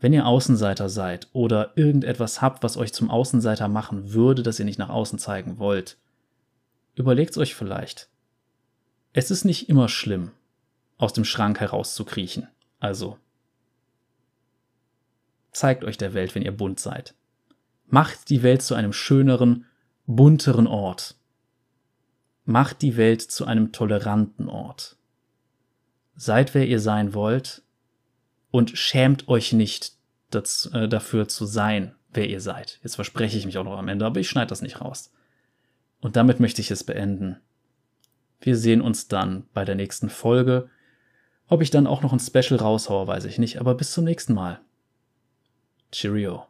Wenn 0.00 0.12
ihr 0.12 0.26
Außenseiter 0.26 0.88
seid 0.88 1.28
oder 1.32 1.72
irgendetwas 1.76 2.40
habt, 2.40 2.62
was 2.62 2.76
euch 2.76 2.92
zum 2.92 3.10
Außenseiter 3.10 3.68
machen 3.68 4.12
würde, 4.12 4.42
das 4.42 4.58
ihr 4.58 4.64
nicht 4.64 4.78
nach 4.78 4.90
außen 4.90 5.18
zeigen 5.18 5.58
wollt, 5.58 5.96
Überlegt's 6.96 7.38
euch 7.38 7.54
vielleicht. 7.54 8.08
Es 9.12 9.30
ist 9.30 9.44
nicht 9.44 9.68
immer 9.68 9.88
schlimm, 9.88 10.30
aus 10.96 11.12
dem 11.12 11.24
Schrank 11.24 11.58
herauszukriechen. 11.60 12.48
Also 12.78 13.18
zeigt 15.54 15.84
euch 15.84 15.96
der 15.96 16.12
Welt, 16.12 16.34
wenn 16.34 16.42
ihr 16.42 16.56
bunt 16.56 16.78
seid. 16.78 17.14
Macht 17.86 18.28
die 18.28 18.42
Welt 18.42 18.62
zu 18.62 18.74
einem 18.74 18.92
schöneren, 18.92 19.66
bunteren 20.06 20.66
Ort. 20.66 21.16
Macht 22.44 22.82
die 22.82 22.96
Welt 22.96 23.22
zu 23.22 23.46
einem 23.46 23.72
toleranten 23.72 24.48
Ort. 24.48 24.96
Seid, 26.16 26.54
wer 26.54 26.66
ihr 26.66 26.80
sein 26.80 27.14
wollt 27.14 27.62
und 28.50 28.76
schämt 28.76 29.28
euch 29.28 29.52
nicht 29.52 29.92
das, 30.30 30.66
äh, 30.66 30.88
dafür 30.88 31.28
zu 31.28 31.46
sein, 31.46 31.94
wer 32.12 32.28
ihr 32.28 32.40
seid. 32.40 32.78
Jetzt 32.82 32.96
verspreche 32.96 33.38
ich 33.38 33.46
mich 33.46 33.58
auch 33.58 33.64
noch 33.64 33.78
am 33.78 33.88
Ende, 33.88 34.04
aber 34.04 34.20
ich 34.20 34.28
schneide 34.28 34.48
das 34.48 34.62
nicht 34.62 34.80
raus. 34.80 35.12
Und 36.00 36.16
damit 36.16 36.38
möchte 36.38 36.60
ich 36.60 36.70
es 36.70 36.84
beenden. 36.84 37.40
Wir 38.40 38.56
sehen 38.56 38.82
uns 38.82 39.08
dann 39.08 39.46
bei 39.54 39.64
der 39.64 39.74
nächsten 39.74 40.10
Folge. 40.10 40.68
Ob 41.48 41.62
ich 41.62 41.70
dann 41.70 41.86
auch 41.86 42.02
noch 42.02 42.12
ein 42.12 42.20
Special 42.20 42.58
raushaue, 42.60 43.06
weiß 43.06 43.24
ich 43.24 43.38
nicht, 43.38 43.58
aber 43.58 43.74
bis 43.74 43.92
zum 43.92 44.04
nächsten 44.04 44.34
Mal. 44.34 44.60
Cheerio. 45.94 46.48